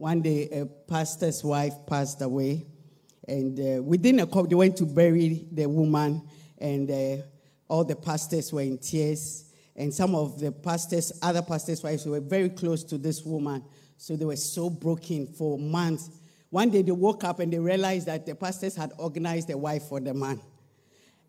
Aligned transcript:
one 0.00 0.22
day 0.22 0.48
a 0.48 0.64
pastor's 0.64 1.44
wife 1.44 1.74
passed 1.86 2.22
away, 2.22 2.66
and 3.28 3.60
uh, 3.60 3.82
within 3.82 4.20
a 4.20 4.26
couple, 4.26 4.46
they 4.46 4.54
went 4.54 4.74
to 4.78 4.86
bury 4.86 5.44
the 5.52 5.66
woman, 5.66 6.26
and 6.56 6.90
uh, 6.90 7.22
all 7.68 7.84
the 7.84 7.94
pastors 7.94 8.50
were 8.50 8.62
in 8.62 8.78
tears. 8.78 9.44
And 9.76 9.92
some 9.92 10.14
of 10.14 10.40
the 10.40 10.52
pastors, 10.52 11.12
other 11.20 11.42
pastors' 11.42 11.82
wives, 11.82 12.06
were 12.06 12.18
very 12.18 12.48
close 12.48 12.82
to 12.84 12.96
this 12.96 13.22
woman, 13.26 13.62
so 13.98 14.16
they 14.16 14.24
were 14.24 14.36
so 14.36 14.70
broken 14.70 15.26
for 15.26 15.58
months. 15.58 16.08
One 16.48 16.70
day 16.70 16.80
they 16.80 16.92
woke 16.92 17.22
up 17.22 17.38
and 17.38 17.52
they 17.52 17.58
realized 17.58 18.06
that 18.06 18.24
the 18.24 18.34
pastors 18.34 18.74
had 18.74 18.92
organized 18.96 19.50
a 19.50 19.58
wife 19.58 19.82
for 19.82 20.00
the 20.00 20.14
man. 20.14 20.40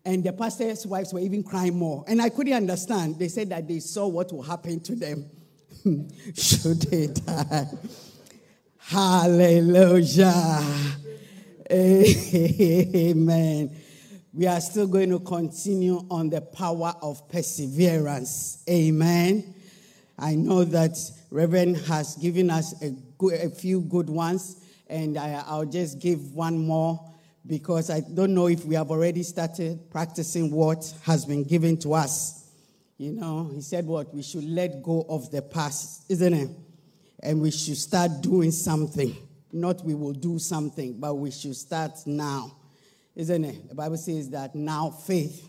And 0.02 0.24
the 0.24 0.32
pastors' 0.32 0.86
wives 0.86 1.12
were 1.12 1.20
even 1.20 1.42
crying 1.42 1.76
more. 1.76 2.04
And 2.08 2.22
I 2.22 2.30
couldn't 2.30 2.54
understand. 2.54 3.18
They 3.18 3.28
said 3.28 3.50
that 3.50 3.68
they 3.68 3.80
saw 3.80 4.06
what 4.08 4.32
will 4.32 4.42
happen 4.42 4.80
to 4.80 4.96
them 4.96 5.30
should 6.34 6.80
they 6.82 7.08
die. 7.08 7.66
Hallelujah. 8.84 10.60
Amen. 11.70 13.70
We 14.34 14.46
are 14.46 14.60
still 14.60 14.86
going 14.86 15.10
to 15.10 15.20
continue 15.20 16.04
on 16.10 16.30
the 16.30 16.40
power 16.40 16.94
of 17.00 17.28
perseverance. 17.28 18.62
Amen. 18.68 19.54
I 20.18 20.34
know 20.34 20.64
that 20.64 20.98
Reverend 21.30 21.78
has 21.78 22.16
given 22.16 22.50
us 22.50 22.80
a, 22.82 22.90
good, 23.18 23.40
a 23.40 23.50
few 23.50 23.82
good 23.82 24.10
ones, 24.10 24.62
and 24.88 25.16
I, 25.16 25.42
I'll 25.46 25.64
just 25.64 25.98
give 25.98 26.34
one 26.34 26.58
more 26.58 27.00
because 27.46 27.88
I 27.88 28.00
don't 28.00 28.34
know 28.34 28.48
if 28.48 28.64
we 28.64 28.74
have 28.74 28.90
already 28.90 29.22
started 29.22 29.90
practicing 29.90 30.50
what 30.50 30.92
has 31.04 31.24
been 31.24 31.44
given 31.44 31.76
to 31.78 31.94
us. 31.94 32.50
You 32.98 33.12
know, 33.12 33.50
he 33.54 33.62
said 33.62 33.86
what? 33.86 34.14
We 34.14 34.22
should 34.22 34.44
let 34.44 34.82
go 34.82 35.06
of 35.08 35.30
the 35.30 35.42
past, 35.42 36.10
isn't 36.10 36.34
it? 36.34 36.50
And 37.22 37.40
we 37.40 37.50
should 37.50 37.76
start 37.76 38.20
doing 38.20 38.50
something. 38.50 39.16
Not 39.52 39.84
we 39.84 39.94
will 39.94 40.12
do 40.12 40.38
something, 40.38 40.98
but 40.98 41.14
we 41.14 41.30
should 41.30 41.56
start 41.56 41.92
now, 42.06 42.56
isn't 43.14 43.44
it? 43.44 43.68
The 43.68 43.74
Bible 43.74 43.98
says 43.98 44.30
that 44.30 44.54
now 44.54 44.90
faith, 44.90 45.48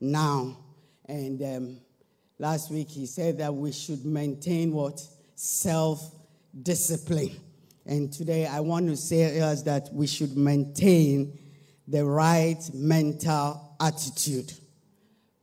now. 0.00 0.56
And 1.06 1.42
um, 1.42 1.80
last 2.38 2.70
week 2.70 2.88
he 2.88 3.06
said 3.06 3.38
that 3.38 3.54
we 3.54 3.72
should 3.72 4.04
maintain 4.04 4.72
what? 4.72 5.00
Self 5.36 6.12
discipline. 6.62 7.36
And 7.86 8.12
today 8.12 8.46
I 8.46 8.60
want 8.60 8.88
to 8.88 8.96
say 8.96 9.40
us 9.40 9.62
that 9.62 9.88
we 9.92 10.08
should 10.08 10.36
maintain 10.36 11.38
the 11.86 12.04
right 12.04 12.58
mental 12.74 13.76
attitude. 13.80 14.52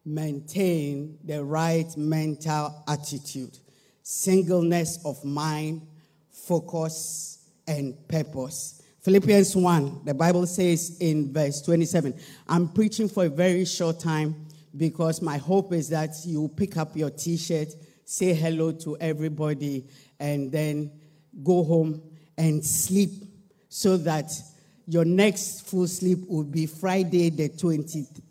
Maintain 0.05 1.17
the 1.23 1.44
right 1.44 1.95
mental 1.95 2.83
attitude. 2.88 3.58
Singleness 4.04 5.00
of 5.06 5.23
mind, 5.23 5.82
focus, 6.30 7.50
and 7.66 7.96
purpose. 8.08 8.82
Philippians 9.02 9.56
1, 9.56 10.02
the 10.06 10.14
Bible 10.14 10.45
says 10.45 10.98
in 11.00 11.34
verse 11.34 11.62
27. 11.62 12.14
I'm 12.48 12.68
preaching 12.70 13.10
for 13.10 13.26
a 13.26 13.30
very 13.30 13.66
short 13.66 14.00
time 14.00 14.45
because 14.76 15.22
my 15.22 15.38
hope 15.38 15.73
is 15.73 15.90
that 15.90 16.16
you 16.26 16.50
pick 16.56 16.78
up 16.78 16.95
your 16.95 17.10
t 17.10 17.38
shirt, 17.38 17.70
say 18.06 18.34
hello 18.34 18.72
to 18.72 18.98
everybody, 18.98 19.86
and 20.20 20.52
then 20.52 20.92
go 21.44 21.64
home 21.64 22.02
and 22.38 22.64
sleep 22.64 23.12
so 23.70 23.98
that 23.98 24.32
your 24.86 25.06
next 25.06 25.67
full 25.67 25.88
sleep 25.88 26.20
will 26.28 26.44
be 26.44 26.66
Friday 26.66 27.30
the 27.30 27.50
20th. 27.50 28.22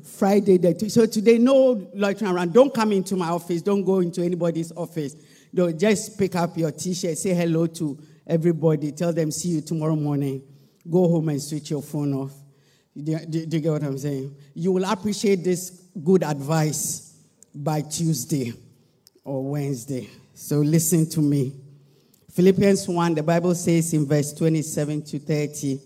Friday 0.02 0.58
the 0.58 0.74
20th. 0.74 0.90
So 0.90 1.06
today, 1.06 1.38
no 1.38 1.90
loitering 1.94 2.30
around. 2.30 2.52
Don't 2.52 2.72
come 2.72 2.92
into 2.92 3.16
my 3.16 3.28
office. 3.28 3.62
Don't 3.62 3.84
go 3.84 4.00
into 4.00 4.22
anybody's 4.22 4.72
office. 4.72 5.14
Don't 5.54 5.78
just 5.78 6.18
pick 6.18 6.34
up 6.34 6.56
your 6.58 6.72
t-shirt, 6.72 7.16
say 7.16 7.32
hello 7.32 7.66
to 7.68 7.96
everybody, 8.26 8.90
tell 8.90 9.12
them 9.12 9.30
see 9.30 9.50
you 9.50 9.60
tomorrow 9.60 9.94
morning. 9.94 10.42
Go 10.90 11.08
home 11.08 11.28
and 11.28 11.40
switch 11.40 11.70
your 11.70 11.82
phone 11.82 12.12
off. 12.14 12.32
Do, 12.96 13.18
do, 13.18 13.46
do 13.46 13.56
you 13.56 13.62
get 13.62 13.72
what 13.72 13.82
I'm 13.84 13.98
saying? 13.98 14.34
You 14.54 14.72
will 14.72 14.84
appreciate 14.84 15.44
this 15.44 15.70
good 16.02 16.24
advice 16.24 17.16
by 17.54 17.82
Tuesday 17.82 18.52
or 19.24 19.44
Wednesday. 19.44 20.08
So 20.34 20.58
listen 20.58 21.08
to 21.10 21.20
me. 21.20 21.52
Philippians 22.32 22.88
1, 22.88 23.14
the 23.14 23.22
Bible 23.22 23.54
says 23.54 23.94
in 23.94 24.06
verse 24.06 24.32
27 24.32 25.02
to 25.02 25.18
30, 25.20 25.80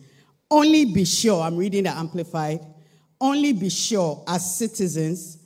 only 0.51 0.87
be 0.87 1.05
sure, 1.05 1.43
I'm 1.43 1.59
reading 1.59 1.85
the 1.85 1.91
Amplified, 1.91 2.61
only 3.21 3.53
be 3.53 3.69
sure 3.69 4.23
as 4.27 4.57
citizens 4.57 5.39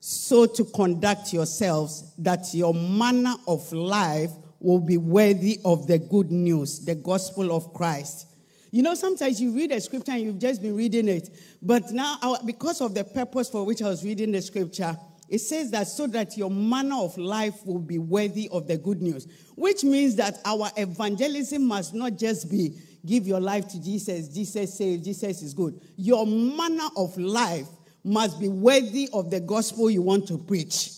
so 0.00 0.46
to 0.46 0.64
conduct 0.64 1.32
yourselves 1.32 2.12
that 2.18 2.52
your 2.52 2.74
manner 2.74 3.34
of 3.46 3.70
life 3.72 4.30
will 4.58 4.80
be 4.80 4.96
worthy 4.96 5.60
of 5.64 5.86
the 5.86 5.98
good 5.98 6.30
news, 6.30 6.84
the 6.84 6.94
gospel 6.94 7.54
of 7.54 7.72
Christ. 7.72 8.26
You 8.70 8.82
know, 8.82 8.94
sometimes 8.94 9.40
you 9.40 9.52
read 9.52 9.70
a 9.70 9.80
scripture 9.80 10.12
and 10.12 10.22
you've 10.22 10.38
just 10.38 10.62
been 10.62 10.74
reading 10.74 11.08
it, 11.08 11.30
but 11.60 11.92
now, 11.92 12.16
uh, 12.22 12.38
because 12.44 12.80
of 12.80 12.94
the 12.94 13.04
purpose 13.04 13.50
for 13.50 13.64
which 13.64 13.82
I 13.82 13.88
was 13.88 14.02
reading 14.02 14.32
the 14.32 14.40
scripture, 14.40 14.96
it 15.28 15.38
says 15.38 15.70
that 15.70 15.88
so 15.88 16.06
that 16.08 16.36
your 16.36 16.50
manner 16.50 16.96
of 16.96 17.16
life 17.18 17.64
will 17.64 17.78
be 17.78 17.98
worthy 17.98 18.48
of 18.50 18.66
the 18.66 18.78
good 18.78 19.00
news, 19.00 19.26
which 19.56 19.84
means 19.84 20.16
that 20.16 20.38
our 20.44 20.70
evangelism 20.76 21.66
must 21.66 21.94
not 21.94 22.16
just 22.16 22.50
be 22.50 22.78
give 23.04 23.26
your 23.26 23.40
life 23.40 23.68
to 23.68 23.82
Jesus, 23.82 24.28
Jesus 24.28 24.74
saves, 24.74 25.04
Jesus 25.04 25.42
is 25.42 25.54
good. 25.54 25.80
Your 25.96 26.26
manner 26.26 26.88
of 26.96 27.16
life 27.16 27.66
must 28.04 28.40
be 28.40 28.48
worthy 28.48 29.08
of 29.12 29.30
the 29.30 29.40
gospel 29.40 29.90
you 29.90 30.02
want 30.02 30.26
to 30.28 30.38
preach, 30.38 30.90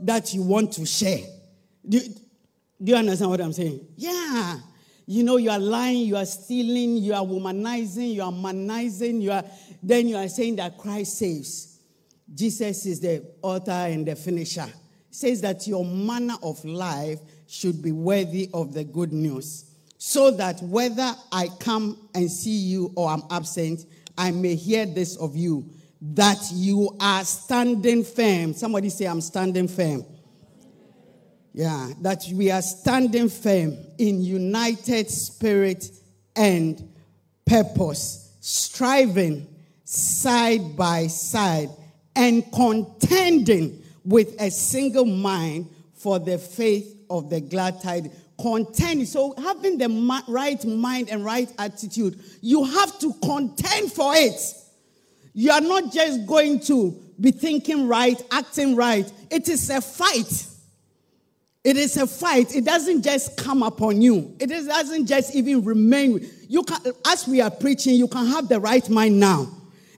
that 0.00 0.34
you 0.34 0.42
want 0.42 0.72
to 0.74 0.86
share. 0.86 1.24
Do, 1.88 2.00
do 2.00 2.92
you 2.92 2.96
understand 2.96 3.30
what 3.30 3.40
I'm 3.40 3.52
saying? 3.52 3.86
Yeah. 3.96 4.58
You 5.06 5.24
know, 5.24 5.36
you 5.36 5.50
are 5.50 5.58
lying, 5.58 6.06
you 6.06 6.16
are 6.16 6.24
stealing, 6.24 6.96
you 6.96 7.14
are 7.14 7.24
womanizing, 7.24 8.14
you 8.14 8.22
are 8.22 8.32
manizing, 8.32 9.20
you 9.20 9.32
are 9.32 9.44
then 9.82 10.08
you 10.08 10.16
are 10.16 10.28
saying 10.28 10.56
that 10.56 10.78
Christ 10.78 11.18
saves. 11.18 11.80
Jesus 12.32 12.86
is 12.86 13.00
the 13.00 13.24
author 13.42 13.70
and 13.70 14.06
the 14.06 14.14
finisher. 14.14 14.72
says 15.12 15.42
that 15.42 15.66
your 15.66 15.84
manner 15.84 16.36
of 16.42 16.64
life 16.64 17.20
should 17.46 17.82
be 17.82 17.92
worthy 17.92 18.48
of 18.54 18.72
the 18.72 18.82
good 18.82 19.12
news, 19.12 19.70
so 20.04 20.32
that 20.32 20.60
whether 20.62 21.14
I 21.30 21.46
come 21.60 22.08
and 22.12 22.28
see 22.28 22.56
you 22.56 22.92
or 22.96 23.08
I'm 23.08 23.22
absent, 23.30 23.86
I 24.18 24.32
may 24.32 24.56
hear 24.56 24.84
this 24.84 25.14
of 25.16 25.36
you, 25.36 25.70
that 26.00 26.38
you 26.52 26.96
are 26.98 27.22
standing 27.24 28.02
firm. 28.02 28.52
Somebody 28.52 28.88
say, 28.88 29.04
I'm 29.04 29.20
standing 29.20 29.68
firm. 29.68 30.04
Yeah, 31.52 31.92
that 32.00 32.24
we 32.34 32.50
are 32.50 32.62
standing 32.62 33.28
firm 33.28 33.76
in 33.96 34.24
united 34.24 35.08
spirit 35.08 35.88
and 36.34 36.82
purpose, 37.46 38.36
striving 38.40 39.46
side 39.84 40.76
by 40.76 41.06
side 41.06 41.70
and 42.16 42.42
contending 42.52 43.80
with 44.04 44.34
a 44.40 44.50
single 44.50 45.06
mind 45.06 45.70
for 45.94 46.18
the 46.18 46.38
faith 46.38 46.92
of 47.08 47.30
the 47.30 47.40
glad 47.40 47.80
tidings. 47.80 48.16
Contend. 48.42 49.06
So, 49.06 49.34
having 49.38 49.78
the 49.78 49.88
right 50.28 50.62
mind 50.64 51.08
and 51.08 51.24
right 51.24 51.50
attitude, 51.58 52.20
you 52.40 52.64
have 52.64 52.98
to 52.98 53.14
contend 53.22 53.92
for 53.92 54.12
it. 54.16 54.40
You 55.32 55.52
are 55.52 55.60
not 55.60 55.92
just 55.92 56.26
going 56.26 56.60
to 56.60 57.00
be 57.20 57.30
thinking 57.30 57.86
right, 57.86 58.20
acting 58.32 58.74
right. 58.74 59.10
It 59.30 59.48
is 59.48 59.70
a 59.70 59.80
fight. 59.80 60.48
It 61.64 61.76
is 61.76 61.96
a 61.96 62.06
fight. 62.08 62.56
It 62.56 62.64
doesn't 62.64 63.02
just 63.02 63.36
come 63.36 63.62
upon 63.62 64.02
you. 64.02 64.36
It 64.40 64.48
doesn't 64.48 65.06
just 65.06 65.34
even 65.36 65.64
remain. 65.64 66.28
You 66.48 66.64
can, 66.64 66.92
as 67.06 67.28
we 67.28 67.40
are 67.40 67.50
preaching, 67.50 67.94
you 67.94 68.08
can 68.08 68.26
have 68.26 68.48
the 68.48 68.58
right 68.58 68.86
mind 68.90 69.20
now 69.20 69.48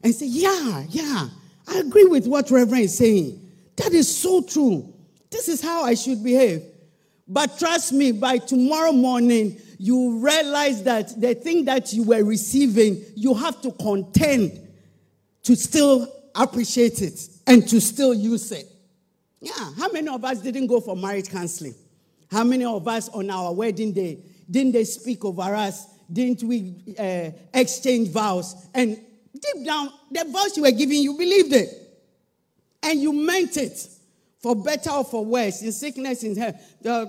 and 0.03 0.13
say, 0.13 0.27
"Yeah, 0.27 0.83
yeah, 0.89 1.29
I 1.67 1.79
agree 1.79 2.05
with 2.05 2.27
what 2.27 2.51
Reverend 2.51 2.85
is 2.85 2.95
saying. 2.95 3.41
That 3.77 3.91
is 3.93 4.15
so 4.15 4.43
true. 4.43 4.93
This 5.31 5.49
is 5.49 5.61
how 5.61 5.83
I 5.83 5.95
should 5.95 6.23
behave. 6.23 6.63
But 7.27 7.57
trust 7.57 7.91
me, 7.91 8.11
by 8.11 8.37
tomorrow 8.37 8.91
morning, 8.91 9.59
you 9.79 10.19
realize 10.19 10.83
that 10.83 11.19
the 11.19 11.33
thing 11.33 11.65
that 11.65 11.91
you 11.91 12.03
were 12.03 12.23
receiving, 12.23 13.03
you 13.15 13.33
have 13.33 13.61
to 13.61 13.71
contend 13.71 14.59
to 15.43 15.55
still 15.55 16.11
appreciate 16.35 17.01
it 17.01 17.27
and 17.47 17.67
to 17.67 17.81
still 17.81 18.13
use 18.13 18.51
it. 18.51 18.67
Yeah, 19.41 19.71
how 19.77 19.91
many 19.91 20.07
of 20.07 20.23
us 20.23 20.39
didn't 20.39 20.67
go 20.67 20.79
for 20.79 20.95
marriage 20.95 21.29
counseling? 21.29 21.75
How 22.31 22.43
many 22.43 22.65
of 22.65 22.87
us 22.87 23.09
on 23.09 23.29
our 23.29 23.53
wedding 23.53 23.91
day 23.93 24.19
didn't 24.49 24.73
they 24.73 24.83
speak 24.83 25.23
over 25.25 25.41
us? 25.41 25.87
Didn't 26.11 26.43
we 26.43 26.75
uh, 26.97 27.31
exchange 27.53 28.09
vows? 28.09 28.67
And 28.73 28.99
deep 29.33 29.65
down, 29.65 29.91
the 30.11 30.25
vows 30.25 30.55
you 30.55 30.63
were 30.63 30.71
giving, 30.71 31.01
you 31.01 31.17
believed 31.17 31.53
it. 31.53 31.69
And 32.83 33.01
you 33.01 33.13
meant 33.13 33.57
it. 33.57 33.87
For 34.45 34.55
better 34.55 34.91
or 34.91 35.03
for 35.03 35.25
worse, 35.25 35.63
in 35.63 35.71
sickness, 35.71 36.21
in 36.21 36.37
health, 36.37 36.55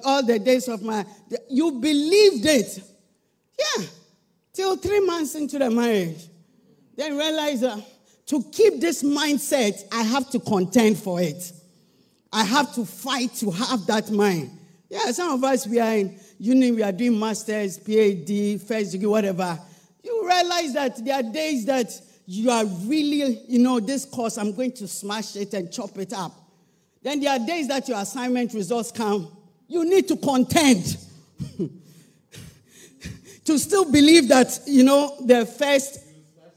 all 0.06 0.24
the 0.24 0.38
days 0.38 0.68
of 0.68 0.80
my, 0.80 1.04
you 1.50 1.70
believed 1.70 2.46
it. 2.46 2.80
Yeah. 3.58 3.84
Till 4.54 4.74
three 4.78 5.00
months 5.00 5.34
into 5.34 5.58
the 5.58 5.68
marriage. 5.68 6.28
Then 6.96 7.14
realize 7.14 7.62
uh, 7.62 7.78
to 8.24 8.42
keep 8.50 8.80
this 8.80 9.02
mindset, 9.02 9.82
I 9.92 10.02
have 10.02 10.30
to 10.30 10.40
contend 10.40 10.96
for 10.96 11.20
it. 11.20 11.52
I 12.32 12.42
have 12.42 12.74
to 12.74 12.86
fight 12.86 13.34
to 13.34 13.50
have 13.50 13.84
that 13.84 14.10
mind. 14.10 14.50
Yeah, 14.88 15.12
some 15.12 15.34
of 15.34 15.44
us, 15.44 15.66
we 15.66 15.78
are 15.78 15.94
in 15.94 16.18
uni, 16.38 16.72
we 16.72 16.82
are 16.82 16.90
doing 16.90 17.18
masters, 17.18 17.78
PhD, 17.78 18.58
first 18.66 18.92
degree, 18.92 19.08
whatever. 19.08 19.58
You 20.02 20.26
realize 20.26 20.72
that 20.72 21.04
there 21.04 21.16
are 21.16 21.22
days 21.22 21.66
that 21.66 21.92
you 22.24 22.50
are 22.50 22.64
really, 22.64 23.42
you 23.46 23.58
know, 23.58 23.78
this 23.78 24.06
course, 24.06 24.38
I'm 24.38 24.56
going 24.56 24.72
to 24.72 24.88
smash 24.88 25.36
it 25.36 25.52
and 25.52 25.70
chop 25.70 25.98
it 25.98 26.14
up. 26.14 26.44
Then 27.06 27.20
there 27.20 27.30
are 27.30 27.38
days 27.38 27.68
that 27.68 27.88
your 27.88 28.00
assignment 28.00 28.52
results 28.52 28.90
come. 28.90 29.30
You 29.68 29.84
need 29.84 30.08
to 30.08 30.16
contend. 30.16 30.96
to 33.44 33.58
still 33.60 33.92
believe 33.92 34.26
that, 34.26 34.58
you 34.66 34.82
know, 34.82 35.14
the 35.24 35.46
first, 35.46 36.00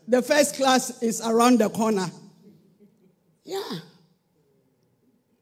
the 0.08 0.24
first 0.24 0.56
class 0.56 1.04
is 1.04 1.22
around 1.22 1.60
the 1.60 1.70
corner. 1.70 2.08
Yeah. 3.44 3.62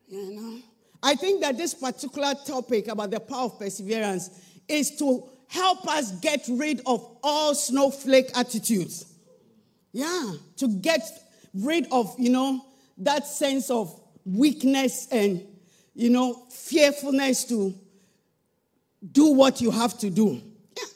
You 0.09 0.41
know? 0.41 0.59
I 1.01 1.15
think 1.15 1.39
that 1.39 1.57
this 1.57 1.73
particular 1.73 2.33
topic 2.45 2.89
about 2.89 3.09
the 3.09 3.21
power 3.21 3.45
of 3.45 3.57
perseverance 3.57 4.29
is 4.67 4.97
to 4.97 5.23
help 5.47 5.87
us 5.87 6.11
get 6.19 6.45
rid 6.49 6.81
of 6.85 7.17
all 7.23 7.55
snowflake 7.55 8.37
attitudes. 8.37 9.05
Yeah, 9.93 10.33
to 10.57 10.67
get 10.67 10.99
rid 11.53 11.87
of, 11.93 12.13
you 12.19 12.29
know, 12.29 12.65
that 12.97 13.25
sense 13.25 13.69
of 13.69 13.97
weakness 14.27 15.07
and, 15.11 15.45
you 15.93 16.09
know, 16.09 16.45
fearfulness 16.51 17.45
to 17.45 17.73
do 19.11 19.31
what 19.31 19.61
you 19.61 19.71
have 19.71 19.97
to 19.99 20.09
do. 20.09 20.41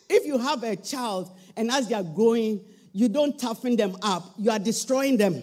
If 0.10 0.25
you 0.25 0.38
have 0.38 0.63
a 0.63 0.75
child 0.75 1.36
and 1.56 1.72
as 1.72 1.88
they 1.88 1.95
are 1.95 2.04
growing, 2.04 2.62
you 2.94 3.07
don't 3.07 3.39
toughen 3.39 3.75
them 3.78 3.95
up, 4.01 4.33
you 4.38 4.51
are 4.51 4.60
destroying 4.60 5.18
them. 5.18 5.42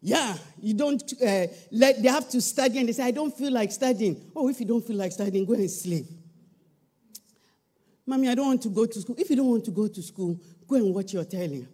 Yeah, 0.00 0.36
you 0.60 0.74
don't 0.74 1.02
uh, 1.22 1.46
let 1.70 2.02
they 2.02 2.08
have 2.08 2.28
to 2.30 2.40
study 2.40 2.78
and 2.78 2.88
they 2.88 2.92
say, 2.92 3.04
I 3.04 3.10
don't 3.10 3.34
feel 3.34 3.52
like 3.52 3.72
studying. 3.72 4.20
Oh, 4.36 4.48
if 4.48 4.60
you 4.60 4.66
don't 4.66 4.84
feel 4.86 4.96
like 4.96 5.12
studying, 5.12 5.46
go 5.46 5.54
and 5.54 5.70
sleep. 5.70 6.04
Mommy, 8.06 8.28
I 8.28 8.34
don't 8.34 8.48
want 8.48 8.62
to 8.62 8.68
go 8.68 8.84
to 8.84 9.00
school. 9.00 9.16
If 9.18 9.30
you 9.30 9.36
don't 9.36 9.48
want 9.48 9.64
to 9.64 9.70
go 9.70 9.88
to 9.88 10.02
school, 10.02 10.38
go 10.68 10.76
and 10.76 10.94
watch 10.94 11.14
your 11.14 11.24
telling. 11.24 11.66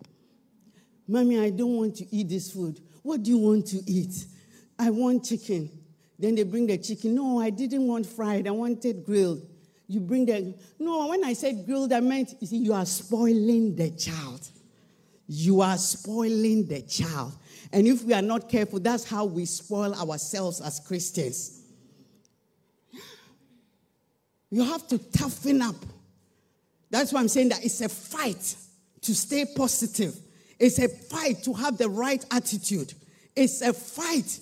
Mommy, 1.09 1.41
I 1.41 1.51
don't 1.51 1.75
want 1.75 1.97
to 1.97 2.15
eat 2.15 2.29
this 2.29 2.53
food. 2.53 2.79
What 3.03 3.23
do 3.23 3.31
you 3.31 3.39
want 3.39 3.67
to 3.69 3.79
eat? 3.91 4.27
I 4.81 4.89
want 4.89 5.27
chicken. 5.27 5.71
Then 6.19 6.35
they 6.35 6.43
bring 6.43 6.67
the 6.67 6.79
chicken. 6.79 7.15
No, 7.15 7.39
I 7.39 7.51
didn't 7.51 7.87
want 7.87 8.07
fried. 8.07 8.49
I 8.49 8.51
wanted 8.51 9.05
grilled. 9.05 9.47
You 9.87 10.01
bring 10.01 10.25
the. 10.25 10.55
No, 10.79 11.07
when 11.09 11.23
I 11.23 11.35
said 11.35 11.67
grilled, 11.67 11.93
I 11.93 12.01
meant, 12.01 12.35
you 12.41 12.47
see, 12.47 12.57
you 12.57 12.73
are 12.73 12.87
spoiling 12.87 13.77
the 13.77 13.91
child. 13.91 14.49
You 15.29 15.61
are 15.61 15.77
spoiling 15.77 16.67
the 16.67 16.81
child. 16.81 17.35
And 17.73 17.87
if 17.87 18.05
we 18.05 18.15
are 18.15 18.23
not 18.23 18.49
careful, 18.49 18.81
that's 18.81 19.05
how 19.05 19.27
we 19.27 19.45
spoil 19.45 19.95
ourselves 19.95 20.63
as 20.63 20.81
Christians. 20.81 21.61
You 24.51 24.65
have 24.65 24.89
to 24.89 24.99
toughen 24.99 25.61
up. 25.61 25.77
That's 26.89 27.13
why 27.13 27.21
I'm 27.21 27.29
saying 27.29 27.51
that 27.51 27.65
it's 27.65 27.83
a 27.83 27.89
fight 27.89 28.57
to 29.03 29.15
stay 29.15 29.45
positive. 29.55 30.19
It's 30.59 30.79
a 30.79 30.89
fight 30.89 31.45
to 31.45 31.53
have 31.53 31.77
the 31.77 31.89
right 31.89 32.25
attitude. 32.31 32.95
It's 33.37 33.61
a 33.61 33.73
fight 33.73 34.41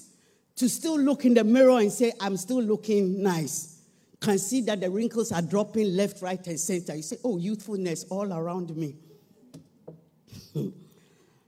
to 0.58 0.68
still 0.68 0.98
look 0.98 1.24
in 1.24 1.34
the 1.34 1.44
mirror 1.44 1.78
and 1.78 1.92
say, 1.92 2.12
I'm 2.20 2.36
still 2.36 2.62
looking 2.62 3.22
nice. 3.22 3.80
Can 4.20 4.38
see 4.38 4.60
that 4.62 4.80
the 4.80 4.90
wrinkles 4.90 5.30
are 5.30 5.42
dropping 5.42 5.94
left, 5.94 6.20
right, 6.22 6.44
and 6.46 6.58
center. 6.58 6.96
You 6.96 7.02
say, 7.02 7.18
Oh, 7.22 7.38
youthfulness 7.38 8.04
all 8.10 8.32
around 8.32 8.76
me. 8.76 8.96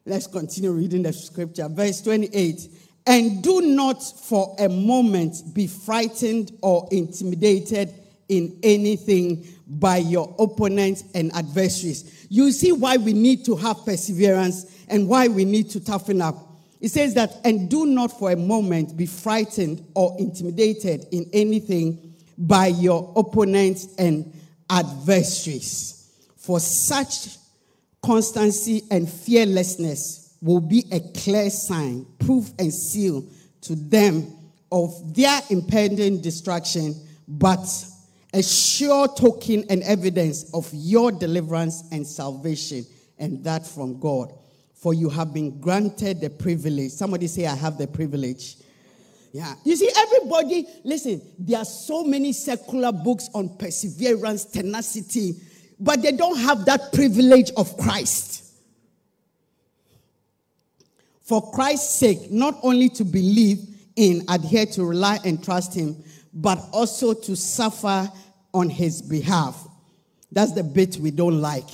Let's 0.07 0.29
continue 0.29 0.71
reading 0.71 1.03
the 1.03 1.13
scripture. 1.13 1.69
Verse 1.69 2.01
28. 2.03 2.69
And 3.07 3.43
do 3.43 3.61
not 3.63 4.03
for 4.03 4.55
a 4.59 4.69
moment 4.69 5.37
be 5.53 5.67
frightened 5.67 6.57
or 6.63 6.89
intimidated 6.93 7.93
in 8.29 8.59
anything 8.63 9.47
by 9.67 9.97
your 9.97 10.35
opponents 10.39 11.05
and 11.15 11.33
adversaries. 11.35 12.27
You 12.29 12.53
see 12.53 12.71
why 12.71 12.97
we 12.97 13.13
need 13.13 13.45
to 13.47 13.57
have 13.57 13.85
perseverance 13.85 14.85
and 14.89 15.09
why 15.09 15.27
we 15.27 15.45
need 15.45 15.71
to 15.71 15.81
toughen 15.81 16.23
up. 16.23 16.50
It 16.81 16.91
says 16.91 17.15
that, 17.15 17.41
and 17.45 17.69
do 17.69 17.85
not 17.87 18.19
for 18.19 18.31
a 18.31 18.37
moment 18.37 18.97
be 18.97 19.07
frightened 19.07 19.85
or 19.95 20.17
intimidated 20.19 21.07
in 21.13 21.29
anything 21.33 22.15
by 22.39 22.69
your 22.69 23.13
opponents 23.17 23.95
and 23.99 24.33
adversaries. 24.71 26.11
For 26.39 26.59
such 26.59 27.37
constancy 28.03 28.83
and 28.91 29.11
fearlessness 29.11 30.37
will 30.41 30.61
be 30.61 30.87
a 30.91 31.01
clear 31.01 31.51
sign, 31.51 32.07
proof, 32.19 32.51
and 32.59 32.73
seal 32.73 33.27
to 33.63 33.75
them 33.75 34.33
of 34.73 35.15
their 35.15 35.41
impending 35.51 36.23
destruction, 36.23 36.95
but 37.29 37.67
a 38.33 38.43
sure 38.43 39.07
token 39.09 39.65
and 39.69 39.83
evidence 39.83 40.51
of 40.55 40.71
your 40.73 41.13
deliverance 41.13 41.85
and 41.93 42.07
salvation, 42.07 42.87
and 43.19 43.45
that 43.45 43.67
from 43.67 44.01
God. 44.01 44.33
For 44.81 44.95
you 44.95 45.11
have 45.11 45.35
been 45.35 45.61
granted 45.61 46.23
the 46.23 46.31
privilege. 46.31 46.93
Somebody 46.93 47.27
say, 47.27 47.47
I 47.47 47.55
have 47.55 47.77
the 47.77 47.87
privilege. 47.87 48.57
Yeah. 49.31 49.55
You 49.63 49.77
see, 49.77 49.91
everybody, 49.95 50.67
listen, 50.85 51.21
there 51.39 51.59
are 51.59 51.67
so 51.67 52.03
many 52.03 52.33
secular 52.33 52.91
books 52.91 53.29
on 53.35 53.57
perseverance, 53.59 54.47
tenacity, 54.47 55.35
but 55.79 56.01
they 56.01 56.13
don't 56.13 56.39
have 56.39 56.65
that 56.65 56.95
privilege 56.95 57.51
of 57.59 57.77
Christ. 57.77 58.45
For 61.21 61.53
Christ's 61.53 61.97
sake, 61.97 62.31
not 62.31 62.59
only 62.63 62.89
to 62.89 63.05
believe 63.05 63.59
in, 63.97 64.25
adhere 64.31 64.65
to, 64.67 64.85
rely, 64.85 65.19
and 65.27 65.45
trust 65.45 65.75
Him, 65.75 66.03
but 66.33 66.59
also 66.73 67.13
to 67.13 67.37
suffer 67.37 68.11
on 68.55 68.71
His 68.71 69.03
behalf. 69.03 69.69
That's 70.33 70.53
the 70.53 70.65
bit 70.65 70.97
we 70.97 71.11
don't 71.11 71.41
like. 71.41 71.69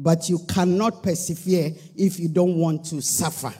But 0.00 0.28
you 0.28 0.38
cannot 0.48 1.02
persevere 1.02 1.72
if 1.96 2.20
you 2.20 2.28
don't 2.28 2.54
want 2.54 2.86
to 2.86 3.02
suffer. 3.02 3.52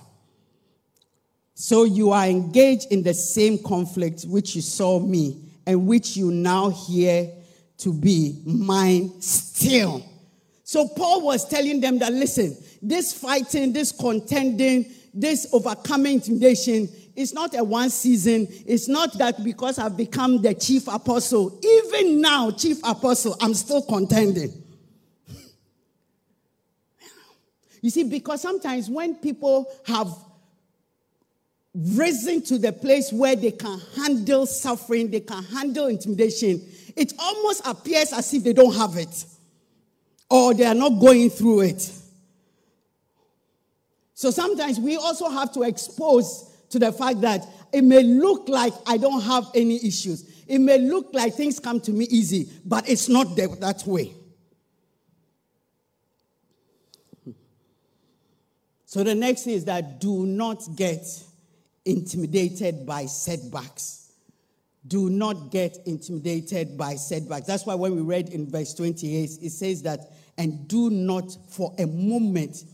So 1.55 1.83
you 1.83 2.13
are 2.13 2.27
engaged 2.27 2.93
in 2.93 3.03
the 3.03 3.13
same 3.13 3.59
conflict 3.59 4.23
which 4.23 4.55
you 4.55 4.63
saw 4.63 5.01
me 5.01 5.51
and 5.67 5.89
which 5.89 6.17
you 6.17 6.31
now 6.31 6.71
hear 6.71 7.29
to 7.79 7.93
be 7.93 8.41
mine 8.47 9.21
still. 9.21 10.05
So 10.63 10.87
Paul 10.87 11.23
was 11.23 11.49
telling 11.49 11.81
them 11.81 11.99
that 11.99 12.13
listen, 12.13 12.57
this 12.81 13.13
fighting, 13.13 13.73
this 13.73 13.91
contending, 13.91 14.87
this 15.13 15.49
overcoming 15.53 16.15
intimidation 16.15 16.89
is 17.17 17.35
not 17.35 17.59
a 17.59 17.65
one 17.65 17.91
season. 17.91 18.47
It's 18.65 18.87
not 18.87 19.19
that 19.19 19.43
because 19.43 19.81
I've 19.81 19.97
become 19.97 20.41
the 20.41 20.55
chief 20.55 20.87
apostle, 20.87 21.59
even 21.65 22.21
now, 22.21 22.53
chief 22.53 22.79
apostle, 22.85 23.37
I'm 23.41 23.55
still 23.55 23.83
contending. 23.83 24.53
You 27.81 27.91
see, 27.91 28.05
because 28.05 28.43
sometimes 28.43 28.89
when 28.91 29.15
people 29.17 29.71
have 29.87 30.09
risen 31.75 32.43
to 32.43 32.59
the 32.59 32.73
place 32.73 33.13
where 33.13 33.37
they 33.37 33.53
can 33.53 33.81
handle 33.97 34.47
suffering, 34.47 35.11
they 35.11 35.21
can 35.21 35.45
handle 35.45 35.87
intimidation, 35.87 36.61
it 36.97 37.13
almost 37.19 37.67
appears 37.67 38.13
as 38.13 38.33
if 38.35 38.43
they 38.43 38.53
don't 38.53 38.75
have 38.75 38.97
it 38.97 39.25
or 40.31 40.55
they 40.55 40.65
are 40.65 40.75
not 40.75 41.01
going 41.01 41.31
through 41.31 41.61
it. 41.61 41.93
So 44.15 44.31
sometimes 44.31 44.81
we 44.81 44.97
also 44.97 45.29
have 45.29 45.53
to 45.53 45.63
expose 45.63 46.53
to 46.71 46.79
the 46.79 46.91
fact 46.93 47.21
that 47.21 47.47
it 47.73 47.83
may 47.83 48.03
look 48.03 48.49
like 48.49 48.73
I 48.87 48.97
don't 48.97 49.23
have 49.23 49.47
any 49.55 49.77
issues. 49.77 50.45
It 50.49 50.59
may 50.59 50.79
look 50.79 51.11
like 51.13 51.35
things 51.35 51.61
come 51.61 51.81
to 51.83 51.93
me 51.93 52.07
easy, 52.11 52.49
but 52.65 52.89
it's 52.89 53.09
not 53.09 53.37
that 53.37 53.83
way. 53.87 54.15
So 58.89 59.05
the 59.05 59.15
next 59.15 59.47
is 59.47 59.65
that 59.67 60.01
do 60.01 60.27
not 60.27 60.65
get 60.75 61.07
intimidated 61.85 62.85
by 62.85 63.07
setbacks 63.07 63.99
do 64.89 65.11
not 65.11 65.51
get 65.51 65.77
intimidated 65.87 66.77
by 66.77 66.95
setbacks. 66.95 67.47
That's 67.47 67.67
why 67.67 67.75
when 67.75 67.95
we 67.95 68.01
read 68.01 68.31
in 68.31 68.51
verse 68.51 68.75
28, 68.75 69.31
it 69.43 69.51
says 69.51 69.83
that, 69.83 70.13
and 70.39 70.67
do 70.67 70.89
not 70.91 71.37
for 71.51 71.75
a 71.79 71.87
moment 71.87 72.65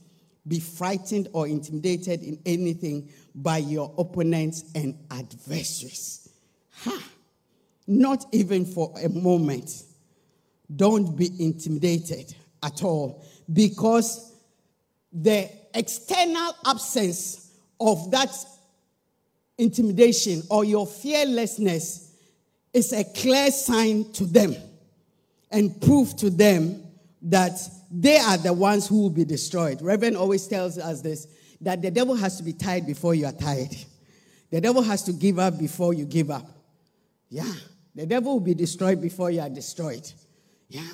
be 0.47 0.61
frightened 0.61 1.29
or 1.33 1.49
intimidated 1.49 2.23
in 2.23 2.39
anything 2.45 3.09
by 3.35 3.59
your 3.59 3.93
opponents 3.97 4.65
and 4.75 4.97
adversaries. 5.11 6.29
Ha! 6.83 7.03
Not 7.87 8.27
even 8.33 8.67
for 8.67 8.93
a 9.03 9.09
moment. 9.09 9.85
Don't 10.75 11.17
be 11.17 11.31
intimidated 11.39 12.35
at 12.63 12.85
all 12.85 13.25
because 13.53 14.35
the 15.13 15.51
external 15.75 16.55
absence 16.65 17.51
of 17.81 18.11
that 18.11 18.35
intimidation 19.59 20.43
or 20.51 20.65
your 20.65 20.87
fearlessness 20.87 22.13
is 22.73 22.93
a 22.93 23.05
clear 23.05 23.51
sign 23.51 24.11
to 24.13 24.25
them 24.25 24.55
and 25.51 25.81
proof 25.83 26.17
to 26.17 26.31
them 26.31 26.83
that 27.23 27.59
they 27.91 28.17
are 28.17 28.37
the 28.37 28.53
ones 28.53 28.87
who 28.87 29.03
will 29.03 29.11
be 29.11 29.25
destroyed. 29.25 29.81
Reverend 29.81 30.17
always 30.17 30.47
tells 30.47 30.79
us 30.79 31.01
this 31.01 31.29
that 31.61 31.81
the 31.81 31.91
devil 31.91 32.15
has 32.15 32.37
to 32.37 32.43
be 32.43 32.53
tied 32.53 32.87
before 32.87 33.15
you 33.15 33.27
are 33.27 33.33
tired. 33.33 33.75
The 34.51 34.61
devil 34.61 34.83
has 34.83 35.03
to 35.05 35.13
give 35.13 35.39
up 35.39 35.59
before 35.59 35.95
you 35.95 36.05
give 36.05 36.31
up. 36.31 36.47
Yeah. 37.31 37.53
The 37.95 38.07
devil 38.07 38.35
will 38.35 38.41
be 38.41 38.55
destroyed 38.55 39.01
before 39.01 39.31
you 39.31 39.41
are 39.41 39.49
destroyed. 39.49 40.11
Yeah. 40.69 40.87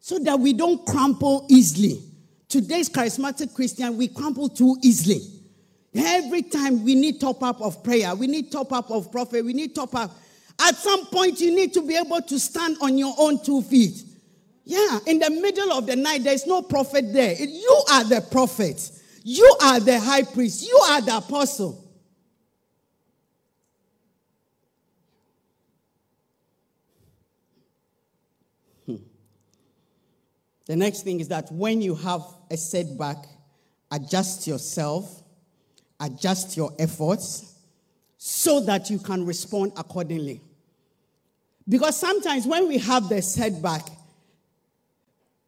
So 0.00 0.18
that 0.20 0.38
we 0.38 0.52
don't 0.52 0.86
crumple 0.86 1.46
easily. 1.48 2.00
Today's 2.48 2.88
charismatic 2.88 3.54
Christian, 3.54 3.96
we 3.96 4.08
crumble 4.08 4.48
too 4.48 4.76
easily. 4.82 5.20
Every 5.94 6.42
time 6.42 6.84
we 6.84 6.94
need 6.94 7.20
top 7.20 7.42
up 7.42 7.60
of 7.60 7.82
prayer, 7.82 8.14
we 8.14 8.26
need 8.26 8.52
top 8.52 8.72
up 8.72 8.90
of 8.90 9.10
prophet, 9.10 9.44
we 9.44 9.52
need 9.52 9.74
top 9.74 9.94
up. 9.94 10.10
At 10.60 10.76
some 10.76 11.06
point, 11.06 11.40
you 11.40 11.54
need 11.54 11.72
to 11.74 11.82
be 11.82 11.96
able 11.96 12.22
to 12.22 12.38
stand 12.38 12.76
on 12.80 12.96
your 12.96 13.14
own 13.18 13.42
two 13.42 13.62
feet. 13.62 14.02
Yeah, 14.64 14.98
in 15.06 15.18
the 15.18 15.30
middle 15.30 15.72
of 15.72 15.86
the 15.86 15.96
night, 15.96 16.24
there's 16.24 16.46
no 16.46 16.62
prophet 16.62 17.12
there. 17.12 17.34
You 17.34 17.82
are 17.92 18.04
the 18.04 18.20
prophet. 18.20 18.90
You 19.22 19.56
are 19.62 19.80
the 19.80 19.98
high 19.98 20.22
priest. 20.22 20.66
You 20.66 20.76
are 20.76 21.00
the 21.00 21.18
apostle. 21.18 21.85
The 30.66 30.76
next 30.76 31.02
thing 31.02 31.20
is 31.20 31.28
that 31.28 31.50
when 31.50 31.80
you 31.80 31.94
have 31.94 32.22
a 32.50 32.56
setback, 32.56 33.16
adjust 33.90 34.46
yourself, 34.46 35.22
adjust 36.00 36.56
your 36.56 36.72
efforts 36.78 37.54
so 38.18 38.60
that 38.60 38.90
you 38.90 38.98
can 38.98 39.24
respond 39.24 39.72
accordingly. 39.76 40.40
Because 41.68 41.96
sometimes 41.96 42.46
when 42.46 42.68
we 42.68 42.78
have 42.78 43.08
the 43.08 43.22
setback, 43.22 43.82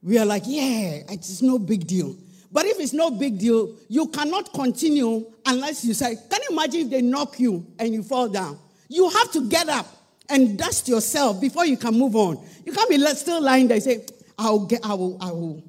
we 0.02 0.18
are 0.18 0.24
like, 0.24 0.44
yeah, 0.46 1.02
it's 1.08 1.42
no 1.42 1.58
big 1.58 1.86
deal. 1.86 2.16
But 2.50 2.64
if 2.66 2.80
it's 2.80 2.92
no 2.92 3.10
big 3.10 3.38
deal, 3.38 3.76
you 3.88 4.08
cannot 4.08 4.52
continue 4.52 5.26
unless 5.44 5.84
you 5.84 5.94
say, 5.94 6.16
Can 6.30 6.40
you 6.48 6.56
imagine 6.56 6.80
if 6.82 6.90
they 6.90 7.02
knock 7.02 7.38
you 7.38 7.66
and 7.78 7.92
you 7.92 8.02
fall 8.02 8.28
down? 8.28 8.58
You 8.88 9.08
have 9.10 9.30
to 9.32 9.48
get 9.48 9.68
up 9.68 9.86
and 10.30 10.58
dust 10.58 10.88
yourself 10.88 11.40
before 11.40 11.66
you 11.66 11.76
can 11.76 11.98
move 11.98 12.16
on. 12.16 12.42
You 12.64 12.72
can't 12.72 12.88
be 12.88 12.98
still 13.14 13.42
lying 13.42 13.68
there 13.68 13.74
and 13.74 13.84
say, 13.84 14.06
I'll 14.38 14.66
get, 14.66 14.84
I 14.84 14.94
will, 14.94 15.18
I 15.20 15.32
will, 15.32 15.64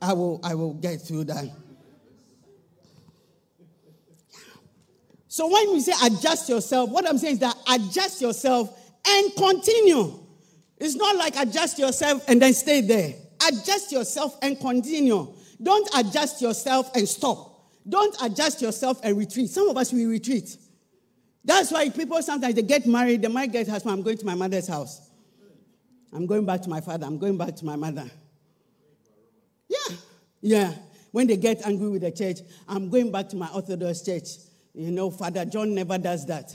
I 0.00 0.12
will, 0.12 0.40
I 0.44 0.54
will 0.54 0.74
get 0.74 1.00
through 1.00 1.24
that. 1.24 1.50
So 5.28 5.46
when 5.46 5.72
we 5.72 5.80
say 5.80 5.92
adjust 6.04 6.48
yourself, 6.48 6.90
what 6.90 7.08
I'm 7.08 7.16
saying 7.16 7.34
is 7.34 7.38
that 7.40 7.56
adjust 7.68 8.20
yourself 8.20 8.76
and 9.06 9.34
continue. 9.36 10.18
It's 10.78 10.96
not 10.96 11.16
like 11.16 11.36
adjust 11.36 11.78
yourself 11.78 12.24
and 12.28 12.42
then 12.42 12.54
stay 12.54 12.80
there. 12.80 13.14
Adjust 13.48 13.92
yourself 13.92 14.36
and 14.42 14.58
continue. 14.58 15.32
Don't 15.62 15.88
adjust 15.96 16.42
yourself 16.42 16.90
and 16.94 17.08
stop. 17.08 17.66
Don't 17.88 18.14
adjust 18.22 18.60
yourself 18.60 19.00
and 19.02 19.16
retreat. 19.16 19.48
Some 19.48 19.68
of 19.68 19.76
us, 19.76 19.92
we 19.92 20.06
retreat. 20.06 20.56
That's 21.44 21.70
why 21.70 21.88
people 21.88 22.20
sometimes 22.22 22.54
they 22.54 22.62
get 22.62 22.86
married, 22.86 23.22
they 23.22 23.28
might 23.28 23.50
get 23.50 23.66
husband. 23.68 23.94
I'm 23.94 24.02
going 24.02 24.18
to 24.18 24.26
my 24.26 24.34
mother's 24.34 24.68
house. 24.68 25.07
I'm 26.12 26.26
going 26.26 26.44
back 26.44 26.62
to 26.62 26.70
my 26.70 26.80
father. 26.80 27.06
I'm 27.06 27.18
going 27.18 27.36
back 27.36 27.56
to 27.56 27.64
my 27.64 27.76
mother. 27.76 28.10
Yeah. 29.68 29.96
Yeah. 30.40 30.74
When 31.10 31.26
they 31.26 31.36
get 31.36 31.66
angry 31.66 31.88
with 31.88 32.02
the 32.02 32.10
church, 32.10 32.38
I'm 32.68 32.90
going 32.90 33.10
back 33.10 33.28
to 33.30 33.36
my 33.36 33.48
Orthodox 33.48 34.02
church. 34.02 34.28
You 34.74 34.90
know, 34.90 35.10
Father 35.10 35.44
John 35.44 35.74
never 35.74 35.98
does 35.98 36.26
that. 36.26 36.54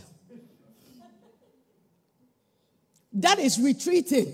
That 3.14 3.40
is 3.40 3.60
retreating. 3.60 4.34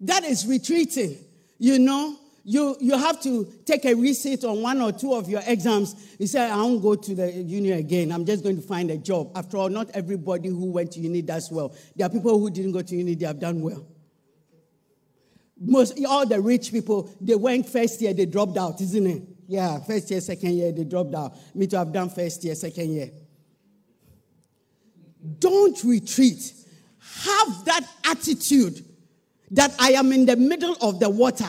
That 0.00 0.24
is 0.24 0.46
retreating. 0.46 1.16
You 1.58 1.78
know, 1.78 2.16
you, 2.44 2.76
you 2.80 2.96
have 2.96 3.20
to 3.22 3.52
take 3.64 3.84
a 3.84 3.94
resit 3.94 4.48
on 4.48 4.62
one 4.62 4.80
or 4.80 4.92
two 4.92 5.14
of 5.14 5.28
your 5.28 5.42
exams. 5.46 5.94
You 6.18 6.26
say, 6.26 6.40
I 6.40 6.56
won't 6.56 6.82
go 6.82 6.94
to 6.94 7.14
the 7.14 7.30
uni 7.30 7.72
again. 7.72 8.12
I'm 8.12 8.24
just 8.24 8.42
going 8.42 8.56
to 8.56 8.62
find 8.62 8.90
a 8.90 8.96
job. 8.96 9.32
After 9.34 9.56
all, 9.56 9.68
not 9.68 9.90
everybody 9.90 10.48
who 10.48 10.70
went 10.70 10.92
to 10.92 11.00
uni 11.00 11.22
does 11.22 11.50
well. 11.50 11.74
There 11.96 12.06
are 12.06 12.10
people 12.10 12.38
who 12.38 12.50
didn't 12.50 12.72
go 12.72 12.82
to 12.82 12.96
uni, 12.96 13.14
they 13.14 13.26
have 13.26 13.40
done 13.40 13.60
well. 13.60 13.86
Most 15.60 15.98
all 16.08 16.26
the 16.26 16.40
rich 16.40 16.72
people, 16.72 17.10
they 17.20 17.34
went 17.34 17.68
first 17.68 18.00
year, 18.00 18.14
they 18.14 18.26
dropped 18.26 18.56
out, 18.56 18.80
isn't 18.80 19.06
it? 19.06 19.22
Yeah, 19.46 19.80
first 19.80 20.10
year, 20.10 20.20
second 20.20 20.52
year, 20.52 20.72
they 20.72 20.84
dropped 20.84 21.14
out. 21.14 21.36
Me 21.54 21.66
to 21.66 21.78
have 21.78 21.92
done 21.92 22.08
first 22.08 22.42
year, 22.44 22.54
second 22.54 22.92
year. 22.92 23.10
Don't 25.38 25.82
retreat. 25.84 26.54
Have 26.98 27.64
that 27.66 27.86
attitude 28.04 28.84
that 29.50 29.74
I 29.78 29.92
am 29.92 30.12
in 30.12 30.24
the 30.24 30.36
middle 30.36 30.76
of 30.80 31.00
the 31.00 31.10
water. 31.10 31.48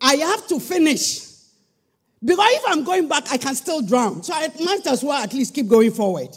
I 0.00 0.16
have 0.16 0.46
to 0.48 0.58
finish. 0.58 1.26
Because 2.22 2.52
if 2.52 2.62
I'm 2.66 2.84
going 2.84 3.08
back, 3.08 3.30
I 3.30 3.36
can 3.36 3.54
still 3.54 3.82
drown. 3.82 4.22
So 4.22 4.32
I 4.34 4.48
might 4.64 4.86
as 4.86 5.04
well 5.04 5.22
at 5.22 5.32
least 5.32 5.54
keep 5.54 5.68
going 5.68 5.90
forward. 5.90 6.36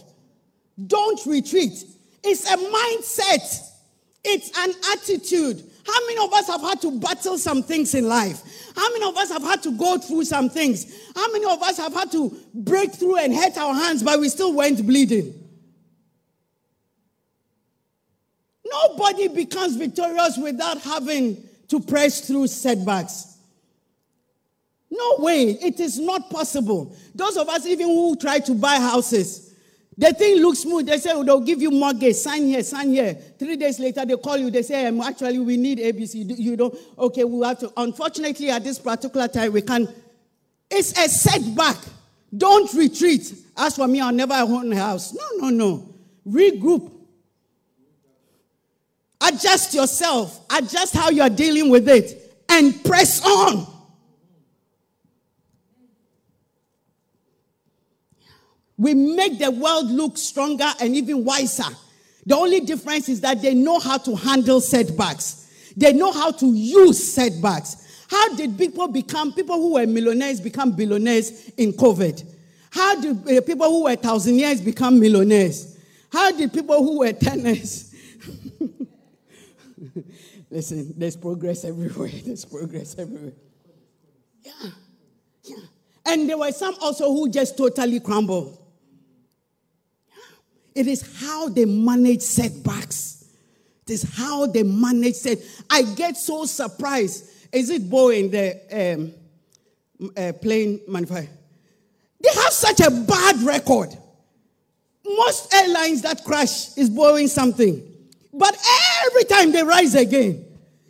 Don't 0.86 1.25
retreat. 1.25 1.84
It's 2.24 2.50
a 2.51 2.58
mindset, 2.58 3.72
it's 4.24 4.58
an 4.58 4.74
attitude. 4.93 5.70
How 5.86 6.06
many 6.08 6.25
of 6.25 6.34
us 6.34 6.48
have 6.48 6.62
had 6.62 6.82
to 6.82 7.00
battle 7.00 7.38
some 7.38 7.63
things 7.63 7.94
in 7.94 8.08
life? 8.08 8.42
How 8.75 8.92
many 8.94 9.06
of 9.06 9.18
us 9.18 9.30
have 9.30 9.42
had 9.44 9.62
to 9.63 9.78
go 9.78 9.98
through 9.98 10.25
some 10.25 10.50
things? 10.50 10.86
How 11.16 11.32
many 11.32 11.46
of 11.46 11.62
us 11.62 11.78
have 11.78 11.94
had 11.94 12.12
to 12.13 12.36
break 12.54 12.94
through 12.94 13.18
and 13.18 13.36
hurt 13.36 13.58
our 13.58 13.74
hands, 13.74 14.02
but 14.02 14.20
we 14.20 14.30
still 14.30 14.54
went 14.54 14.86
bleeding? 14.86 15.34
Nobody 18.66 19.28
becomes 19.28 19.75
victorious 19.75 20.38
without 20.38 20.80
having 20.80 21.44
to 21.68 21.80
press 21.80 22.22
through 22.22 22.48
setbacks. 22.48 23.38
No 24.90 25.18
way. 25.20 25.52
It 25.52 25.80
is 25.80 26.00
not 26.00 26.30
possible. 26.30 26.96
Those 27.16 27.36
of 27.38 27.50
us, 27.50 27.66
even 27.66 27.88
who 27.88 28.16
try 28.16 28.40
to 28.40 28.54
buy 28.54 28.75
houses, 28.75 29.52
the 29.98 30.14
thing 30.14 30.42
looks 30.42 30.60
smooth. 30.60 30.88
They 30.88 30.98
say 30.98 31.12
oh, 31.14 31.24
they'll 31.24 31.40
give 31.40 31.62
you 31.62 31.70
mortgage, 31.70 32.16
sign 32.16 32.46
here, 32.46 32.64
sign 32.64 32.90
here. 32.90 33.14
Three 33.14 33.56
days 33.56 33.80
later, 33.80 34.06
they 34.06 34.18
call 34.18 34.38
you. 34.38 34.50
They 34.50 34.64
say, 34.64 34.88
um, 34.88 35.02
actually, 35.02 35.40
we 35.40 35.58
need 35.58 35.80
ABC. 35.80 36.38
You 36.38 36.56
don't. 36.56 36.76
Okay, 36.98 37.24
we 37.24 37.46
have 37.46 37.60
to. 37.60 37.72
Unfortunately, 37.78 38.50
at 38.50 38.64
this 38.64 38.80
particular 38.80 39.28
time, 39.28 39.54
we 39.54 39.62
can't. 39.62 39.90
It's 40.70 40.98
a 40.98 41.08
setback. 41.08 41.78
Don't 42.36 42.74
retreat. 42.74 43.34
As 43.56 43.76
for 43.76 43.88
me, 43.88 44.02
I'll 44.02 44.12
never 44.12 44.34
own 44.34 44.74
a 44.74 44.76
house. 44.76 45.14
No, 45.14 45.26
no, 45.38 45.50
no. 45.50 45.96
Regroup. 46.28 46.92
Adjust 49.22 49.74
yourself. 49.74 50.46
Adjust 50.50 50.96
how 50.96 51.10
you 51.10 51.22
are 51.22 51.30
dealing 51.30 51.70
with 51.70 51.88
it, 51.88 52.36
and 52.50 52.84
press 52.84 53.24
on. 53.26 53.73
We 58.84 58.94
make 58.94 59.40
the 59.40 59.50
world 59.50 59.90
look 59.90 60.18
stronger 60.18 60.70
and 60.82 60.94
even 60.94 61.24
wiser. 61.24 61.63
The 62.25 62.36
only 62.36 62.60
difference 62.60 63.08
is 63.08 63.22
that 63.22 63.42
they 63.42 63.54
know 63.54 63.80
how 63.80 63.98
to 64.00 64.13
handle 64.13 64.60
setbacks. 64.60 65.50
They 65.78 65.94
know 65.94 66.12
how 66.12 66.32
to 66.32 66.46
use 66.54 67.13
setbacks. 67.13 68.06
How 68.10 68.36
did 68.36 68.58
people 68.58 68.90
become, 68.90 69.32
people 69.32 69.56
who 69.56 69.75
were 69.75 69.88
millionaires 69.88 70.42
become 70.42 70.75
billionaires 70.75 71.48
in 71.52 71.72
COVID? 71.72 72.25
How 72.72 73.00
did 73.00 73.38
uh, 73.38 73.40
people 73.40 73.70
who 73.70 73.84
were 73.86 73.96
thousandaires 73.96 74.62
become 74.63 75.00
millionaires? 75.00 75.80
How 76.12 76.34
did 76.34 76.52
people 76.52 76.84
who 76.84 77.00
were 77.00 77.13
tenants? 77.13 77.96
Listen, 80.52 80.94
there's 80.98 81.16
progress 81.16 81.63
everywhere. 81.63 82.10
There's 82.25 82.44
progress 82.44 82.98
everywhere. 83.00 83.32
Yeah. 84.44 84.52
Yeah. 85.46 85.56
And 86.06 86.30
there 86.30 86.38
were 86.38 86.52
some 86.52 86.75
also 86.82 87.10
who 87.13 87.30
just 87.30 87.58
totally 87.58 88.02
crumbled. 88.02 88.60
It 90.75 90.88
is 90.88 91.22
how 91.22 91.50
they 91.50 91.65
manage 91.65 92.22
setbacks. 92.22 93.25
It 93.86 93.94
is 93.94 94.15
how 94.15 94.46
they 94.48 94.63
manage 94.63 95.15
set. 95.15 95.39
I 95.70 95.84
get 95.84 96.18
so 96.18 96.46
surprised. 96.46 97.30
Is 97.51 97.70
it 97.70 97.89
Boeing, 97.89 98.32
the 98.32 98.94
um, 98.94 100.12
uh, 100.18 100.34
plane 100.34 100.80
manufacturer? 100.88 101.30
They 102.22 102.30
have 102.30 102.53
such 102.53 102.80
a 102.80 102.89
bad 102.89 103.42
record. 103.42 103.89
Most 105.06 105.53
airlines 105.53 106.01
that 106.03 106.24
crash 106.24 106.77
is 106.77 106.89
Boeing 106.89 107.27
something. 107.27 107.82
But 108.34 108.58
every 109.06 109.25
time 109.25 109.51
they 109.51 109.62
rise 109.62 109.94
again, 109.94 110.46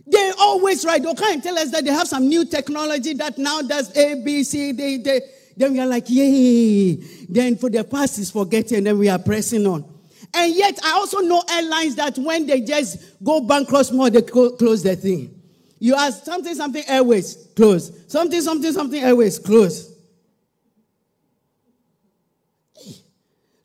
they 0.06 0.32
always 0.40 0.86
rise. 0.86 1.02
They 1.02 1.14
can't 1.14 1.44
tell 1.44 1.58
us 1.58 1.72
that 1.72 1.84
they 1.84 1.92
have 1.92 2.08
some 2.08 2.28
new 2.28 2.46
technology 2.46 3.14
that 3.16 3.38
now 3.38 3.62
does 3.62 3.96
A, 3.98 4.22
B, 4.24 4.44
C, 4.44 4.72
D, 4.72 5.00
D. 5.00 5.20
Then 5.56 5.74
we 5.74 5.80
are 5.80 5.88
like, 5.88 6.06
yay. 6.08 6.96
Then 7.30 7.58
for 7.58 7.70
the 7.70 7.84
past 7.84 8.20
is 8.20 8.32
forgetting, 8.32 8.84
then 8.84 8.98
we 8.98 9.10
are 9.10 9.20
pressing 9.20 9.66
on. 9.68 9.86
And 10.34 10.56
yet, 10.56 10.80
I 10.84 10.94
also 10.94 11.20
know 11.20 11.44
airlines 11.50 11.96
that 11.96 12.18
when 12.18 12.48
they 12.48 12.62
just 12.62 13.24
go 13.24 13.42
bankrupt 13.42 13.92
more, 13.92 14.10
they 14.10 14.22
close 14.22 14.82
the 14.82 14.96
thing. 14.96 15.40
You 15.80 15.96
ask 15.96 16.24
something, 16.24 16.56
something 16.56 16.84
airways, 16.88 17.50
close. 17.56 17.92
Something, 18.08 18.42
something, 18.42 18.72
something 18.72 19.04
airways, 19.04 19.38
close. 19.38 19.92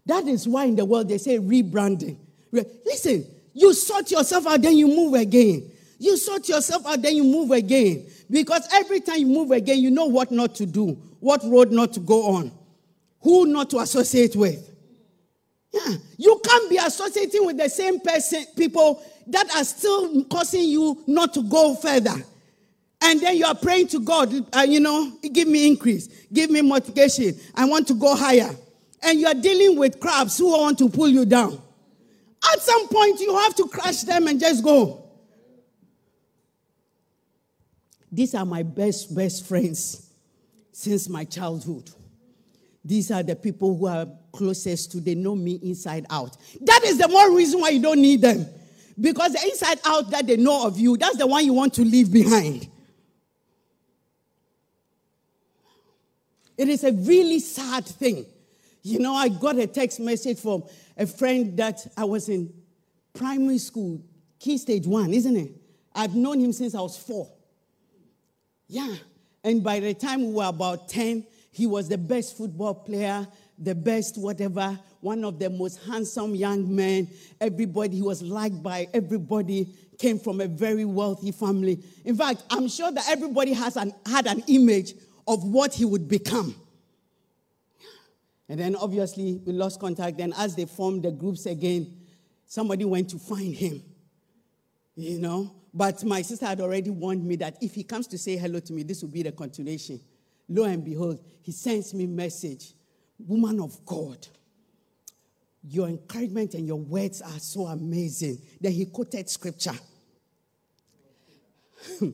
That 0.04 0.26
is 0.26 0.48
why 0.48 0.64
in 0.64 0.76
the 0.76 0.84
world 0.84 1.08
they 1.08 1.18
say 1.18 1.38
rebranding. 1.38 2.16
Listen, 2.84 3.26
you 3.54 3.72
sort 3.72 4.10
yourself 4.10 4.46
out, 4.46 4.60
then 4.60 4.76
you 4.76 4.88
move 4.88 5.14
again. 5.14 5.70
You 5.98 6.16
sort 6.16 6.48
yourself 6.48 6.86
out, 6.86 7.00
then 7.02 7.16
you 7.16 7.24
move 7.24 7.50
again. 7.50 8.06
Because 8.30 8.68
every 8.72 9.00
time 9.00 9.18
you 9.18 9.26
move 9.26 9.50
again, 9.52 9.78
you 9.78 9.90
know 9.90 10.06
what 10.06 10.30
not 10.30 10.54
to 10.56 10.66
do 10.66 11.00
what 11.20 11.42
road 11.44 11.72
not 11.72 11.92
to 11.94 12.00
go 12.00 12.34
on, 12.34 12.52
who 13.20 13.46
not 13.46 13.70
to 13.70 13.78
associate 13.78 14.36
with. 14.36 14.64
Yeah. 15.72 15.96
You 16.16 16.40
can't 16.44 16.70
be 16.70 16.76
associating 16.78 17.44
with 17.44 17.58
the 17.58 17.68
same 17.68 18.00
person, 18.00 18.44
people 18.56 19.02
that 19.26 19.54
are 19.54 19.64
still 19.64 20.24
causing 20.24 20.64
you 20.64 21.02
not 21.06 21.34
to 21.34 21.42
go 21.42 21.74
further. 21.74 22.14
And 23.00 23.20
then 23.20 23.36
you 23.36 23.44
are 23.44 23.54
praying 23.54 23.88
to 23.88 24.00
God, 24.00 24.32
uh, 24.56 24.62
you 24.62 24.80
know, 24.80 25.12
give 25.32 25.46
me 25.46 25.68
increase, 25.68 26.08
give 26.32 26.50
me 26.50 26.62
motivation. 26.62 27.38
I 27.54 27.64
want 27.66 27.86
to 27.88 27.94
go 27.94 28.14
higher. 28.14 28.50
And 29.02 29.20
you 29.20 29.26
are 29.26 29.34
dealing 29.34 29.78
with 29.78 30.00
crabs 30.00 30.38
who 30.38 30.50
want 30.50 30.78
to 30.78 30.88
pull 30.88 31.08
you 31.08 31.24
down. 31.24 31.62
At 32.52 32.60
some 32.60 32.88
point, 32.88 33.20
you 33.20 33.36
have 33.36 33.54
to 33.56 33.68
crush 33.68 34.02
them 34.02 34.26
and 34.26 34.40
just 34.40 34.64
go. 34.64 35.04
These 38.10 38.34
are 38.34 38.46
my 38.46 38.62
best, 38.62 39.14
best 39.14 39.46
friends 39.46 40.07
since 40.78 41.08
my 41.08 41.24
childhood. 41.24 41.90
These 42.84 43.10
are 43.10 43.24
the 43.24 43.34
people 43.34 43.76
who 43.76 43.88
are 43.88 44.06
closest 44.30 44.92
to, 44.92 45.00
they 45.00 45.16
know 45.16 45.34
me 45.34 45.58
inside 45.60 46.06
out. 46.08 46.36
That 46.60 46.84
is 46.84 46.98
the 46.98 47.08
more 47.08 47.34
reason 47.34 47.60
why 47.60 47.70
you 47.70 47.82
don't 47.82 48.00
need 48.00 48.20
them. 48.22 48.46
Because 49.00 49.32
the 49.32 49.42
inside 49.42 49.80
out 49.84 50.08
that 50.12 50.28
they 50.28 50.36
know 50.36 50.64
of 50.68 50.78
you, 50.78 50.96
that's 50.96 51.16
the 51.16 51.26
one 51.26 51.44
you 51.44 51.52
want 51.52 51.74
to 51.74 51.82
leave 51.82 52.12
behind. 52.12 52.68
It 56.56 56.68
is 56.68 56.84
a 56.84 56.92
really 56.92 57.40
sad 57.40 57.84
thing. 57.84 58.24
You 58.82 59.00
know, 59.00 59.14
I 59.14 59.30
got 59.30 59.58
a 59.58 59.66
text 59.66 59.98
message 59.98 60.38
from 60.38 60.62
a 60.96 61.06
friend 61.06 61.56
that 61.56 61.84
I 61.96 62.04
was 62.04 62.28
in 62.28 62.52
primary 63.14 63.58
school, 63.58 64.00
key 64.38 64.56
stage 64.58 64.86
one, 64.86 65.12
isn't 65.12 65.36
it? 65.36 65.50
I've 65.92 66.14
known 66.14 66.38
him 66.38 66.52
since 66.52 66.76
I 66.76 66.80
was 66.80 66.96
four. 66.96 67.28
Yeah. 68.68 68.94
And 69.44 69.62
by 69.62 69.80
the 69.80 69.94
time 69.94 70.26
we 70.26 70.32
were 70.34 70.48
about 70.48 70.88
10, 70.88 71.26
he 71.50 71.66
was 71.66 71.88
the 71.88 71.98
best 71.98 72.36
football 72.36 72.74
player, 72.74 73.26
the 73.58 73.74
best 73.74 74.18
whatever, 74.18 74.78
one 75.00 75.24
of 75.24 75.38
the 75.38 75.50
most 75.50 75.80
handsome 75.84 76.34
young 76.34 76.74
men. 76.74 77.08
Everybody, 77.40 77.96
he 77.96 78.02
was 78.02 78.22
liked 78.22 78.62
by 78.62 78.88
everybody, 78.92 79.74
came 79.98 80.18
from 80.18 80.40
a 80.40 80.46
very 80.46 80.84
wealthy 80.84 81.32
family. 81.32 81.82
In 82.04 82.16
fact, 82.16 82.44
I'm 82.50 82.68
sure 82.68 82.90
that 82.92 83.04
everybody 83.08 83.52
has 83.52 83.76
an, 83.76 83.92
had 84.06 84.26
an 84.26 84.44
image 84.46 84.94
of 85.26 85.44
what 85.44 85.74
he 85.74 85.84
would 85.84 86.08
become. 86.08 86.54
And 88.48 88.58
then 88.58 88.76
obviously 88.76 89.40
we 89.44 89.52
lost 89.52 89.78
contact. 89.78 90.16
Then, 90.16 90.32
as 90.36 90.54
they 90.54 90.64
formed 90.64 91.02
the 91.02 91.10
groups 91.10 91.46
again, 91.46 91.94
somebody 92.46 92.84
went 92.84 93.10
to 93.10 93.18
find 93.18 93.54
him. 93.54 93.82
You 94.96 95.18
know? 95.18 95.54
But 95.72 96.02
my 96.04 96.22
sister 96.22 96.46
had 96.46 96.60
already 96.60 96.90
warned 96.90 97.24
me 97.24 97.36
that 97.36 97.58
if 97.60 97.74
he 97.74 97.84
comes 97.84 98.06
to 98.08 98.18
say 98.18 98.36
hello 98.36 98.60
to 98.60 98.72
me, 98.72 98.82
this 98.82 99.02
will 99.02 99.10
be 99.10 99.22
the 99.22 99.32
continuation. 99.32 100.00
Lo 100.48 100.64
and 100.64 100.84
behold, 100.84 101.20
he 101.42 101.52
sends 101.52 101.92
me 101.92 102.06
message. 102.06 102.72
Woman 103.18 103.60
of 103.60 103.84
God, 103.84 104.26
your 105.62 105.88
encouragement 105.88 106.54
and 106.54 106.66
your 106.66 106.78
words 106.78 107.20
are 107.20 107.38
so 107.38 107.66
amazing. 107.66 108.38
Then 108.60 108.72
he 108.72 108.86
quoted 108.86 109.28
scripture. 109.28 109.74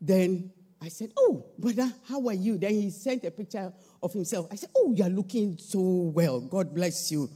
then 0.00 0.50
I 0.82 0.88
said, 0.88 1.12
Oh, 1.16 1.46
brother, 1.58 1.90
how 2.08 2.26
are 2.26 2.34
you? 2.34 2.58
Then 2.58 2.72
he 2.72 2.90
sent 2.90 3.24
a 3.24 3.30
picture 3.30 3.72
of 4.02 4.12
himself. 4.12 4.48
I 4.50 4.56
said, 4.56 4.70
Oh, 4.76 4.92
you're 4.94 5.08
looking 5.08 5.56
so 5.58 5.80
well. 5.80 6.40
God 6.40 6.74
bless 6.74 7.10
you. 7.10 7.30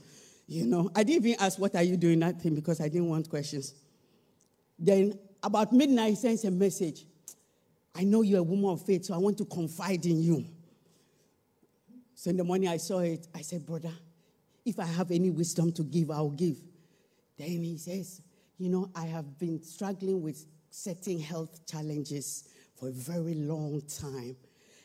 You 0.46 0.66
know, 0.66 0.90
I 0.94 1.04
didn't 1.04 1.26
even 1.26 1.40
ask, 1.40 1.58
What 1.58 1.74
are 1.76 1.82
you 1.82 1.96
doing 1.96 2.18
that 2.20 2.40
thing? 2.40 2.54
because 2.54 2.80
I 2.80 2.88
didn't 2.88 3.08
want 3.08 3.30
questions. 3.30 3.74
Then 4.78 5.18
about 5.42 5.72
midnight, 5.72 6.10
he 6.10 6.16
sends 6.16 6.44
a 6.44 6.50
message. 6.50 7.06
I 7.94 8.04
know 8.04 8.22
you're 8.22 8.40
a 8.40 8.42
woman 8.42 8.70
of 8.70 8.84
faith, 8.84 9.06
so 9.06 9.14
I 9.14 9.18
want 9.18 9.38
to 9.38 9.44
confide 9.44 10.06
in 10.06 10.22
you. 10.22 10.44
So 12.14 12.30
in 12.30 12.36
the 12.36 12.44
morning 12.44 12.68
I 12.68 12.76
saw 12.76 13.00
it. 13.00 13.26
I 13.34 13.40
said, 13.40 13.64
Brother, 13.64 13.92
if 14.64 14.78
I 14.78 14.84
have 14.84 15.10
any 15.10 15.30
wisdom 15.30 15.72
to 15.72 15.82
give, 15.82 16.10
I'll 16.10 16.30
give. 16.30 16.58
Then 17.38 17.48
he 17.48 17.78
says, 17.78 18.20
You 18.58 18.68
know, 18.68 18.90
I 18.94 19.06
have 19.06 19.38
been 19.38 19.62
struggling 19.62 20.22
with 20.22 20.44
certain 20.68 21.18
health 21.18 21.66
challenges 21.66 22.44
for 22.76 22.88
a 22.88 22.92
very 22.92 23.34
long 23.34 23.82
time. 23.82 24.36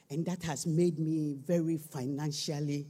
And 0.09 0.25
that 0.25 0.43
has 0.43 0.65
made 0.65 0.99
me 0.99 1.37
very 1.45 1.77
financially, 1.77 2.87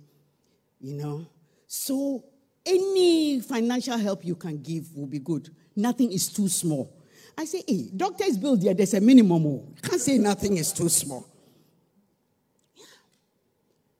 you 0.80 0.94
know. 0.94 1.26
So 1.68 2.26
any 2.66 3.40
financial 3.42 3.98
help 3.98 4.26
you 4.26 4.36
can 4.36 4.62
give 4.62 4.96
will 4.96 5.08
be 5.08 5.20
good. 5.20 5.50
Nothing 5.76 6.12
is 6.12 6.32
too 6.32 6.48
small. 6.48 6.95
I 7.38 7.46
say, 7.46 7.60
eh, 7.60 7.64
hey, 7.68 7.90
doctor's 7.96 8.38
bill 8.38 8.56
there, 8.56 8.74
there's 8.74 8.94
a 8.94 9.02
minimum. 9.02 9.46
Oh. 9.46 9.68
You 9.76 9.82
can't 9.82 10.02
say 10.02 10.18
nothing 10.18 10.58
is 10.58 10.72
too 10.72 10.90
small. 10.90 11.28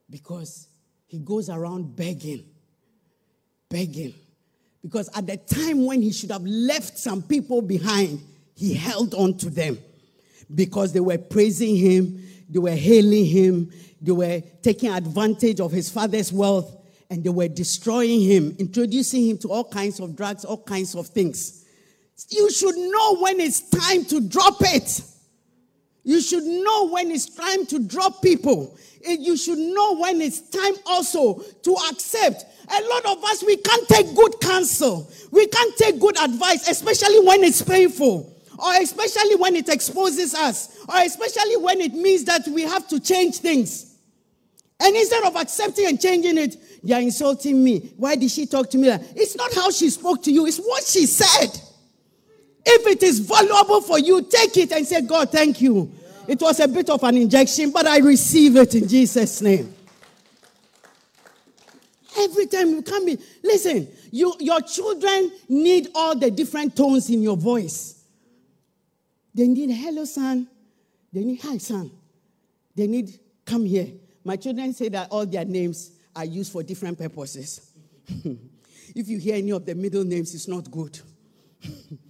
Because 0.08 0.68
he 1.06 1.18
goes 1.18 1.50
around 1.50 1.96
begging, 1.96 2.44
begging. 3.68 4.14
Because 4.82 5.10
at 5.16 5.26
the 5.26 5.36
time 5.36 5.84
when 5.84 6.00
he 6.00 6.12
should 6.12 6.30
have 6.30 6.44
left 6.44 6.96
some 6.96 7.22
people 7.22 7.60
behind, 7.60 8.20
he 8.54 8.72
held 8.72 9.14
on 9.14 9.36
to 9.38 9.50
them 9.50 9.78
because 10.54 10.92
they 10.92 11.00
were 11.00 11.18
praising 11.18 11.76
him, 11.76 12.22
they 12.48 12.58
were 12.58 12.70
hailing 12.70 13.26
him, 13.26 13.70
they 14.00 14.12
were 14.12 14.40
taking 14.62 14.90
advantage 14.90 15.60
of 15.60 15.72
his 15.72 15.90
father's 15.90 16.32
wealth, 16.32 16.76
and 17.10 17.22
they 17.22 17.30
were 17.30 17.48
destroying 17.48 18.20
him, 18.20 18.54
introducing 18.58 19.28
him 19.28 19.38
to 19.38 19.48
all 19.48 19.64
kinds 19.64 20.00
of 20.00 20.16
drugs, 20.16 20.44
all 20.44 20.62
kinds 20.62 20.94
of 20.94 21.08
things. 21.08 21.64
You 22.30 22.50
should 22.50 22.76
know 22.76 23.16
when 23.18 23.40
it's 23.40 23.68
time 23.68 24.04
to 24.06 24.20
drop 24.20 24.56
it. 24.60 25.02
You 26.04 26.20
should 26.20 26.44
know 26.44 26.88
when 26.88 27.10
it's 27.10 27.34
time 27.34 27.66
to 27.66 27.80
drop 27.80 28.22
people. 28.22 28.78
You 29.06 29.36
should 29.36 29.58
know 29.58 29.96
when 29.96 30.20
it's 30.20 30.40
time 30.50 30.74
also 30.86 31.42
to 31.62 31.76
accept. 31.90 32.44
A 32.68 32.88
lot 32.88 33.06
of 33.06 33.24
us, 33.24 33.44
we 33.44 33.56
can't 33.56 33.88
take 33.88 34.14
good 34.14 34.40
counsel. 34.40 35.10
We 35.30 35.46
can't 35.46 35.76
take 35.76 36.00
good 36.00 36.16
advice, 36.18 36.68
especially 36.68 37.20
when 37.20 37.44
it's 37.44 37.62
painful 37.62 38.36
or 38.58 38.74
especially 38.74 39.34
when 39.36 39.56
it 39.56 39.68
exposes 39.68 40.34
us, 40.34 40.84
or 40.88 40.96
especially 40.98 41.56
when 41.56 41.80
it 41.80 41.92
means 41.92 42.24
that 42.24 42.46
we 42.48 42.62
have 42.62 42.88
to 42.88 43.00
change 43.00 43.38
things. 43.38 43.96
And 44.78 44.94
instead 44.94 45.24
of 45.24 45.36
accepting 45.36 45.86
and 45.86 46.00
changing 46.00 46.38
it, 46.38 46.56
they 46.82 46.94
are 46.94 47.00
insulting 47.00 47.62
me. 47.62 47.92
Why 47.96 48.16
did 48.16 48.30
she 48.30 48.46
talk 48.46 48.70
to 48.70 48.78
me? 48.78 48.88
It's 48.88 49.36
not 49.36 49.54
how 49.54 49.70
she 49.70 49.90
spoke 49.90 50.22
to 50.24 50.32
you, 50.32 50.46
it's 50.46 50.58
what 50.58 50.84
she 50.84 51.06
said. 51.06 51.60
If 52.68 52.86
it 52.88 53.02
is 53.04 53.20
valuable 53.20 53.80
for 53.80 54.00
you, 54.00 54.22
take 54.22 54.56
it 54.56 54.72
and 54.72 54.84
say, 54.84 55.00
God, 55.00 55.30
thank 55.30 55.60
you. 55.60 55.92
It 56.26 56.40
was 56.40 56.58
a 56.58 56.66
bit 56.66 56.90
of 56.90 57.02
an 57.04 57.16
injection, 57.16 57.70
but 57.70 57.86
I 57.86 57.98
receive 57.98 58.56
it 58.56 58.74
in 58.74 58.88
Jesus' 58.88 59.40
name. 59.40 59.72
Every 62.18 62.46
time 62.46 62.70
you 62.70 62.82
come 62.82 63.06
in, 63.06 63.18
listen, 63.44 63.86
you, 64.10 64.34
your 64.40 64.60
children 64.62 65.30
need 65.48 65.88
all 65.94 66.18
the 66.18 66.30
different 66.30 66.74
tones 66.74 67.08
in 67.08 67.22
your 67.22 67.36
voice. 67.36 68.02
They 69.32 69.46
need 69.46 69.70
hello, 69.70 70.04
son. 70.04 70.48
They 71.12 71.22
need 71.22 71.40
hi, 71.40 71.58
son. 71.58 71.92
They 72.74 72.88
need 72.88 73.20
come 73.44 73.64
here. 73.64 73.88
My 74.24 74.34
children 74.34 74.72
say 74.72 74.88
that 74.88 75.08
all 75.10 75.24
their 75.24 75.44
names 75.44 75.92
are 76.16 76.24
used 76.24 76.50
for 76.50 76.64
different 76.64 76.98
purposes. 76.98 77.70
if 78.08 79.08
you 79.08 79.18
hear 79.18 79.36
any 79.36 79.52
of 79.52 79.64
the 79.64 79.74
middle 79.74 80.02
names, 80.02 80.34
it's 80.34 80.48
not 80.48 80.68
good. 80.68 80.98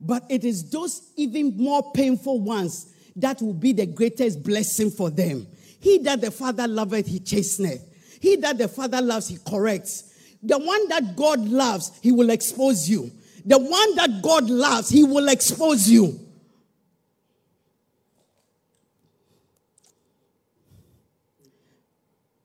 but 0.00 0.24
it 0.28 0.44
is 0.44 0.70
those 0.70 1.10
even 1.16 1.56
more 1.56 1.92
painful 1.92 2.40
ones 2.40 2.92
that 3.16 3.40
will 3.40 3.54
be 3.54 3.72
the 3.72 3.86
greatest 3.86 4.42
blessing 4.42 4.90
for 4.90 5.10
them. 5.10 5.46
He 5.80 5.98
that 5.98 6.20
the 6.20 6.30
Father 6.30 6.68
loveth, 6.68 7.06
he 7.06 7.20
chasteneth. 7.20 7.82
He 8.20 8.36
that 8.36 8.58
the 8.58 8.68
Father 8.68 9.00
loves, 9.00 9.28
he 9.28 9.38
corrects. 9.46 10.12
The 10.42 10.58
one 10.58 10.88
that 10.88 11.16
God 11.16 11.40
loves, 11.40 11.92
he 12.02 12.12
will 12.12 12.30
expose 12.30 12.88
you. 12.88 13.10
The 13.46 13.58
one 13.58 13.94
that 13.94 14.22
God 14.22 14.50
loves, 14.50 14.88
He 14.88 15.04
will 15.04 15.28
expose 15.28 15.88
you. 15.88 16.18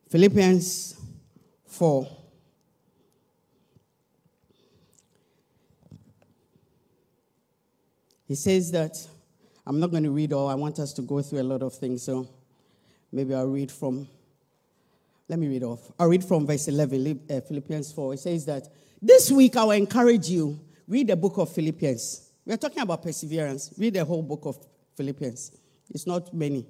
Philippians 0.09 0.95
4. 1.65 2.17
He 8.31 8.35
says 8.35 8.71
that, 8.71 8.95
I'm 9.67 9.79
not 9.79 9.91
going 9.91 10.03
to 10.03 10.11
read 10.11 10.31
all, 10.31 10.47
I 10.47 10.55
want 10.55 10.79
us 10.79 10.93
to 10.93 11.01
go 11.01 11.21
through 11.21 11.41
a 11.41 11.43
lot 11.43 11.61
of 11.61 11.73
things, 11.73 12.03
so 12.03 12.29
maybe 13.11 13.35
I'll 13.35 13.45
read 13.45 13.69
from, 13.69 14.07
let 15.27 15.37
me 15.37 15.47
read 15.47 15.63
off. 15.63 15.91
I'll 15.99 16.07
read 16.07 16.23
from 16.23 16.47
verse 16.47 16.69
11, 16.69 17.19
uh, 17.29 17.41
Philippians 17.41 17.91
4. 17.91 18.13
It 18.13 18.19
says 18.19 18.45
that, 18.45 18.69
This 19.01 19.29
week 19.31 19.57
I 19.57 19.65
will 19.65 19.71
encourage 19.71 20.29
you 20.29 20.59
Read 20.91 21.07
the 21.07 21.15
book 21.15 21.37
of 21.37 21.49
Philippians. 21.53 22.31
We 22.45 22.51
are 22.51 22.57
talking 22.57 22.81
about 22.81 23.01
perseverance. 23.01 23.73
Read 23.77 23.93
the 23.93 24.03
whole 24.03 24.21
book 24.21 24.41
of 24.43 24.57
Philippians. 24.97 25.53
It's 25.89 26.05
not 26.05 26.33
many, 26.33 26.65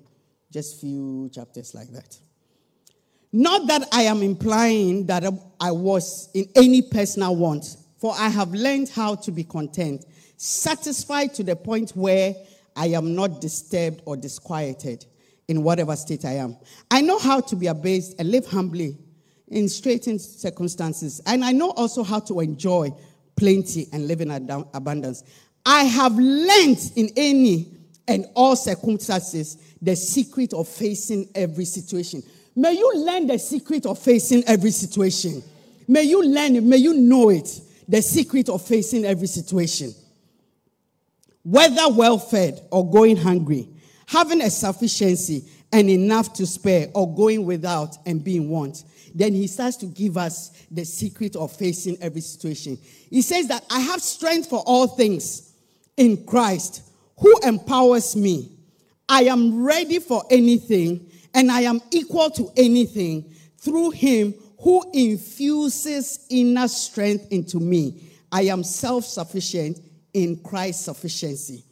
just 0.52 0.80
few 0.80 1.28
chapters 1.34 1.74
like 1.74 1.92
that. 1.92 2.20
Not 3.32 3.66
that 3.66 3.88
I 3.92 4.04
am 4.04 4.22
implying 4.22 5.08
that 5.08 5.24
I 5.60 5.72
was 5.72 6.30
in 6.36 6.50
any 6.56 6.84
personal 6.84 7.36
want, 7.36 7.78
for 7.98 8.14
I 8.16 8.30
have 8.30 8.52
learned 8.52 8.90
how 8.90 9.16
to 9.16 9.32
be 9.32 9.44
content, 9.44 10.06
satisfied 10.42 11.34
to 11.36 11.44
the 11.44 11.56
point 11.56 11.92
where 11.92 12.36
I 12.76 12.88
am 12.88 13.16
not 13.16 13.42
disturbed 13.42 14.02
or 14.06 14.18
disquieted. 14.18 15.06
in 15.52 15.64
whatever 15.64 15.96
state 15.98 16.24
I 16.24 16.36
am. 16.36 16.56
I 16.90 17.02
know 17.02 17.20
how 17.20 17.42
to 17.42 17.56
be 17.58 17.68
abased 17.68 18.16
and 18.18 18.32
live 18.32 18.46
humbly 18.46 18.98
in 19.50 19.68
straitened 19.68 20.22
circumstances. 20.22 21.22
And 21.26 21.44
I 21.44 21.52
know 21.52 21.72
also 21.72 22.04
how 22.04 22.22
to 22.22 22.40
enjoy 22.40 22.94
plenty 23.36 23.88
and 23.92 24.08
live 24.08 24.22
in 24.22 24.32
abundance. 24.32 25.24
I 25.66 25.84
have 25.84 26.18
learned 26.18 26.94
in 26.96 27.10
any 27.18 27.68
and 28.08 28.28
all 28.34 28.56
circumstances 28.56 29.58
the 29.82 29.96
secret 29.96 30.54
of 30.54 30.70
facing 30.70 31.30
every 31.36 31.66
situation. 31.66 32.24
May 32.56 32.74
you 32.74 33.06
learn 33.06 33.28
the 33.28 33.38
secret 33.38 33.86
of 33.86 34.00
facing 34.00 34.46
every 34.46 34.72
situation. 34.72 35.44
May 35.86 36.04
you 36.04 36.24
learn 36.24 36.56
it, 36.56 36.64
may 36.64 36.78
you 36.78 36.94
know 36.94 37.30
it, 37.30 37.62
the 37.90 38.02
secret 38.02 38.48
of 38.48 38.62
facing 38.62 39.04
every 39.04 39.28
situation. 39.28 39.94
Whether 41.44 41.90
well 41.90 42.20
fed 42.20 42.62
or 42.72 42.90
going 42.90 43.18
hungry, 43.18 43.68
having 44.08 44.42
a 44.42 44.50
sufficiency 44.50 45.46
and 45.74 45.90
enough 45.90 46.34
to 46.34 46.46
spare, 46.46 46.90
or 46.94 47.14
going 47.14 47.46
without 47.46 47.98
and 48.06 48.24
being 48.24 48.50
want. 48.50 48.84
Then 49.16 49.34
he 49.34 49.48
starts 49.48 49.78
to 49.78 49.86
give 49.86 50.18
us 50.18 50.52
the 50.70 50.84
secret 50.86 51.36
of 51.36 51.52
facing 51.56 51.98
every 52.02 52.22
situation. 52.22 52.78
He 53.10 53.22
says 53.22 53.48
that 53.48 53.66
I 53.70 53.80
have 53.80 54.02
strength 54.02 54.50
for 54.50 54.64
all 54.66 54.88
things 54.88 55.54
in 55.98 56.26
Christ 56.26 56.84
who 57.18 57.34
empowers 57.44 58.16
me. 58.16 58.52
I 59.08 59.24
am 59.24 59.64
ready 59.64 60.00
for 60.00 60.24
anything 60.30 61.10
and 61.34 61.52
I 61.52 61.62
am 61.62 61.82
equal 61.92 62.30
to 62.32 62.52
anything 62.58 63.34
through 63.58 63.92
him 63.92 64.34
who 64.60 64.84
infuses 64.94 66.26
inner 66.30 66.68
strength 66.68 67.28
into 67.32 67.60
me. 67.60 68.12
I 68.32 68.44
am 68.44 68.64
self 68.64 69.06
sufficient 69.06 69.80
in 70.14 70.38
Christ's 70.44 70.86
sufficiency. 70.86 71.64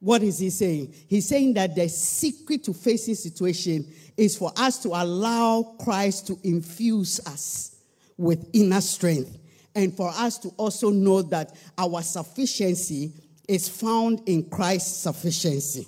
What 0.00 0.22
is 0.22 0.38
he 0.38 0.50
saying? 0.50 0.94
He's 1.08 1.28
saying 1.28 1.54
that 1.54 1.74
the 1.74 1.88
secret 1.88 2.64
to 2.64 2.72
facing 2.72 3.14
situation 3.14 3.86
is 4.16 4.36
for 4.36 4.52
us 4.56 4.78
to 4.82 4.88
allow 4.88 5.76
Christ 5.82 6.26
to 6.28 6.38
infuse 6.42 7.20
us 7.26 7.76
with 8.16 8.48
inner 8.52 8.80
strength 8.80 9.38
and 9.74 9.94
for 9.94 10.08
us 10.08 10.38
to 10.38 10.48
also 10.56 10.90
know 10.90 11.22
that 11.22 11.54
our 11.76 12.02
sufficiency 12.02 13.12
is 13.46 13.68
found 13.68 14.22
in 14.26 14.48
Christ's 14.48 15.02
sufficiency. 15.02 15.86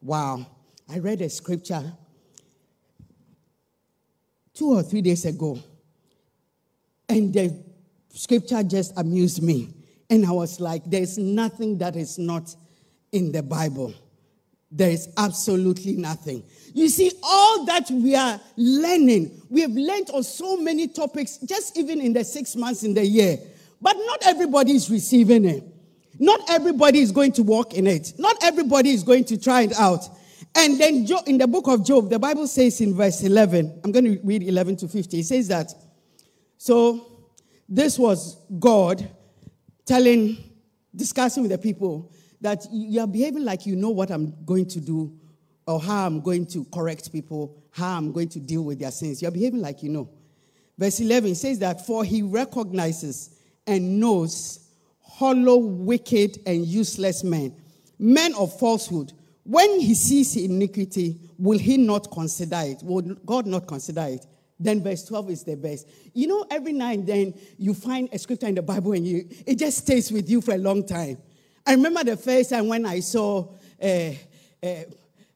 Wow. 0.00 0.46
I 0.88 0.98
read 0.98 1.20
a 1.20 1.28
scripture 1.28 1.92
two 4.54 4.70
or 4.70 4.82
three 4.82 5.02
days 5.02 5.24
ago, 5.24 5.58
and 7.08 7.32
the 7.32 7.54
scripture 8.14 8.62
just 8.62 8.92
amused 8.96 9.42
me. 9.42 9.68
And 10.08 10.24
I 10.24 10.30
was 10.30 10.60
like, 10.60 10.82
there's 10.86 11.18
nothing 11.18 11.78
that 11.78 11.96
is 11.96 12.18
not 12.18 12.54
in 13.12 13.32
the 13.32 13.42
Bible. 13.42 13.94
There 14.70 14.90
is 14.90 15.08
absolutely 15.16 15.96
nothing. 15.96 16.42
You 16.74 16.88
see, 16.88 17.12
all 17.22 17.64
that 17.64 17.90
we 17.90 18.14
are 18.14 18.40
learning, 18.56 19.42
we 19.48 19.62
have 19.62 19.70
learned 19.70 20.10
on 20.10 20.22
so 20.22 20.56
many 20.56 20.88
topics, 20.88 21.38
just 21.38 21.78
even 21.78 22.00
in 22.00 22.12
the 22.12 22.24
six 22.24 22.56
months 22.56 22.82
in 22.82 22.94
the 22.94 23.04
year. 23.04 23.38
But 23.80 23.96
not 23.96 24.26
everybody 24.26 24.72
is 24.72 24.90
receiving 24.90 25.44
it. 25.44 25.64
Not 26.18 26.40
everybody 26.48 27.00
is 27.00 27.12
going 27.12 27.32
to 27.32 27.42
walk 27.42 27.74
in 27.74 27.86
it. 27.86 28.14
Not 28.18 28.36
everybody 28.42 28.90
is 28.90 29.02
going 29.02 29.24
to 29.26 29.38
try 29.38 29.62
it 29.62 29.78
out. 29.78 30.08
And 30.54 30.80
then 30.80 31.06
in 31.26 31.38
the 31.38 31.46
book 31.46 31.68
of 31.68 31.84
Job, 31.84 32.08
the 32.08 32.18
Bible 32.18 32.46
says 32.46 32.80
in 32.80 32.94
verse 32.94 33.22
11, 33.22 33.80
I'm 33.84 33.92
going 33.92 34.04
to 34.04 34.20
read 34.24 34.42
11 34.42 34.76
to 34.76 34.88
50. 34.88 35.20
It 35.20 35.24
says 35.24 35.48
that, 35.48 35.72
so 36.56 37.24
this 37.68 37.98
was 37.98 38.40
God 38.58 39.08
telling, 39.86 40.36
discussing 40.94 41.42
with 41.44 41.52
the 41.52 41.58
people 41.58 42.12
that 42.40 42.66
you 42.70 43.00
are 43.00 43.06
behaving 43.06 43.44
like 43.44 43.64
you 43.64 43.76
know 43.76 43.90
what 43.90 44.10
I'm 44.10 44.34
going 44.44 44.66
to 44.66 44.80
do 44.80 45.16
or 45.66 45.80
how 45.80 46.06
I'm 46.06 46.20
going 46.20 46.46
to 46.48 46.64
correct 46.66 47.10
people, 47.12 47.56
how 47.70 47.96
I'm 47.96 48.12
going 48.12 48.28
to 48.30 48.40
deal 48.40 48.62
with 48.62 48.78
their 48.78 48.90
sins. 48.90 49.22
You're 49.22 49.30
behaving 49.30 49.60
like 49.60 49.82
you 49.82 49.90
know. 49.90 50.08
Verse 50.78 51.00
11 51.00 51.34
says 51.36 51.58
that, 51.60 51.86
for 51.86 52.04
he 52.04 52.22
recognizes 52.22 53.30
and 53.66 53.98
knows 53.98 54.68
hollow, 55.00 55.56
wicked, 55.56 56.38
and 56.46 56.66
useless 56.66 57.24
men, 57.24 57.54
men 57.98 58.34
of 58.34 58.58
falsehood. 58.58 59.12
When 59.44 59.80
he 59.80 59.94
sees 59.94 60.36
iniquity, 60.36 61.18
will 61.38 61.58
he 61.58 61.76
not 61.78 62.10
consider 62.10 62.60
it? 62.62 62.82
Will 62.82 63.02
God 63.24 63.46
not 63.46 63.66
consider 63.66 64.02
it? 64.02 64.26
Then 64.58 64.82
verse 64.82 65.04
12 65.04 65.30
is 65.30 65.44
the 65.44 65.56
best. 65.56 65.86
You 66.14 66.28
know, 66.28 66.46
every 66.50 66.72
now 66.72 66.90
and 66.90 67.06
then 67.06 67.34
you 67.58 67.74
find 67.74 68.08
a 68.12 68.18
scripture 68.18 68.46
in 68.46 68.54
the 68.54 68.62
Bible 68.62 68.92
and 68.92 69.06
you, 69.06 69.28
it 69.46 69.56
just 69.56 69.78
stays 69.78 70.10
with 70.10 70.30
you 70.30 70.40
for 70.40 70.54
a 70.54 70.58
long 70.58 70.86
time. 70.86 71.18
I 71.66 71.72
remember 71.72 72.04
the 72.04 72.16
first 72.16 72.50
time 72.50 72.68
when 72.68 72.86
I 72.86 73.00
saw 73.00 73.52
uh, 73.82 74.12
uh, 74.62 74.74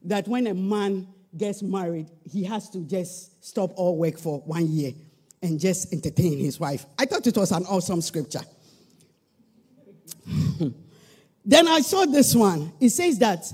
that 0.05 0.27
when 0.27 0.47
a 0.47 0.55
man 0.55 1.09
gets 1.37 1.63
married, 1.63 2.11
he 2.25 2.45
has 2.45 2.71
to 2.71 2.79
just 2.81 3.45
stop 3.45 3.73
all 3.77 3.99
work 3.99 4.19
for 4.19 4.41
one 4.41 4.69
year 4.69 4.93
and 5.43 5.59
just 5.61 5.93
entertain 5.93 6.39
his 6.39 6.59
wife. 6.59 6.87
I 6.99 7.05
thought 7.05 7.27
it 7.27 7.37
was 7.37 7.53
an 7.53 7.65
awesome 7.67 8.01
scripture. 8.01 8.41
then 11.45 11.69
I 11.69 11.81
saw 11.81 12.07
this 12.07 12.35
one. 12.35 12.73
It 12.81 12.91
says 12.91 13.19
that, 13.19 13.53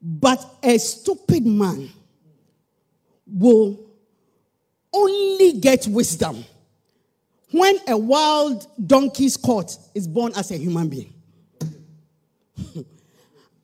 but 0.00 0.44
a 0.62 0.78
stupid 0.78 1.46
man 1.46 1.90
will 3.26 3.91
only 4.92 5.52
get 5.54 5.86
wisdom 5.86 6.44
when 7.50 7.76
a 7.88 7.96
wild 7.96 8.66
donkey's 8.86 9.36
colt 9.36 9.76
is 9.94 10.08
born 10.08 10.32
as 10.36 10.50
a 10.50 10.56
human 10.56 10.88
being. 10.88 11.12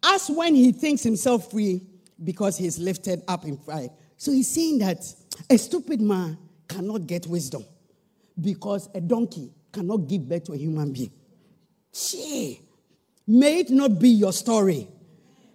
as 0.04 0.28
when 0.28 0.54
he 0.54 0.72
thinks 0.72 1.02
himself 1.02 1.50
free 1.50 1.82
because 2.22 2.56
he's 2.56 2.78
lifted 2.78 3.22
up 3.28 3.44
in 3.44 3.56
pride. 3.56 3.90
So 4.16 4.32
he's 4.32 4.48
saying 4.48 4.78
that 4.78 5.04
a 5.48 5.56
stupid 5.56 6.00
man 6.00 6.38
cannot 6.68 7.06
get 7.06 7.26
wisdom 7.26 7.64
because 8.40 8.88
a 8.94 9.00
donkey 9.00 9.52
cannot 9.72 10.08
give 10.08 10.28
birth 10.28 10.44
to 10.44 10.52
a 10.52 10.56
human 10.56 10.92
being. 10.92 11.12
Gee, 11.92 12.60
may 13.26 13.60
it 13.60 13.70
not 13.70 13.98
be 13.98 14.10
your 14.10 14.32
story. 14.32 14.88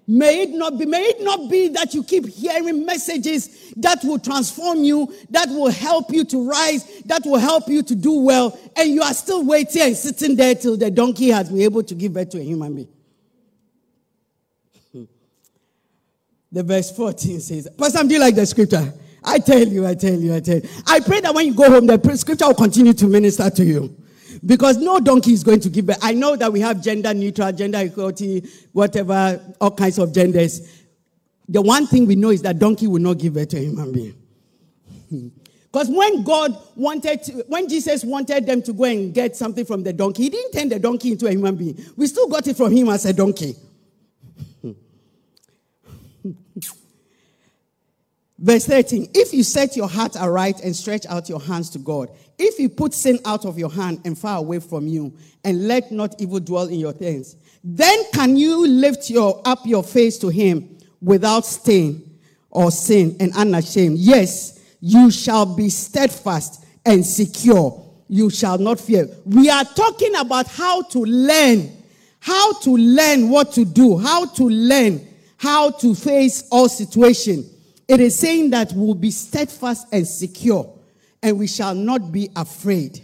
May 0.06 0.44
it 0.44 0.50
not 0.50 0.78
be, 0.78 0.86
may 0.86 1.02
it 1.02 1.22
not 1.24 1.50
be 1.50 1.70
that 1.70 1.94
you 1.94 2.04
keep 2.04 2.28
hearing 2.28 2.86
messages 2.86 3.74
that 3.78 4.04
will 4.04 4.20
transform 4.20 4.84
you, 4.84 5.14
that 5.30 5.48
will 5.48 5.72
help 5.72 6.12
you 6.12 6.26
to 6.26 6.50
rise, 6.50 7.02
that 7.06 7.22
will 7.26 7.38
help 7.38 7.70
you 7.70 7.82
to 7.84 7.96
do 7.96 8.20
well, 8.20 8.58
and 8.76 8.90
you 8.90 9.02
are 9.02 9.14
still 9.14 9.46
waiting 9.46 9.82
and 9.82 9.96
sitting 9.96 10.36
there 10.36 10.56
till 10.56 10.76
the 10.76 10.92
donkey 10.92 11.30
has 11.30 11.50
been 11.50 11.62
able 11.62 11.84
to 11.84 11.96
give 11.96 12.14
birth 12.14 12.30
to 12.32 12.40
a 12.40 12.44
human 12.44 12.76
being. 12.76 12.90
The 16.52 16.64
verse 16.64 16.92
14 16.92 17.40
says, 17.40 17.68
Pastor, 17.78 18.04
do 18.04 18.20
like 18.20 18.36
the 18.36 18.46
scripture? 18.46 18.94
I 19.24 19.40
tell 19.40 19.66
you, 19.66 19.88
I 19.88 19.96
tell 19.96 20.14
you, 20.14 20.36
I 20.36 20.40
tell 20.42 20.58
you. 20.58 20.70
I 20.86 21.00
pray 21.00 21.22
that 21.22 21.34
when 21.34 21.48
you 21.48 21.54
go 21.56 21.70
home, 21.70 21.88
the 21.88 22.18
scripture 22.18 22.46
will 22.46 22.54
continue 22.54 22.94
to 22.94 23.08
minister 23.08 23.50
to 23.50 23.64
you. 23.64 23.96
Because 24.46 24.78
no 24.78 25.00
donkey 25.00 25.34
is 25.34 25.44
going 25.44 25.62
to 25.62 25.70
give 25.70 25.86
birth. 25.86 26.00
I 26.02 26.14
know 26.14 26.36
that 26.36 26.52
we 26.52 26.60
have 26.60 26.82
gender 26.82 27.14
neutral, 27.14 27.52
gender 27.52 27.80
equality, 27.80 28.44
whatever, 28.74 29.42
all 29.62 29.72
kinds 29.72 30.00
of 30.00 30.14
genders. 30.14 30.84
The 31.48 31.62
one 31.62 31.88
thing 31.88 32.06
we 32.06 32.16
know 32.16 32.30
is 32.30 32.42
that 32.42 32.60
donkey 32.60 32.88
will 32.88 33.02
not 33.02 33.20
give 33.20 33.34
birth 33.34 33.50
to 33.50 33.58
a 33.58 33.62
human 33.62 33.92
being. 33.92 34.16
Because 35.74 35.90
when 35.90 36.24
God 36.24 36.56
wanted, 36.76 37.24
to, 37.24 37.46
when 37.48 37.68
Jesus 37.68 38.04
wanted 38.04 38.46
them 38.46 38.62
to 38.62 38.74
go 38.74 38.84
and 38.84 39.12
get 39.12 39.36
something 39.36 39.66
from 39.66 39.82
the 39.82 39.92
donkey, 39.92 40.24
he 40.24 40.30
didn't 40.30 40.52
turn 40.52 40.70
the 40.70 40.78
donkey 40.78 41.14
into 41.14 41.26
a 41.26 41.32
human 41.32 41.56
being. 41.56 41.84
We 41.98 42.06
still 42.06 42.28
got 42.28 42.48
it 42.48 42.56
from 42.56 42.72
him 42.72 42.90
as 42.90 43.06
a 43.06 43.14
donkey. 43.14 43.56
Verse 48.38 48.66
13 48.66 49.10
If 49.14 49.34
you 49.34 49.44
set 49.44 49.76
your 49.76 49.88
heart 49.88 50.16
aright 50.16 50.62
and 50.62 50.76
stretch 50.76 51.06
out 51.08 51.30
your 51.30 51.40
hands 51.40 51.70
to 51.72 51.80
God, 51.80 52.10
if 52.38 52.60
you 52.60 52.70
put 52.70 52.94
sin 52.94 53.20
out 53.26 53.46
of 53.46 53.58
your 53.58 53.70
hand 53.70 54.02
and 54.06 54.18
far 54.18 54.38
away 54.38 54.60
from 54.60 54.88
you, 54.88 55.16
and 55.44 55.68
let 55.68 55.92
not 55.92 56.20
evil 56.20 56.40
dwell 56.40 56.68
in 56.68 56.80
your 56.80 56.94
things, 56.94 57.36
then 57.64 58.04
can 58.14 58.36
you 58.36 58.68
lift 58.68 59.10
your, 59.10 59.42
up 59.46 59.60
your 59.66 59.84
face 59.84 60.18
to 60.20 60.30
Him 60.30 60.78
without 61.02 61.46
stain 61.46 62.20
or 62.50 62.72
sin 62.72 63.18
and 63.20 63.36
unashamed. 63.36 63.98
Yes, 63.98 64.60
you 64.80 65.12
shall 65.12 65.46
be 65.46 65.70
steadfast 65.70 66.66
and 66.86 67.06
secure. 67.06 67.80
You 68.08 68.30
shall 68.30 68.58
not 68.58 68.80
fear. 68.80 69.08
We 69.26 69.50
are 69.50 69.66
talking 69.66 70.16
about 70.16 70.48
how 70.48 70.84
to 70.84 71.00
learn, 71.00 71.72
how 72.20 72.54
to 72.60 72.72
learn 72.72 73.30
what 73.30 73.54
to 73.54 73.66
do, 73.66 73.98
how 73.98 74.26
to 74.26 74.44
learn 74.44 75.08
how 75.44 75.72
to 75.72 75.94
face 75.94 76.48
all 76.52 76.70
situations. 76.70 77.53
It 77.88 78.00
is 78.00 78.18
saying 78.18 78.52
that 78.52 78.72
we'll 78.74 78.96
be 78.96 79.12
steadfast 79.12 79.88
and 79.92 80.08
secure, 80.08 80.74
and 81.22 81.38
we 81.38 81.48
shall 81.48 81.76
not 81.76 82.12
be 82.12 82.30
afraid 82.36 83.02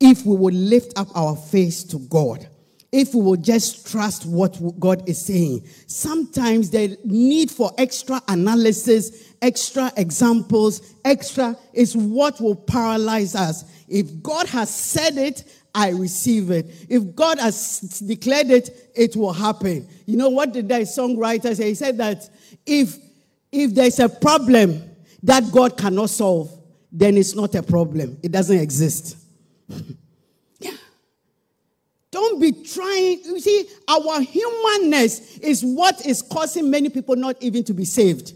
if 0.00 0.24
we 0.24 0.36
will 0.36 0.54
lift 0.54 0.98
up 0.98 1.08
our 1.14 1.36
face 1.36 1.84
to 1.84 1.98
God. 1.98 2.48
If 2.92 3.14
we 3.14 3.22
will 3.22 3.36
just 3.36 3.86
trust 3.86 4.26
what 4.26 4.58
God 4.80 5.08
is 5.08 5.24
saying. 5.24 5.64
Sometimes 5.86 6.70
the 6.70 6.98
need 7.04 7.48
for 7.48 7.70
extra 7.78 8.20
analysis, 8.26 9.32
extra 9.40 9.92
examples, 9.96 10.94
extra 11.04 11.56
is 11.72 11.96
what 11.96 12.40
will 12.40 12.56
paralyze 12.56 13.36
us. 13.36 13.64
If 13.86 14.20
God 14.22 14.48
has 14.48 14.74
said 14.74 15.18
it, 15.18 15.44
I 15.72 15.90
receive 15.90 16.50
it. 16.50 16.66
If 16.88 17.14
God 17.14 17.38
has 17.38 17.80
declared 18.04 18.50
it, 18.50 18.90
it 18.96 19.14
will 19.14 19.32
happen. 19.32 19.86
You 20.06 20.16
know 20.16 20.30
what 20.30 20.52
did 20.52 20.68
that 20.70 20.82
songwriter 20.82 21.54
say? 21.54 21.68
He 21.68 21.74
said 21.76 21.96
that 21.98 22.28
if 22.66 22.96
If 23.52 23.74
there's 23.74 23.98
a 23.98 24.08
problem 24.08 24.82
that 25.22 25.50
God 25.50 25.76
cannot 25.76 26.10
solve, 26.10 26.50
then 26.92 27.16
it's 27.16 27.34
not 27.34 27.54
a 27.54 27.62
problem. 27.62 28.18
It 28.22 28.32
doesn't 28.32 28.58
exist. 28.58 29.16
yeah. 30.60 30.70
Don't 32.10 32.40
be 32.40 32.52
trying. 32.52 33.20
You 33.24 33.40
see, 33.40 33.68
our 33.88 34.20
humanness 34.20 35.38
is 35.38 35.64
what 35.64 36.04
is 36.06 36.22
causing 36.22 36.70
many 36.70 36.88
people 36.88 37.16
not 37.16 37.36
even 37.40 37.64
to 37.64 37.74
be 37.74 37.84
saved. 37.84 38.34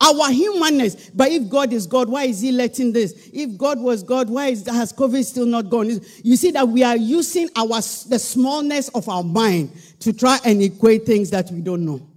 Our 0.00 0.30
humanness. 0.30 1.10
But 1.10 1.32
if 1.32 1.48
God 1.48 1.72
is 1.72 1.86
God, 1.86 2.08
why 2.08 2.24
is 2.24 2.40
He 2.40 2.52
letting 2.52 2.92
this? 2.92 3.30
If 3.32 3.58
God 3.58 3.80
was 3.80 4.02
God, 4.02 4.30
why 4.30 4.48
is, 4.48 4.64
has 4.66 4.92
COVID 4.92 5.24
still 5.24 5.46
not 5.46 5.68
gone? 5.68 5.90
You 6.22 6.36
see 6.36 6.52
that 6.52 6.68
we 6.68 6.84
are 6.84 6.96
using 6.96 7.48
our 7.56 7.66
the 7.66 8.18
smallness 8.18 8.88
of 8.90 9.08
our 9.08 9.24
mind 9.24 9.72
to 10.00 10.12
try 10.12 10.38
and 10.44 10.62
equate 10.62 11.04
things 11.04 11.30
that 11.30 11.50
we 11.50 11.60
don't 11.60 11.84
know. 11.84 12.08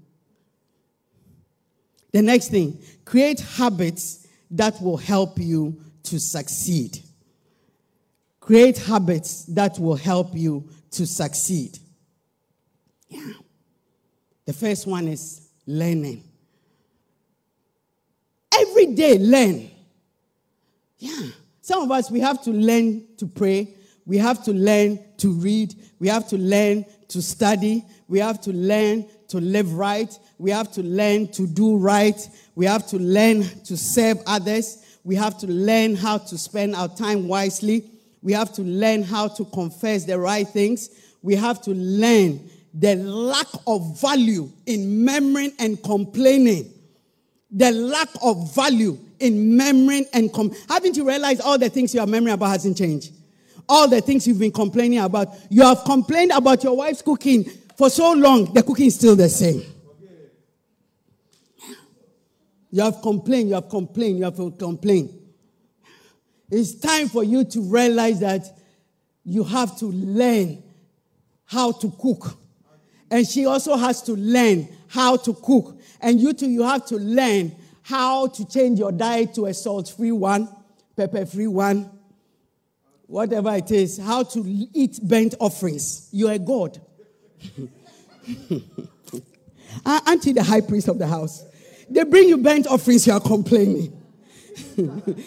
The 2.12 2.22
next 2.22 2.50
thing, 2.50 2.82
create 3.06 3.40
habits 3.40 4.28
that 4.52 4.82
will 4.82 4.98
help 4.98 5.40
you 5.40 5.82
to 6.04 6.20
succeed. 6.20 7.00
Create 8.40 8.78
habits 8.80 9.46
that 9.46 9.80
will 9.80 9.96
help 9.96 10.36
you 10.36 10.68
to 10.92 11.06
succeed. 11.08 11.78
Yeah. 13.08 13.34
The 14.46 14.54
first 14.54 14.88
one 14.88 15.08
is 15.08 15.48
learning. 15.66 16.24
Every 18.54 18.88
day, 18.88 19.18
learn. 19.18 19.70
Yeah. 20.98 21.30
Some 21.62 21.84
of 21.84 21.92
us, 21.92 22.12
we 22.12 22.20
have 22.20 22.42
to 22.44 22.52
learn 22.52 23.06
to 23.18 23.28
pray. 23.28 23.76
We 24.06 24.18
have 24.18 24.44
to 24.46 24.52
learn 24.52 25.00
to 25.18 25.32
read. 25.32 25.76
We 26.00 26.10
have 26.10 26.28
to 26.30 26.38
learn 26.38 26.86
to 27.10 27.22
study. 27.22 27.86
We 28.08 28.20
have 28.20 28.42
to 28.42 28.52
learn 28.52 29.08
to 29.30 29.40
live 29.40 29.74
right. 29.74 30.12
We 30.42 30.50
have 30.50 30.72
to 30.72 30.82
learn 30.82 31.28
to 31.34 31.46
do 31.46 31.78
right. 31.78 32.20
We 32.56 32.66
have 32.66 32.88
to 32.88 32.98
learn 32.98 33.44
to 33.66 33.78
serve 33.78 34.18
others. 34.26 34.98
We 35.04 35.14
have 35.14 35.38
to 35.38 35.48
learn 35.48 35.96
how 35.96 36.18
to 36.18 36.36
spend 36.36 36.76
our 36.76 36.88
time 36.90 37.28
wisely. 37.28 37.86
We 38.24 38.34
have 38.34 38.52
to 38.54 38.64
learn 38.64 39.04
how 39.04 39.28
to 39.28 39.46
confess 39.46 40.06
the 40.06 40.18
right 40.18 40.48
things. 40.48 40.90
We 41.22 41.36
have 41.36 41.62
to 41.62 41.72
learn 41.72 42.40
the 42.74 42.96
lack 42.96 43.46
of 43.68 44.02
value 44.02 44.52
in 44.66 45.06
murmuring 45.06 45.52
and 45.60 45.82
complaining 45.84 46.74
the 47.52 47.72
lack 47.72 48.10
of 48.24 48.56
value 48.56 48.98
in 49.20 49.56
memory 49.56 50.08
and 50.12 50.34
com- 50.34 50.52
haven't 50.70 50.98
you 50.98 51.08
realized 51.08 51.42
all 51.42 51.60
the 51.60 51.70
things 51.70 51.94
you 51.94 52.00
are 52.00 52.08
memory 52.08 52.32
about 52.32 52.48
hasn't 52.48 52.78
changed 52.78 53.12
all 53.68 53.90
the 53.90 54.00
things 54.00 54.26
you've 54.26 54.40
been 54.40 54.54
complaining 54.54 55.00
about 55.00 55.28
you 55.50 55.62
have 55.62 55.84
complained 55.84 56.32
about 56.32 56.64
your 56.64 56.78
wife's 56.78 57.02
cooking 57.02 57.44
for 57.78 57.90
so 57.90 58.14
long 58.14 58.46
the 58.54 58.64
cooking 58.64 58.86
is 58.86 58.96
still 58.96 59.18
the 59.18 59.28
same 59.28 59.62
you 62.72 62.82
have 62.82 63.02
complained 63.02 63.50
you 63.50 63.56
have 63.56 63.70
complained 63.70 64.18
you 64.18 64.24
have 64.24 64.38
complained 64.58 65.10
it's 66.50 66.76
time 66.76 67.08
for 67.08 67.24
you 67.24 67.44
to 67.46 67.62
realize 67.62 68.20
that 68.20 68.46
you 69.24 69.44
have 69.44 69.78
to 69.78 69.86
learn 69.86 70.62
how 71.46 71.72
to 71.72 71.92
cook 72.00 72.38
and 73.10 73.28
she 73.28 73.46
also 73.46 73.76
has 73.76 74.02
to 74.02 74.14
learn 74.14 74.68
how 74.88 75.16
to 75.18 75.34
cook 75.34 75.78
and 76.02 76.20
you 76.20 76.34
too, 76.34 76.50
you 76.50 76.64
have 76.64 76.86
to 76.88 76.96
learn 76.96 77.56
how 77.84 78.28
to 78.28 78.46
change 78.46 78.80
your 78.80 78.92
diet 78.92 79.34
to 79.36 79.46
a 79.46 79.54
salt 79.54 79.94
free 79.96 80.12
one, 80.12 80.50
pepper 80.96 81.26
free 81.26 81.48
one, 81.48 81.90
whatever 83.06 83.54
it 83.56 83.70
is, 83.72 83.98
how 83.98 84.24
to 84.24 84.44
eat 84.74 85.00
burnt 85.04 85.36
offerings. 85.40 86.10
You're 86.12 86.34
a 86.34 86.40
God. 86.40 86.82
You 89.84 90.34
the 90.34 90.44
high 90.46 90.62
priest 90.62 90.88
of 90.90 91.00
the 91.00 91.08
house? 91.08 91.44
They 91.92 92.04
bring 92.06 92.30
you 92.30 92.38
burnt 92.38 92.68
offerings, 92.68 93.06
you 93.06 93.12
are 93.12 93.20
complaining. 93.20 93.92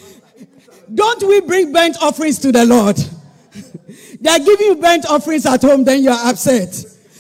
Don't 0.95 1.23
we 1.23 1.41
bring 1.43 1.73
burnt 1.73 1.97
offerings 2.03 2.39
to 2.39 2.53
the 2.53 2.65
Lord? 2.65 2.97
they 4.21 4.31
are 4.31 4.39
giving 4.39 4.67
you 4.67 4.77
burnt 4.77 5.05
offerings 5.07 5.45
at 5.45 5.61
home, 5.61 5.85
then 5.85 6.03
you 6.03 6.09
are 6.11 6.31
upset. 6.31 6.73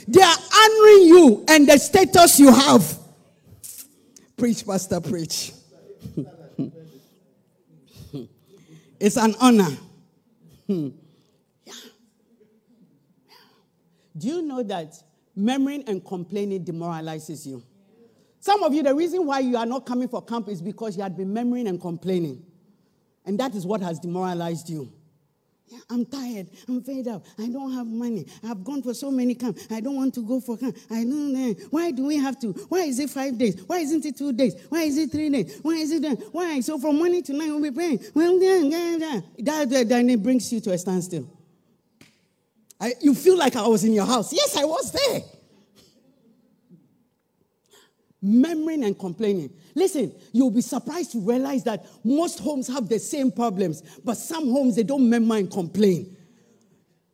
They 0.08 0.22
are 0.22 0.36
honoring 0.56 1.02
you 1.08 1.44
and 1.48 1.68
the 1.68 1.76
status 1.78 2.40
you 2.40 2.52
have. 2.52 2.98
Preach, 4.36 4.66
Pastor, 4.66 5.00
preach. 5.00 5.52
it's 8.98 9.18
an 9.18 9.34
honor. 9.40 9.68
yeah. 10.66 10.88
Do 14.16 14.26
you 14.28 14.42
know 14.42 14.62
that 14.62 14.94
murmuring 15.36 15.84
and 15.86 16.02
complaining 16.04 16.64
demoralizes 16.64 17.46
you? 17.46 17.62
Some 18.44 18.62
of 18.62 18.74
you, 18.74 18.82
the 18.82 18.94
reason 18.94 19.24
why 19.24 19.38
you 19.38 19.56
are 19.56 19.64
not 19.64 19.86
coming 19.86 20.06
for 20.06 20.20
camp 20.20 20.50
is 20.50 20.60
because 20.60 20.98
you 20.98 21.02
had 21.02 21.16
been 21.16 21.32
murmuring 21.32 21.66
and 21.66 21.80
complaining. 21.80 22.44
And 23.24 23.40
that 23.40 23.54
is 23.54 23.64
what 23.64 23.80
has 23.80 23.98
demoralized 23.98 24.68
you. 24.68 24.92
Yeah, 25.66 25.78
I'm 25.88 26.04
tired. 26.04 26.50
I'm 26.68 26.82
fed 26.82 27.08
up. 27.08 27.24
I 27.38 27.48
don't 27.48 27.72
have 27.72 27.86
money. 27.86 28.26
I've 28.46 28.62
gone 28.62 28.82
for 28.82 28.92
so 28.92 29.10
many 29.10 29.34
camps. 29.34 29.66
I 29.70 29.80
don't 29.80 29.96
want 29.96 30.12
to 30.16 30.20
go 30.20 30.42
for 30.42 30.58
camp. 30.58 30.76
I 30.90 31.04
don't 31.04 31.32
know. 31.32 31.54
Why 31.70 31.90
do 31.90 32.04
we 32.04 32.18
have 32.18 32.38
to? 32.40 32.48
Why 32.68 32.80
is 32.80 32.98
it 32.98 33.08
five 33.08 33.38
days? 33.38 33.62
Why 33.66 33.78
isn't 33.78 34.04
it 34.04 34.18
two 34.18 34.34
days? 34.34 34.54
Why 34.68 34.82
is 34.82 34.98
it 34.98 35.10
three 35.10 35.30
days? 35.30 35.60
Why 35.62 35.76
is 35.76 35.90
it 35.90 36.02
that? 36.02 36.18
Why? 36.32 36.60
So 36.60 36.78
from 36.78 36.98
morning 36.98 37.22
to 37.22 37.32
night 37.32 37.48
we'll 37.48 37.62
be 37.62 37.70
praying. 37.70 38.04
Well, 38.12 38.38
then, 38.38 38.68
that, 39.38 39.70
that, 39.70 39.88
then 39.88 40.10
it 40.10 40.22
brings 40.22 40.52
you 40.52 40.60
to 40.60 40.72
a 40.72 40.76
standstill. 40.76 41.30
I, 42.78 42.92
you 43.00 43.14
feel 43.14 43.38
like 43.38 43.56
I 43.56 43.66
was 43.66 43.84
in 43.84 43.94
your 43.94 44.04
house. 44.04 44.34
Yes, 44.34 44.54
I 44.54 44.66
was 44.66 44.92
there. 44.92 45.22
Murmuring 48.26 48.84
and 48.84 48.98
complaining. 48.98 49.50
Listen, 49.74 50.10
you'll 50.32 50.50
be 50.50 50.62
surprised 50.62 51.12
to 51.12 51.20
realize 51.20 51.62
that 51.64 51.84
most 52.02 52.38
homes 52.38 52.66
have 52.68 52.88
the 52.88 52.98
same 52.98 53.30
problems, 53.30 53.82
but 54.02 54.16
some 54.16 54.50
homes 54.50 54.76
they 54.76 54.82
don't 54.82 55.10
murmur 55.10 55.36
and 55.36 55.50
complain. 55.50 56.16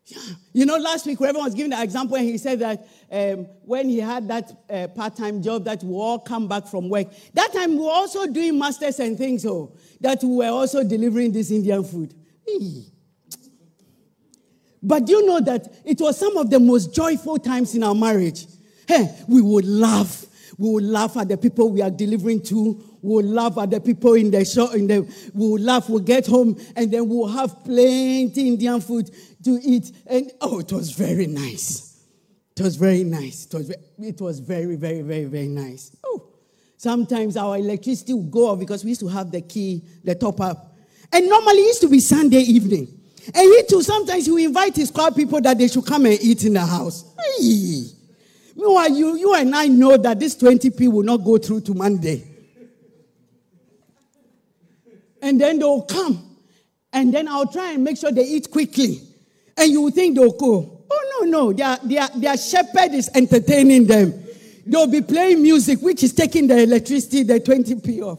Yeah. 0.06 0.18
You 0.52 0.66
know, 0.66 0.76
last 0.76 1.06
week, 1.06 1.20
everyone 1.20 1.46
was 1.46 1.54
giving 1.54 1.70
the 1.70 1.82
example, 1.82 2.16
and 2.16 2.26
he 2.26 2.38
said 2.38 2.60
that 2.60 2.86
um, 3.10 3.46
when 3.64 3.88
he 3.88 3.98
had 3.98 4.28
that 4.28 4.52
uh, 4.70 4.86
part 4.86 5.16
time 5.16 5.42
job, 5.42 5.64
that 5.64 5.82
we 5.82 5.92
all 5.92 6.20
come 6.20 6.46
back 6.46 6.68
from 6.68 6.88
work. 6.88 7.08
That 7.34 7.52
time, 7.52 7.72
we 7.72 7.82
were 7.82 7.90
also 7.90 8.28
doing 8.28 8.56
masters 8.56 9.00
and 9.00 9.18
things, 9.18 9.42
so 9.42 9.72
that 10.00 10.22
we 10.22 10.36
were 10.36 10.46
also 10.46 10.84
delivering 10.84 11.32
this 11.32 11.50
Indian 11.50 11.82
food. 11.82 12.14
But 14.80 15.08
you 15.08 15.26
know 15.26 15.40
that 15.40 15.74
it 15.84 16.00
was 16.00 16.16
some 16.18 16.36
of 16.36 16.50
the 16.50 16.60
most 16.60 16.94
joyful 16.94 17.38
times 17.38 17.74
in 17.74 17.82
our 17.82 17.96
marriage? 17.96 18.46
Hey, 18.86 19.12
we 19.26 19.42
would 19.42 19.64
laugh 19.64 20.24
we 20.60 20.68
will 20.68 20.84
laugh 20.84 21.16
at 21.16 21.26
the 21.26 21.38
people 21.38 21.70
we 21.70 21.80
are 21.80 21.90
delivering 21.90 22.42
to. 22.42 22.84
We 23.00 23.14
will 23.14 23.30
laugh 23.30 23.56
at 23.56 23.70
the 23.70 23.80
people 23.80 24.12
in 24.12 24.30
the 24.30 24.44
shop. 24.44 24.74
In 24.74 24.88
the, 24.88 25.00
we 25.32 25.48
will 25.48 25.58
laugh. 25.58 25.88
We'll 25.88 26.00
get 26.00 26.26
home 26.26 26.60
and 26.76 26.92
then 26.92 27.08
we'll 27.08 27.28
have 27.28 27.64
plenty 27.64 28.48
Indian 28.48 28.82
food 28.82 29.10
to 29.42 29.58
eat. 29.62 29.90
And 30.06 30.30
oh, 30.42 30.58
it 30.58 30.70
was 30.70 30.90
very 30.90 31.26
nice. 31.26 32.04
It 32.54 32.62
was 32.62 32.76
very 32.76 33.04
nice. 33.04 33.46
It 33.46 33.54
was, 33.54 33.70
it 33.70 34.20
was 34.20 34.40
very, 34.40 34.76
very, 34.76 35.00
very, 35.00 35.24
very 35.24 35.48
nice. 35.48 35.96
Oh, 36.04 36.28
sometimes 36.76 37.38
our 37.38 37.56
electricity 37.56 38.12
would 38.12 38.30
go 38.30 38.48
off 38.50 38.58
because 38.58 38.84
we 38.84 38.90
used 38.90 39.00
to 39.00 39.08
have 39.08 39.30
the 39.30 39.40
key, 39.40 39.82
the 40.04 40.14
top 40.14 40.42
up. 40.42 40.76
And 41.10 41.26
normally 41.26 41.60
it 41.60 41.68
used 41.68 41.80
to 41.80 41.88
be 41.88 42.00
Sunday 42.00 42.40
evening. 42.40 42.86
And 43.34 43.50
he 43.50 43.62
too, 43.66 43.80
sometimes 43.80 44.26
he 44.26 44.32
would 44.32 44.42
invite 44.42 44.76
his 44.76 44.90
crowd 44.90 45.16
people 45.16 45.40
that 45.40 45.56
they 45.56 45.68
should 45.68 45.86
come 45.86 46.04
and 46.04 46.18
eat 46.20 46.44
in 46.44 46.52
the 46.52 46.66
house. 46.66 47.14
Hey. 47.38 47.99
Meanwhile, 48.60 48.90
you, 48.90 49.16
you 49.16 49.34
and 49.34 49.56
I 49.56 49.68
know 49.68 49.96
that 49.96 50.20
this 50.20 50.36
20p 50.36 50.92
will 50.92 51.02
not 51.02 51.24
go 51.24 51.38
through 51.38 51.62
to 51.62 51.74
Monday. 51.74 52.22
And 55.22 55.40
then 55.40 55.58
they'll 55.58 55.82
come. 55.82 56.36
And 56.92 57.14
then 57.14 57.26
I'll 57.26 57.46
try 57.46 57.72
and 57.72 57.82
make 57.82 57.96
sure 57.96 58.12
they 58.12 58.24
eat 58.24 58.50
quickly. 58.50 59.00
And 59.56 59.72
you 59.72 59.90
think 59.90 60.14
they'll 60.14 60.32
go. 60.32 60.84
Oh, 60.90 61.20
no, 61.22 61.30
no. 61.30 61.52
Their, 61.54 61.78
their, 61.84 62.08
their 62.14 62.36
shepherd 62.36 62.92
is 62.92 63.08
entertaining 63.14 63.86
them. 63.86 64.12
They'll 64.66 64.86
be 64.86 65.00
playing 65.00 65.40
music, 65.40 65.80
which 65.80 66.02
is 66.02 66.12
taking 66.12 66.46
the 66.46 66.62
electricity, 66.62 67.22
the 67.22 67.40
20p 67.40 68.02
off. 68.02 68.18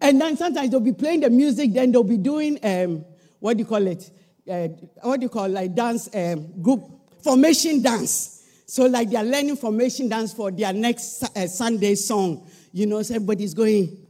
And 0.00 0.18
then 0.18 0.34
sometimes 0.38 0.70
they'll 0.70 0.80
be 0.80 0.94
playing 0.94 1.20
the 1.20 1.30
music, 1.30 1.74
then 1.74 1.92
they'll 1.92 2.04
be 2.04 2.16
doing, 2.16 2.58
um, 2.62 3.04
what 3.38 3.58
do 3.58 3.64
you 3.64 3.66
call 3.66 3.86
it? 3.86 4.10
Uh, 4.50 4.68
what 5.02 5.20
do 5.20 5.24
you 5.24 5.28
call 5.28 5.44
it? 5.44 5.50
Like 5.50 5.74
dance, 5.74 6.08
um, 6.14 6.62
group, 6.62 6.84
formation 7.22 7.82
dance. 7.82 8.39
So, 8.70 8.84
like, 8.84 9.10
they 9.10 9.16
are 9.16 9.24
learning 9.24 9.56
formation 9.56 10.08
dance 10.08 10.32
for 10.32 10.52
their 10.52 10.72
next 10.72 11.24
uh, 11.24 11.48
Sunday 11.48 11.96
song. 11.96 12.48
You 12.72 12.86
know, 12.86 13.02
so 13.02 13.16
everybody's 13.16 13.52
going. 13.52 14.06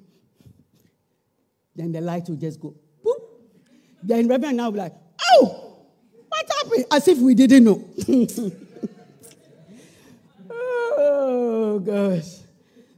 Then 1.75 1.93
the 1.93 2.03
light 2.03 2.29
will 2.29 2.37
just 2.37 2.61
go. 2.61 2.75
Boop. 3.03 3.15
Then 4.03 4.29
Reverend 4.29 4.59
now 4.59 4.67
will 4.67 4.73
be 4.73 4.79
like, 4.81 4.93
oh, 5.33 5.79
what 6.29 6.47
happened? 6.59 6.85
As 6.93 7.09
if 7.09 7.17
we 7.21 7.35
didn't 7.35 7.65
know. 7.65 7.83
oh, 10.51 11.79
gosh. 11.79 12.29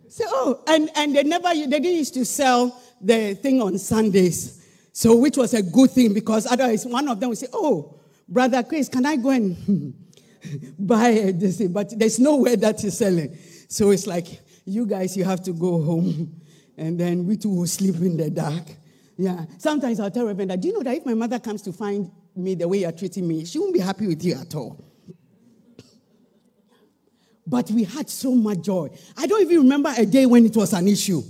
So, 0.09 0.25
oh, 0.27 0.65
and, 0.67 0.91
and 0.97 1.15
they 1.15 1.23
never, 1.23 1.55
they 1.55 1.67
didn't 1.67 1.85
used 1.85 2.15
to 2.15 2.25
sell 2.25 2.77
the 3.01 3.35
thing 3.35 3.63
on 3.63 3.79
Sundays. 3.79 4.67
So, 4.93 5.15
which 5.17 5.37
was 5.37 5.55
a 5.55 5.63
good 5.63 5.93
thing 5.93 6.13
because 6.13 6.45
otherwise 6.45 6.85
one 6.87 7.07
of 7.07 7.21
them 7.21 7.29
would 7.29 7.39
say, 7.39 7.47
oh, 7.53 8.01
Brother 8.29 8.65
Chris, 8.65 8.89
can 8.89 9.07
I 9.07 9.15
go 9.15 9.31
and 9.31 9.95
buy 10.79 11.33
this, 11.35 11.63
but 11.69 11.99
there's 11.99 12.19
nowhere 12.19 12.57
that 12.57 12.83
is 12.85 12.99
selling. 12.99 13.37
So 13.69 13.91
it's 13.91 14.07
like, 14.07 14.27
you 14.65 14.87
guys, 14.87 15.17
you 15.17 15.25
have 15.25 15.43
to 15.45 15.53
go 15.53 15.83
home, 15.83 16.41
and 16.77 16.99
then 16.99 17.27
we 17.27 17.37
two 17.37 17.51
will 17.51 17.67
sleep 17.67 17.97
in 17.97 18.17
the 18.17 18.31
dark. 18.31 18.65
Yeah. 19.17 19.45
Sometimes 19.59 20.01
I'll 20.01 20.11
tell 20.11 20.27
Reverend, 20.27 20.61
do 20.61 20.69
you 20.69 20.75
know 20.75 20.83
that 20.83 20.97
if 20.97 21.07
my 21.07 21.15
mother 21.15 21.39
comes 21.39 21.63
to 21.63 21.73
find 21.73 22.11
me 22.35 22.55
the 22.55 22.67
way 22.67 22.79
you're 22.79 22.93
treating 22.93 23.29
me, 23.29 23.45
she 23.45 23.59
won't 23.59 23.75
be 23.75 23.81
happy 23.81 24.07
with 24.07 24.25
you 24.25 24.35
at 24.35 24.55
all. 24.55 24.85
But 27.47 27.71
we 27.71 27.85
had 27.85 28.09
so 28.09 28.35
much 28.35 28.63
joy. 28.63 28.91
I 29.17 29.27
don't 29.27 29.43
even 29.43 29.59
remember 29.59 29.93
a 29.97 30.07
day 30.07 30.27
when 30.27 30.47
it 30.47 30.57
was 30.57 30.73
an 30.73 30.89
issue. 30.89 31.23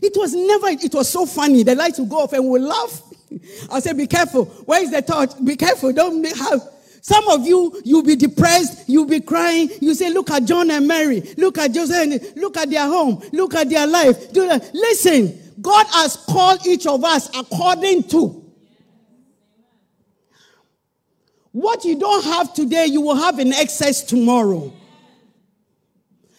It 0.00 0.12
was 0.16 0.32
never, 0.34 0.68
it 0.68 0.94
was 0.94 1.08
so 1.08 1.26
funny. 1.26 1.64
The 1.64 1.74
lights 1.74 1.98
would 1.98 2.08
go 2.08 2.22
off 2.22 2.32
and 2.32 2.48
we'll 2.48 2.62
laugh. 2.62 3.02
I 3.72 3.80
said, 3.80 3.96
be 3.96 4.06
careful. 4.06 4.44
Where 4.44 4.82
is 4.82 4.90
the 4.90 5.02
torch? 5.02 5.30
Be 5.44 5.56
careful. 5.56 5.92
Don't 5.92 6.24
have. 6.36 6.60
Some 7.00 7.28
of 7.28 7.46
you, 7.46 7.80
you'll 7.84 8.02
be 8.02 8.16
depressed. 8.16 8.88
You'll 8.88 9.06
be 9.06 9.20
crying. 9.20 9.70
You 9.80 9.94
say, 9.94 10.10
look 10.10 10.30
at 10.30 10.44
John 10.44 10.70
and 10.70 10.86
Mary. 10.86 11.22
Look 11.36 11.58
at 11.58 11.72
Joseph. 11.72 12.36
Look 12.36 12.56
at 12.56 12.70
their 12.70 12.86
home. 12.86 13.22
Look 13.32 13.54
at 13.54 13.68
their 13.70 13.86
life. 13.86 14.32
Listen, 14.32 15.38
God 15.60 15.86
has 15.92 16.16
called 16.16 16.66
each 16.66 16.86
of 16.86 17.04
us 17.04 17.28
according 17.36 18.04
to. 18.04 18.44
What 21.52 21.84
you 21.84 21.98
don't 21.98 22.24
have 22.24 22.54
today, 22.54 22.86
you 22.86 23.00
will 23.00 23.16
have 23.16 23.38
in 23.38 23.52
excess 23.52 24.02
tomorrow. 24.02 24.72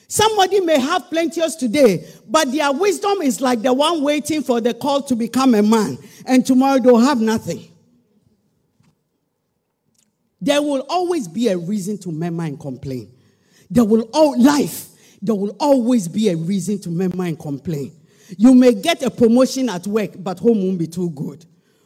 Somebody 0.08 0.60
may 0.62 0.80
have 0.80 1.10
plenteous 1.10 1.56
today, 1.56 2.08
but 2.28 2.52
their 2.52 2.72
wisdom 2.72 3.22
is 3.22 3.41
like 3.41 3.62
the 3.62 3.72
one 3.74 4.02
waiting 4.02 4.41
for 4.41 4.60
the 4.60 4.74
call 4.74 5.04
to 5.04 5.15
become 5.15 5.54
a 5.54 5.62
man, 5.62 6.00
and 6.26 6.45
tomorrow 6.45 6.80
they'll 6.80 6.98
have 6.98 7.22
nothing. 7.22 7.69
There 10.41 10.62
will 10.62 10.86
always 10.89 11.28
be 11.28 11.49
a 11.49 11.58
reason 11.58 11.97
to 11.99 12.12
murmur 12.12 12.45
and 12.45 12.60
complain. 12.60 13.12
There 13.69 13.86
will 13.86 14.10
all 14.13 14.41
life. 14.41 14.88
There 15.21 15.36
will 15.36 15.56
always 15.60 16.08
be 16.08 16.30
a 16.30 16.36
reason 16.36 16.80
to 16.82 16.89
murmur 16.89 17.25
and 17.25 17.39
complain. 17.39 17.93
You 18.38 18.54
may 18.54 18.73
get 18.73 19.04
a 19.04 19.10
promotion 19.10 19.69
at 19.69 19.86
work, 19.88 20.12
but 20.17 20.39
home 20.39 20.63
won't 20.63 20.80
be 20.80 20.88
too 20.88 21.10
good. 21.12 21.45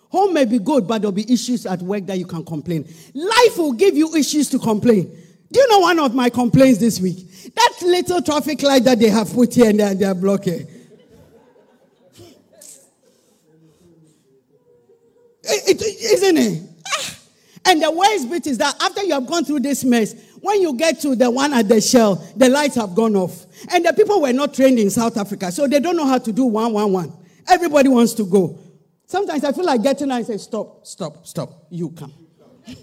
Home 0.09 0.33
may 0.33 0.45
be 0.45 0.59
good, 0.59 0.87
but 0.87 1.01
there'll 1.01 1.11
be 1.11 1.31
issues 1.31 1.65
at 1.65 1.81
work 1.81 2.05
that 2.05 2.19
you 2.19 2.25
can 2.25 2.45
complain. 2.45 2.87
Life 3.13 3.57
will 3.57 3.73
give 3.73 3.95
you 3.95 4.13
issues 4.15 4.49
to 4.49 4.59
complain. 4.59 5.05
Do 5.51 5.59
you 5.59 5.67
know 5.69 5.79
one 5.79 5.99
of 5.99 6.13
my 6.13 6.29
complaints 6.29 6.79
this 6.79 6.99
week? 6.99 7.27
That 7.55 7.73
little 7.81 8.21
traffic 8.21 8.61
light 8.61 8.83
that 8.83 8.99
they 8.99 9.09
have 9.09 9.31
put 9.33 9.53
here 9.53 9.69
and 9.69 9.79
they 9.79 9.83
are, 9.83 9.95
they 9.95 10.05
are 10.05 10.15
blocking. 10.15 10.67
It, 15.45 15.81
it, 15.81 15.81
isn't 15.81 16.37
it? 16.37 16.72
And 17.65 17.81
the 17.81 17.91
worst 17.91 18.29
bit 18.29 18.47
is 18.47 18.57
that 18.57 18.75
after 18.81 19.03
you 19.03 19.13
have 19.13 19.25
gone 19.25 19.45
through 19.45 19.61
this 19.61 19.83
mess, 19.83 20.15
when 20.41 20.61
you 20.61 20.75
get 20.75 20.99
to 21.01 21.15
the 21.15 21.31
one 21.31 21.53
at 21.53 21.69
the 21.69 21.79
shell, 21.79 22.15
the 22.35 22.49
lights 22.49 22.75
have 22.75 22.93
gone 22.93 23.15
off. 23.15 23.45
And 23.71 23.85
the 23.85 23.93
people 23.93 24.21
were 24.21 24.33
not 24.33 24.53
trained 24.53 24.79
in 24.79 24.89
South 24.89 25.17
Africa, 25.17 25.51
so 25.51 25.67
they 25.67 25.79
don't 25.79 25.95
know 25.95 26.05
how 26.05 26.17
to 26.17 26.31
do 26.31 26.45
one, 26.45 26.73
one, 26.73 26.91
one. 26.91 27.13
Everybody 27.47 27.89
wants 27.89 28.13
to 28.15 28.25
go. 28.25 28.59
Sometimes 29.05 29.43
I 29.43 29.51
feel 29.53 29.65
like 29.65 29.81
getting 29.81 30.11
out 30.11 30.17
and 30.17 30.25
say, 30.25 30.37
Stop, 30.37 30.85
stop, 30.85 31.25
stop. 31.25 31.67
You 31.69 31.91
come. 31.91 32.13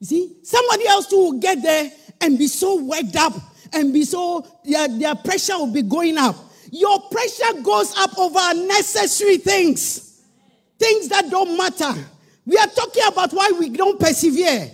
You 0.00 0.06
see, 0.06 0.36
somebody 0.42 0.88
else 0.88 1.06
too 1.06 1.16
will 1.16 1.38
get 1.38 1.62
there 1.62 1.92
and 2.22 2.38
be 2.38 2.46
so 2.48 2.82
worked 2.82 3.16
up 3.16 3.34
and 3.72 3.92
be 3.92 4.04
so, 4.04 4.46
their, 4.64 4.88
their 4.88 5.14
pressure 5.14 5.58
will 5.58 5.72
be 5.72 5.82
going 5.82 6.16
up. 6.16 6.36
Your 6.72 7.00
pressure 7.10 7.60
goes 7.62 7.94
up 7.98 8.18
over 8.18 8.38
unnecessary 8.40 9.36
things, 9.36 10.09
things 10.80 11.08
that 11.10 11.30
don't 11.30 11.56
matter. 11.56 11.94
We 12.46 12.56
are 12.56 12.66
talking 12.66 13.02
about 13.06 13.32
why 13.32 13.52
we 13.58 13.68
don't 13.68 14.00
persevere. 14.00 14.70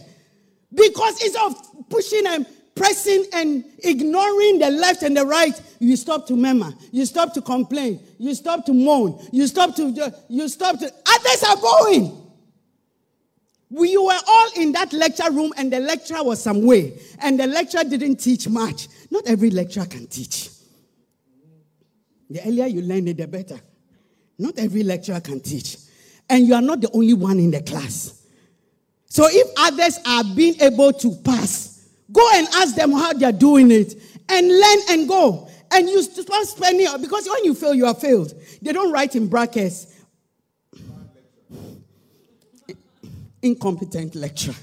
Because 0.73 1.23
instead 1.23 1.43
of 1.43 1.89
pushing 1.91 2.27
and 2.27 2.47
pressing 2.75 3.25
and 3.33 3.65
ignoring 3.83 4.61
the 4.61 4.71
left 4.71 5.03
and 5.03 5.17
the 5.17 5.27
right, 5.27 5.61
you 5.81 5.97
stop 5.97 6.27
to 6.29 6.37
murmur, 6.37 6.73
you 6.93 7.05
stop 7.07 7.35
to 7.35 7.43
complain, 7.43 8.01
you 8.19 8.35
stop 8.35 8.65
to 8.67 8.73
moan, 8.73 9.19
you 9.33 9.47
stop 9.47 9.75
to, 9.77 10.15
you 10.29 10.49
stop 10.49 10.79
to, 10.79 10.87
others 10.87 11.43
are 11.43 11.57
going. 11.57 12.23
We 13.69 13.97
were 13.97 14.21
all 14.29 14.51
in 14.57 14.73
that 14.73 14.93
lecture 14.93 15.31
room, 15.33 15.53
and 15.57 15.73
the 15.73 15.81
lecturer 15.81 16.23
was 16.23 16.41
some 16.41 16.65
way, 16.65 17.01
and 17.19 17.41
the 17.41 17.49
lecturer 17.49 17.83
didn't 17.83 18.17
teach 18.17 18.49
much. 18.49 18.87
Not 19.11 19.27
every 19.27 19.51
lecturer 19.51 19.87
can 19.87 20.07
teach. 20.07 20.51
The 22.31 22.47
earlier 22.47 22.67
you 22.67 22.83
learn 22.83 23.09
it, 23.09 23.17
the 23.17 23.27
better. 23.27 23.59
Not 24.39 24.59
every 24.59 24.83
lecturer 24.83 25.21
can 25.21 25.41
teach. 25.41 25.79
And 26.29 26.47
you 26.47 26.55
are 26.55 26.63
not 26.63 26.81
the 26.81 26.91
only 26.93 27.15
one 27.15 27.39
in 27.39 27.51
the 27.51 27.63
class. 27.63 28.27
So 29.07 29.27
if 29.31 29.47
others 29.57 29.99
are 30.05 30.25
being 30.35 30.61
able 30.61 30.93
to 30.93 31.15
pass, 31.25 31.89
go 32.13 32.29
and 32.35 32.47
ask 32.55 32.75
them 32.75 32.93
how 32.93 33.13
they're 33.13 33.33
doing 33.33 33.71
it 33.71 33.95
and 34.29 34.49
learn 34.49 34.79
and 34.91 35.09
go. 35.09 35.49
And 35.71 35.89
you 35.89 36.03
start 36.03 36.47
spending, 36.47 36.87
because 37.01 37.29
when 37.29 37.45
you 37.45 37.55
fail, 37.55 37.75
you 37.75 37.87
are 37.87 37.95
failed. 37.95 38.35
They 38.63 38.73
don't 38.73 38.93
write 38.93 39.17
in 39.17 39.29
brackets 39.29 39.95
incompetent 43.47 44.15
lecturer. 44.15 44.55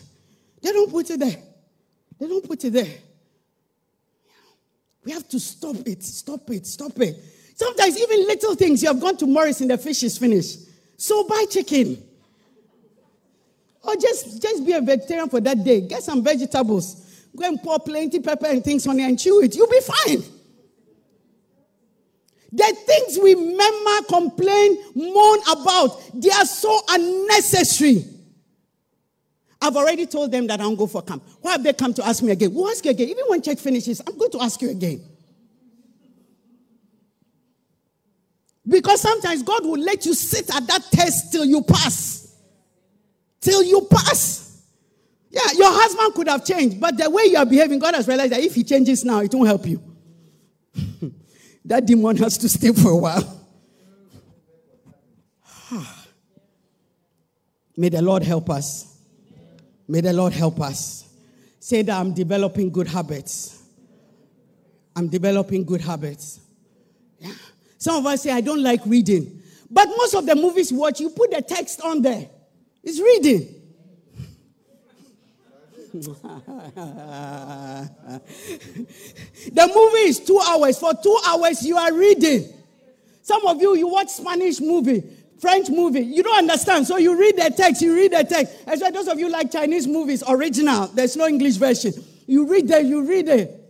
They 0.61 0.71
don't 0.71 0.91
put 0.91 1.09
it 1.09 1.19
there. 1.19 1.37
They 2.19 2.27
don't 2.27 2.45
put 2.45 2.63
it 2.63 2.73
there. 2.73 2.93
We 5.03 5.11
have 5.11 5.27
to 5.29 5.39
stop 5.39 5.75
it, 5.85 6.03
stop 6.03 6.49
it, 6.49 6.65
stop 6.65 6.99
it. 6.99 7.17
Sometimes 7.55 7.97
even 7.97 8.25
little 8.27 8.55
things. 8.55 8.81
You 8.81 8.89
have 8.89 8.99
gone 8.99 9.17
to 9.17 9.25
Morris 9.25 9.61
and 9.61 9.69
the 9.69 9.77
fish 9.77 10.03
is 10.03 10.17
finished. 10.17 10.59
So 10.97 11.27
buy 11.27 11.45
chicken. 11.49 12.01
Or 13.83 13.95
just, 13.95 14.41
just 14.41 14.65
be 14.65 14.71
a 14.73 14.81
vegetarian 14.81 15.29
for 15.29 15.41
that 15.41 15.63
day. 15.63 15.81
Get 15.81 16.03
some 16.03 16.23
vegetables. 16.23 17.27
Go 17.35 17.45
and 17.45 17.61
pour 17.61 17.79
plenty 17.79 18.19
pepper 18.19 18.47
and 18.47 18.63
things 18.63 18.87
on 18.87 18.99
it 18.99 19.03
and 19.03 19.19
chew 19.19 19.41
it. 19.41 19.55
You'll 19.55 19.67
be 19.67 19.81
fine. 19.81 20.23
The 22.51 22.77
things 22.85 23.17
we 23.21 23.33
murmur, 23.33 24.05
complain, 24.07 24.77
moan 24.95 25.39
about, 25.51 25.99
they 26.13 26.29
are 26.29 26.45
so 26.45 26.81
unnecessary. 26.87 28.05
I've 29.59 29.75
already 29.75 30.05
told 30.05 30.31
them 30.31 30.45
that 30.47 30.59
I 30.59 30.63
don't 30.63 30.75
go 30.75 30.85
for 30.85 31.01
camp. 31.01 31.23
Why 31.41 31.53
have 31.53 31.63
they 31.63 31.73
come 31.73 31.93
to 31.95 32.05
ask 32.05 32.21
me 32.21 32.31
again? 32.31 32.53
We'll 32.53 32.69
ask 32.69 32.85
you 32.85 32.91
again. 32.91 33.09
Even 33.09 33.23
when 33.27 33.41
church 33.41 33.59
finishes, 33.59 34.01
I'm 34.05 34.17
going 34.17 34.31
to 34.31 34.41
ask 34.41 34.61
you 34.61 34.69
again. 34.69 35.01
Because 38.73 39.01
sometimes 39.01 39.43
God 39.43 39.63
will 39.65 39.79
let 39.79 40.03
you 40.03 40.15
sit 40.15 40.49
at 40.49 40.65
that 40.65 40.81
test 40.91 41.31
till 41.31 41.45
you 41.45 41.61
pass. 41.61 42.35
Till 43.39 43.61
you 43.61 43.87
pass. 43.87 44.63
Yeah, 45.29 45.43
your 45.55 45.71
husband 45.71 46.15
could 46.15 46.27
have 46.27 46.43
changed, 46.43 46.81
but 46.81 46.97
the 46.97 47.07
way 47.07 47.25
you 47.25 47.37
are 47.37 47.45
behaving, 47.45 47.77
God 47.77 47.93
has 47.93 48.07
realized 48.07 48.31
that 48.31 48.39
if 48.39 48.55
he 48.55 48.63
changes 48.63 49.05
now, 49.05 49.19
it 49.19 49.31
won't 49.31 49.47
help 49.47 49.67
you. 49.67 49.79
that 51.65 51.85
demon 51.85 52.17
has 52.17 52.35
to 52.39 52.49
stay 52.49 52.71
for 52.71 52.89
a 52.89 52.97
while. 52.97 53.45
May 57.77 57.89
the 57.89 58.01
Lord 58.01 58.23
help 58.23 58.49
us. 58.49 58.97
May 59.87 60.01
the 60.01 60.13
Lord 60.13 60.33
help 60.33 60.59
us. 60.59 61.07
Say 61.59 61.83
that 61.83 61.95
I'm 61.95 62.11
developing 62.15 62.71
good 62.71 62.87
habits. 62.87 63.61
I'm 64.95 65.09
developing 65.09 65.63
good 65.63 65.81
habits. 65.81 66.39
Yeah. 67.19 67.33
Some 67.83 67.97
of 67.97 68.05
us 68.05 68.23
say, 68.23 68.31
I 68.31 68.39
don't 68.39 68.63
like 68.63 68.79
reading. 68.85 69.41
But 69.69 69.89
most 69.89 70.13
of 70.13 70.25
the 70.25 70.35
movies 70.35 70.71
you 70.71 70.77
watch, 70.77 71.01
you 71.01 71.09
put 71.09 71.31
the 71.31 71.41
text 71.41 71.81
on 71.81 72.01
there. 72.01 72.29
It's 72.81 72.97
reading. 72.97 73.55
the 79.51 79.71
movie 79.75 80.07
is 80.07 80.21
two 80.21 80.39
hours. 80.47 80.79
For 80.79 80.93
two 80.93 81.19
hours, 81.27 81.61
you 81.65 81.75
are 81.75 81.91
reading. 81.91 82.53
Some 83.21 83.45
of 83.47 83.61
you, 83.61 83.75
you 83.75 83.89
watch 83.89 84.07
Spanish 84.07 84.61
movie. 84.61 85.03
French 85.41 85.69
movie. 85.69 86.05
You 86.05 86.23
don't 86.23 86.37
understand. 86.37 86.87
So 86.87 86.95
you 86.95 87.19
read 87.19 87.35
the 87.35 87.53
text, 87.53 87.81
you 87.81 87.93
read 87.93 88.13
the 88.13 88.23
text. 88.23 88.63
As 88.65 88.79
well, 88.79 88.93
those 88.93 89.09
of 89.09 89.19
you 89.19 89.27
like 89.27 89.51
Chinese 89.51 89.87
movies, 89.87 90.23
original. 90.25 90.87
There's 90.87 91.17
no 91.17 91.27
English 91.27 91.57
version. 91.57 91.91
You 92.27 92.47
read 92.47 92.71
it, 92.71 92.85
you 92.85 93.05
read 93.05 93.27
it. 93.27 93.62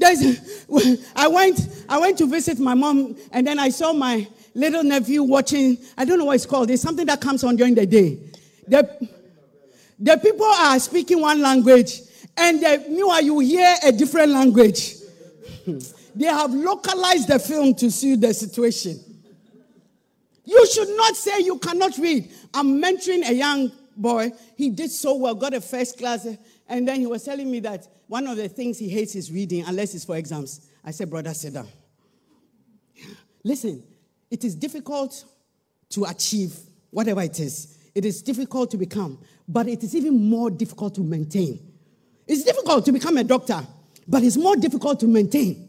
There's, 0.00 0.66
I 1.14 1.28
went, 1.28 1.84
I 1.86 1.98
went 1.98 2.16
to 2.18 2.26
visit 2.26 2.58
my 2.58 2.72
mom, 2.72 3.16
and 3.32 3.46
then 3.46 3.58
I 3.58 3.68
saw 3.68 3.92
my 3.92 4.26
little 4.54 4.82
nephew 4.82 5.22
watching. 5.22 5.76
I 5.96 6.06
don't 6.06 6.18
know 6.18 6.24
what 6.24 6.36
it's 6.36 6.46
called. 6.46 6.70
It's 6.70 6.80
something 6.80 7.04
that 7.06 7.20
comes 7.20 7.44
on 7.44 7.56
during 7.56 7.74
the 7.74 7.84
day. 7.84 8.18
The, 8.66 9.08
the 9.98 10.16
people 10.16 10.46
are 10.46 10.78
speaking 10.78 11.20
one 11.20 11.42
language, 11.42 12.00
and 12.34 12.60
the, 12.62 12.82
meanwhile 12.88 13.22
you 13.22 13.40
hear 13.40 13.76
a 13.84 13.92
different 13.92 14.32
language. 14.32 14.94
they 16.16 16.26
have 16.26 16.50
localized 16.50 17.28
the 17.28 17.38
film 17.38 17.74
to 17.74 17.90
suit 17.90 18.22
the 18.22 18.32
situation. 18.32 18.98
You 20.46 20.66
should 20.66 20.96
not 20.96 21.14
say 21.14 21.40
you 21.40 21.58
cannot 21.58 21.98
read. 21.98 22.32
I'm 22.54 22.80
mentoring 22.82 23.28
a 23.28 23.34
young 23.34 23.70
boy. 23.94 24.32
He 24.56 24.70
did 24.70 24.90
so 24.90 25.14
well, 25.16 25.34
got 25.34 25.52
a 25.52 25.60
first 25.60 25.98
class. 25.98 26.26
And 26.70 26.86
then 26.86 27.00
he 27.00 27.06
was 27.06 27.24
telling 27.24 27.50
me 27.50 27.58
that 27.60 27.88
one 28.06 28.28
of 28.28 28.36
the 28.36 28.48
things 28.48 28.78
he 28.78 28.88
hates 28.88 29.16
is 29.16 29.32
reading, 29.32 29.64
unless 29.66 29.92
it's 29.92 30.04
for 30.04 30.16
exams. 30.16 30.68
I 30.84 30.92
said, 30.92 31.10
Brother, 31.10 31.34
sit 31.34 31.52
down. 31.52 31.66
Listen, 33.42 33.82
it 34.30 34.44
is 34.44 34.54
difficult 34.54 35.24
to 35.90 36.04
achieve 36.04 36.56
whatever 36.90 37.22
it 37.22 37.40
is, 37.40 37.76
it 37.92 38.04
is 38.04 38.22
difficult 38.22 38.70
to 38.70 38.76
become, 38.76 39.18
but 39.48 39.66
it 39.66 39.82
is 39.82 39.96
even 39.96 40.14
more 40.30 40.48
difficult 40.48 40.94
to 40.94 41.00
maintain. 41.00 41.58
It's 42.26 42.44
difficult 42.44 42.84
to 42.84 42.92
become 42.92 43.16
a 43.16 43.24
doctor, 43.24 43.60
but 44.06 44.22
it's 44.22 44.36
more 44.36 44.54
difficult 44.54 45.00
to 45.00 45.08
maintain. 45.08 45.68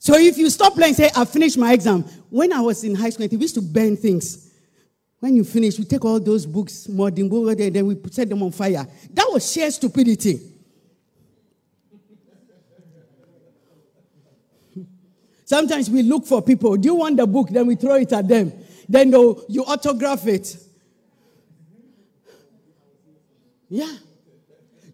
So 0.00 0.16
if 0.16 0.36
you 0.36 0.50
stop 0.50 0.74
playing, 0.74 0.94
say, 0.94 1.10
I 1.14 1.24
finished 1.24 1.58
my 1.58 1.72
exam. 1.72 2.02
When 2.28 2.52
I 2.52 2.60
was 2.60 2.82
in 2.82 2.96
high 2.96 3.10
school, 3.10 3.28
we 3.30 3.36
used 3.36 3.54
to 3.54 3.62
burn 3.62 3.96
things. 3.96 4.45
When 5.26 5.34
you 5.34 5.42
finish, 5.42 5.76
we 5.76 5.84
take 5.84 6.04
all 6.04 6.20
those 6.20 6.46
books, 6.46 6.88
modern 6.88 7.28
books, 7.28 7.60
and 7.60 7.74
then 7.74 7.84
we 7.84 7.96
set 8.12 8.28
them 8.28 8.44
on 8.44 8.52
fire. 8.52 8.86
That 9.12 9.28
was 9.28 9.50
sheer 9.52 9.68
stupidity. 9.72 10.40
Sometimes 15.44 15.90
we 15.90 16.04
look 16.04 16.26
for 16.26 16.40
people. 16.42 16.76
Do 16.76 16.86
you 16.86 16.94
want 16.94 17.16
the 17.16 17.26
book? 17.26 17.48
Then 17.48 17.66
we 17.66 17.74
throw 17.74 17.96
it 17.96 18.12
at 18.12 18.28
them. 18.28 18.52
Then 18.88 19.10
you 19.10 19.64
autograph 19.66 20.24
it. 20.28 20.56
Yeah. 23.68 23.96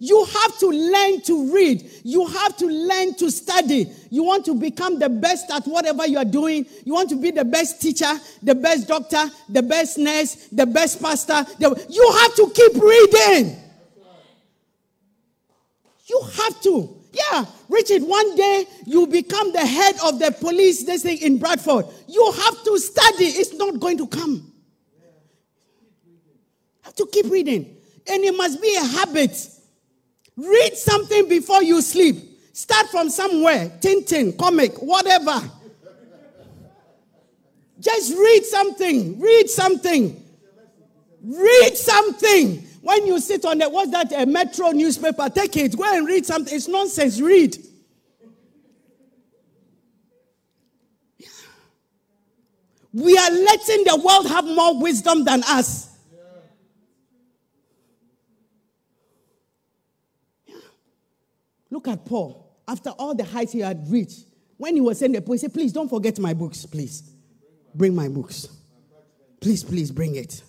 You 0.05 0.24
have 0.24 0.59
to 0.59 0.66
learn 0.66 1.20
to 1.20 1.55
read. 1.55 1.88
You 2.03 2.26
have 2.26 2.57
to 2.57 2.66
learn 2.66 3.14
to 3.18 3.30
study. 3.30 3.86
You 4.11 4.24
want 4.24 4.44
to 4.46 4.55
become 4.57 4.98
the 4.98 5.09
best 5.09 5.48
at 5.48 5.64
whatever 5.64 6.05
you 6.09 6.18
are 6.18 6.24
doing. 6.24 6.66
You 6.84 6.94
want 6.94 7.09
to 7.11 7.14
be 7.14 7.30
the 7.30 7.44
best 7.44 7.80
teacher, 7.80 8.12
the 8.42 8.57
best 8.57 8.88
doctor, 8.88 9.30
the 9.48 9.62
best 9.62 9.98
nurse, 9.98 10.48
the 10.50 10.66
best 10.66 11.00
pastor. 11.00 11.46
You 11.61 12.12
have 12.18 12.34
to 12.34 12.50
keep 12.53 12.82
reading. 12.82 13.57
You 16.07 16.20
have 16.34 16.61
to. 16.62 16.96
Yeah, 17.12 17.44
Richard, 17.68 18.03
one 18.03 18.34
day 18.34 18.66
you 18.84 19.07
become 19.07 19.53
the 19.53 19.64
head 19.64 19.94
of 20.03 20.18
the 20.18 20.32
police 20.32 20.82
this 20.82 21.05
thing 21.05 21.18
in 21.18 21.38
Bradford. 21.38 21.86
You 22.09 22.32
have 22.42 22.64
to 22.64 22.76
study. 22.78 23.26
It's 23.26 23.53
not 23.53 23.78
going 23.78 23.98
to 23.98 24.09
come. 24.09 24.53
You 26.05 26.12
have 26.82 26.96
to 26.96 27.07
keep 27.07 27.26
reading. 27.26 27.76
And 28.09 28.24
it 28.24 28.36
must 28.36 28.61
be 28.61 28.74
a 28.74 28.84
habit. 28.84 29.61
Read 30.37 30.74
something 30.76 31.28
before 31.28 31.62
you 31.62 31.83
sleep. 31.83 32.16
Start 32.53 32.89
from 32.89 33.11
somewhere. 33.11 33.70
Tintin, 33.80 34.37
comic, 34.37 34.74
whatever. 34.83 35.41
Just 37.80 38.12
read 38.12 38.45
something. 38.45 39.20
Read 39.20 39.51
something. 39.51 40.24
Read 41.22 41.76
something. 41.76 42.59
When 42.80 43.07
you 43.07 43.20
sit 43.20 43.45
on 43.45 43.59
the, 43.59 43.68
what's 43.68 43.91
that, 43.91 44.12
a 44.12 44.26
metro 44.26 44.70
newspaper, 44.70 45.28
take 45.28 45.57
it. 45.57 45.76
Go 45.76 45.85
and 45.85 46.07
read 46.07 46.26
something. 46.26 46.55
It's 46.55 46.68
nonsense. 46.68 47.20
Read. 47.20 47.57
We 52.93 53.16
are 53.16 53.30
letting 53.30 53.85
the 53.85 54.03
world 54.05 54.26
have 54.28 54.45
more 54.45 54.80
wisdom 54.80 55.24
than 55.24 55.43
us. 55.45 55.91
Look 61.73 61.89
at 61.89 62.05
Paul. 62.05 62.55
After 62.68 62.91
all 62.91 63.14
the 63.14 63.25
heights 63.25 63.53
he 63.53 63.61
had 63.61 63.91
reached, 63.91 64.27
when 64.59 64.75
he 64.75 64.83
was 64.83 64.99
saying 64.99 65.12
the 65.12 65.23
poem, 65.23 65.33
he 65.33 65.39
said, 65.39 65.55
Please 65.55 65.73
don't 65.73 65.89
forget 65.89 66.18
my 66.18 66.35
books, 66.35 66.66
please. 66.66 67.11
Bring 67.75 67.95
my 67.95 68.09
books. 68.09 68.47
Please, 69.41 69.64
please 69.64 69.91
bring 69.91 70.14
it. 70.14 70.43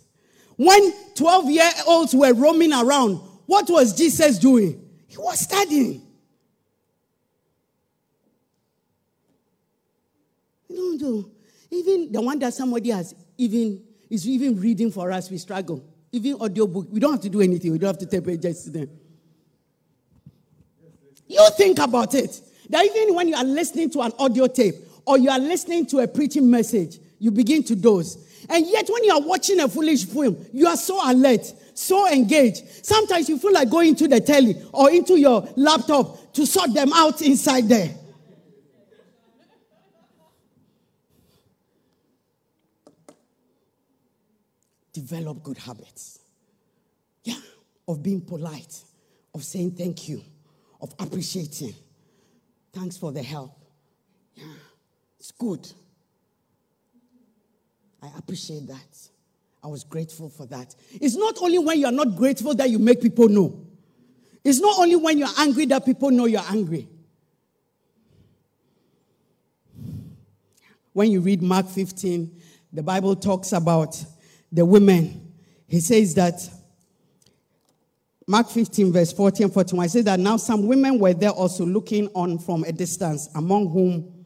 When 0.58 0.92
12 1.16 1.50
year 1.50 1.70
olds 1.88 2.14
were 2.14 2.34
roaming 2.34 2.74
around, 2.74 3.16
what 3.46 3.70
was 3.70 3.98
Jesus 3.98 4.38
doing? 4.38 4.86
He 5.08 5.16
was 5.16 5.40
studying. 5.40 6.02
No, 10.70 10.98
no. 11.00 11.32
Even 11.72 12.12
the 12.12 12.22
one 12.22 12.38
that 12.40 12.54
somebody 12.54 12.90
has 12.90 13.16
even 13.38 13.82
is 14.10 14.28
even 14.28 14.60
reading 14.60 14.92
for 14.92 15.10
us, 15.10 15.32
we 15.32 15.38
struggle. 15.38 15.86
Even 16.12 16.34
audiobook, 16.34 16.88
we 16.92 17.00
don't 17.00 17.14
have 17.14 17.22
to 17.22 17.30
do 17.30 17.40
anything. 17.40 17.72
We 17.72 17.78
don't 17.78 17.88
have 17.88 17.98
to 18.00 18.06
take 18.06 18.26
pages 18.26 18.66
to 18.66 18.72
them. 18.72 18.90
You 21.34 21.50
think 21.58 21.80
about 21.80 22.14
it. 22.14 22.42
That 22.70 22.86
even 22.86 23.16
when 23.16 23.28
you 23.28 23.36
are 23.36 23.44
listening 23.44 23.90
to 23.92 24.02
an 24.02 24.12
audio 24.20 24.46
tape 24.46 24.76
or 25.06 25.18
you 25.18 25.32
are 25.32 25.40
listening 25.40 25.88
to 25.88 26.00
a 26.00 26.08
preaching 26.08 26.50
message, 26.50 27.00
you 27.18 27.32
begin 27.32 27.64
to 27.64 27.76
doze. 27.76 28.18
And 28.48 28.68
yet, 28.68 28.88
when 28.88 29.04
you 29.04 29.14
are 29.14 29.22
watching 29.22 29.60
a 29.60 29.68
foolish 29.68 30.06
film, 30.06 30.38
you 30.54 30.68
are 30.68 30.78
so 30.78 31.00
alert, 31.10 31.52
so 31.74 32.08
engaged. 32.12 32.86
Sometimes 32.86 33.30
you 33.30 33.40
feel 33.40 33.52
like 33.52 33.70
going 33.70 33.96
to 33.96 34.08
the 34.08 34.22
telly 34.22 34.62
or 34.72 34.92
into 34.92 35.18
your 35.20 35.48
laptop 35.56 36.34
to 36.34 36.46
sort 36.46 36.72
them 36.74 36.94
out 36.94 37.22
inside 37.22 37.68
there. 37.68 37.90
Develop 44.92 45.42
good 45.42 45.58
habits. 45.58 46.20
Yeah, 47.24 47.36
of 47.88 48.04
being 48.04 48.22
polite, 48.22 48.84
of 49.34 49.44
saying 49.44 49.72
thank 49.72 50.08
you 50.08 50.24
of 50.84 50.94
appreciating. 51.00 51.74
Thanks 52.74 52.98
for 52.98 53.14
the 53.14 53.24
help. 53.24 53.58
Yeah, 54.36 54.44
it's 55.18 55.32
good. 55.32 55.72
I 58.02 58.10
appreciate 58.18 58.68
that. 58.68 59.10
I 59.64 59.68
was 59.68 59.86
grateful 59.86 60.30
for 60.30 60.46
that. 60.48 60.76
It's 60.92 61.16
not 61.16 61.38
only 61.42 61.58
when 61.58 61.80
you 61.80 61.86
are 61.86 61.92
not 61.92 62.18
grateful 62.18 62.54
that 62.56 62.70
you 62.70 62.80
make 62.80 63.02
people 63.02 63.30
know. 63.30 63.66
It's 64.44 64.60
not 64.60 64.78
only 64.78 64.98
when 64.98 65.18
you're 65.18 65.30
angry 65.38 65.66
that 65.68 65.86
people 65.86 66.12
know 66.12 66.26
you're 66.26 66.42
angry. 66.50 66.90
When 70.92 71.10
you 71.10 71.22
read 71.22 71.42
Mark 71.42 71.70
15, 71.70 72.42
the 72.74 72.84
Bible 72.84 73.16
talks 73.16 73.54
about 73.54 74.04
the 74.52 74.66
women. 74.66 75.32
He 75.66 75.80
says 75.80 76.14
that 76.16 76.42
Mark 78.28 78.50
15, 78.50 78.94
verse 78.94 79.12
40 79.12 79.44
and 79.44 79.54
41 79.54 79.90
says 79.90 80.06
that 80.06 80.20
now 80.20 80.38
some 80.38 80.66
women 80.66 80.98
were 80.98 81.14
there 81.14 81.32
also 81.32 81.66
looking 81.66 82.08
on 82.16 82.40
from 82.40 82.64
a 82.64 82.72
distance, 82.72 83.30
among 83.36 83.70
whom 83.70 84.26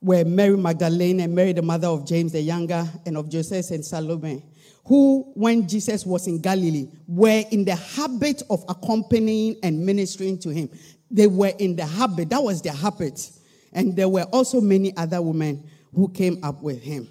were 0.00 0.24
Mary 0.24 0.56
Magdalene 0.56 1.20
and 1.20 1.34
Mary, 1.34 1.52
the 1.52 1.62
mother 1.62 1.88
of 1.88 2.06
James 2.06 2.32
the 2.32 2.40
younger, 2.40 2.88
and 3.04 3.16
of 3.16 3.28
Joseph 3.28 3.70
and 3.70 3.84
Salome, 3.84 4.44
who, 4.84 5.30
when 5.34 5.68
Jesus 5.68 6.06
was 6.06 6.26
in 6.26 6.40
Galilee, 6.40 6.88
were 7.06 7.44
in 7.50 7.64
the 7.64 7.74
habit 7.74 8.42
of 8.48 8.64
accompanying 8.68 9.56
and 9.62 9.84
ministering 9.84 10.38
to 10.38 10.50
him. 10.50 10.70
They 11.10 11.26
were 11.26 11.52
in 11.58 11.76
the 11.76 11.84
habit, 11.84 12.30
that 12.30 12.42
was 12.42 12.62
their 12.62 12.72
habit. 12.72 13.30
And 13.72 13.94
there 13.94 14.08
were 14.08 14.24
also 14.24 14.60
many 14.60 14.96
other 14.96 15.20
women 15.20 15.68
who 15.94 16.08
came 16.08 16.42
up 16.42 16.62
with 16.62 16.82
him. 16.82 17.08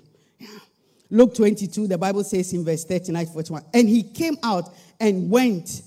Luke 1.10 1.34
22, 1.36 1.88
the 1.88 1.98
Bible 1.98 2.24
says 2.24 2.54
in 2.54 2.64
verse 2.64 2.86
39 2.86 3.26
41, 3.28 3.64
and 3.74 3.90
he 3.90 4.04
came 4.04 4.38
out 4.44 4.70
and 5.00 5.30
went, 5.30 5.82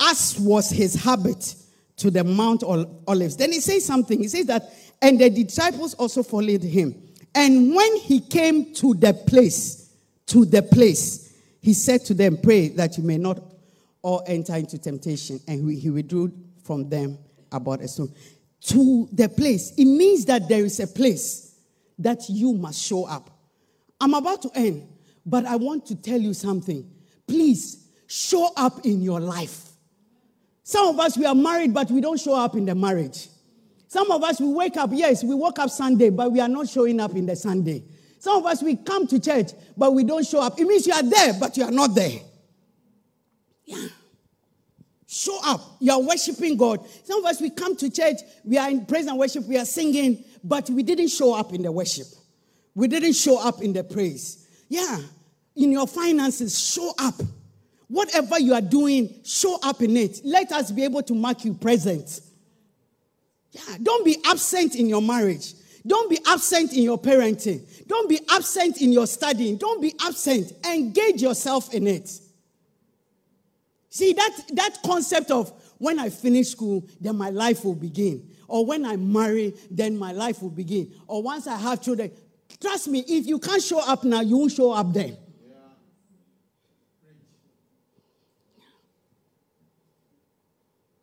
as 0.00 0.38
was 0.38 0.70
his 0.70 0.94
habit, 0.94 1.56
to 1.96 2.10
the 2.10 2.22
Mount 2.22 2.62
of 2.62 3.02
Olives. 3.06 3.36
Then 3.36 3.52
he 3.52 3.60
says 3.60 3.84
something. 3.84 4.20
He 4.20 4.28
says 4.28 4.46
that, 4.46 4.72
and 5.02 5.20
the 5.20 5.30
disciples 5.30 5.94
also 5.94 6.22
followed 6.22 6.62
him. 6.62 6.94
And 7.34 7.74
when 7.74 7.96
he 7.96 8.20
came 8.20 8.72
to 8.74 8.94
the 8.94 9.12
place, 9.12 9.90
to 10.26 10.44
the 10.44 10.62
place, 10.62 11.36
he 11.60 11.74
said 11.74 12.04
to 12.06 12.14
them, 12.14 12.38
Pray 12.42 12.68
that 12.68 12.96
you 12.96 13.04
may 13.04 13.18
not 13.18 13.42
all 14.02 14.22
enter 14.26 14.54
into 14.54 14.78
temptation. 14.78 15.40
And 15.46 15.70
he 15.70 15.90
withdrew 15.90 16.32
from 16.62 16.88
them 16.88 17.18
about 17.52 17.80
a 17.80 17.88
stone. 17.88 18.12
To 18.60 19.08
the 19.12 19.28
place. 19.28 19.72
It 19.76 19.84
means 19.84 20.24
that 20.26 20.48
there 20.48 20.64
is 20.64 20.80
a 20.80 20.86
place 20.86 21.54
that 21.98 22.28
you 22.28 22.52
must 22.52 22.82
show 22.82 23.04
up. 23.04 23.37
I'm 24.00 24.14
about 24.14 24.42
to 24.42 24.50
end, 24.54 24.88
but 25.26 25.44
I 25.44 25.56
want 25.56 25.86
to 25.86 25.96
tell 25.96 26.20
you 26.20 26.34
something. 26.34 26.88
Please 27.26 27.88
show 28.06 28.50
up 28.56 28.84
in 28.84 29.02
your 29.02 29.20
life. 29.20 29.68
Some 30.62 30.88
of 30.88 31.00
us, 31.00 31.16
we 31.16 31.24
are 31.24 31.34
married, 31.34 31.72
but 31.72 31.90
we 31.90 32.00
don't 32.00 32.20
show 32.20 32.34
up 32.34 32.54
in 32.54 32.66
the 32.66 32.74
marriage. 32.74 33.28
Some 33.88 34.10
of 34.10 34.22
us, 34.22 34.40
we 34.40 34.48
wake 34.48 34.76
up, 34.76 34.90
yes, 34.92 35.24
we 35.24 35.34
woke 35.34 35.58
up 35.58 35.70
Sunday, 35.70 36.10
but 36.10 36.30
we 36.30 36.40
are 36.40 36.48
not 36.48 36.68
showing 36.68 37.00
up 37.00 37.12
in 37.12 37.24
the 37.26 37.34
Sunday. 37.34 37.82
Some 38.18 38.36
of 38.36 38.46
us, 38.46 38.62
we 38.62 38.76
come 38.76 39.06
to 39.06 39.18
church, 39.18 39.52
but 39.76 39.94
we 39.94 40.04
don't 40.04 40.26
show 40.26 40.42
up. 40.42 40.58
It 40.60 40.66
means 40.66 40.86
you 40.86 40.92
are 40.92 41.02
there, 41.02 41.34
but 41.40 41.56
you 41.56 41.64
are 41.64 41.70
not 41.70 41.94
there. 41.94 42.18
Yeah. 43.64 43.88
Show 45.06 45.38
up. 45.42 45.60
You 45.80 45.92
are 45.92 46.02
worshiping 46.02 46.58
God. 46.58 46.86
Some 47.04 47.20
of 47.20 47.30
us, 47.30 47.40
we 47.40 47.48
come 47.48 47.74
to 47.76 47.90
church, 47.90 48.16
we 48.44 48.58
are 48.58 48.68
in 48.68 48.84
praise 48.84 49.06
and 49.06 49.18
worship, 49.18 49.44
we 49.44 49.56
are 49.56 49.64
singing, 49.64 50.22
but 50.44 50.68
we 50.68 50.82
didn't 50.82 51.08
show 51.08 51.34
up 51.34 51.54
in 51.54 51.62
the 51.62 51.72
worship. 51.72 52.06
We 52.78 52.86
didn't 52.86 53.14
show 53.14 53.40
up 53.44 53.60
in 53.60 53.72
the 53.72 53.82
praise. 53.82 54.46
Yeah. 54.68 55.00
In 55.56 55.72
your 55.72 55.88
finances, 55.88 56.56
show 56.56 56.92
up. 56.96 57.16
Whatever 57.88 58.38
you 58.38 58.54
are 58.54 58.60
doing, 58.60 59.16
show 59.24 59.58
up 59.64 59.82
in 59.82 59.96
it. 59.96 60.20
Let 60.22 60.52
us 60.52 60.70
be 60.70 60.84
able 60.84 61.02
to 61.02 61.12
mark 61.12 61.44
you 61.44 61.54
present. 61.54 62.20
Yeah, 63.50 63.78
don't 63.82 64.04
be 64.04 64.18
absent 64.24 64.76
in 64.76 64.88
your 64.88 65.02
marriage. 65.02 65.54
Don't 65.84 66.08
be 66.08 66.20
absent 66.24 66.72
in 66.72 66.84
your 66.84 66.98
parenting. 66.98 67.66
Don't 67.88 68.08
be 68.08 68.20
absent 68.30 68.80
in 68.80 68.92
your 68.92 69.08
studying. 69.08 69.56
Don't 69.56 69.82
be 69.82 69.92
absent. 70.00 70.52
Engage 70.64 71.20
yourself 71.20 71.74
in 71.74 71.88
it. 71.88 72.08
See, 73.90 74.12
that, 74.12 74.38
that 74.52 74.76
concept 74.86 75.32
of 75.32 75.52
when 75.78 75.98
I 75.98 76.10
finish 76.10 76.50
school, 76.50 76.86
then 77.00 77.16
my 77.16 77.30
life 77.30 77.64
will 77.64 77.74
begin. 77.74 78.30
Or 78.46 78.64
when 78.64 78.84
I 78.84 78.94
marry, 78.94 79.56
then 79.68 79.98
my 79.98 80.12
life 80.12 80.42
will 80.42 80.50
begin. 80.50 80.94
Or 81.08 81.24
once 81.24 81.48
I 81.48 81.56
have 81.56 81.82
children. 81.82 82.12
Trust 82.60 82.88
me, 82.88 83.04
if 83.06 83.26
you 83.26 83.38
can't 83.38 83.62
show 83.62 83.80
up 83.80 84.04
now, 84.04 84.20
you 84.20 84.36
won't 84.36 84.52
show 84.52 84.72
up 84.72 84.92
then. 84.92 85.16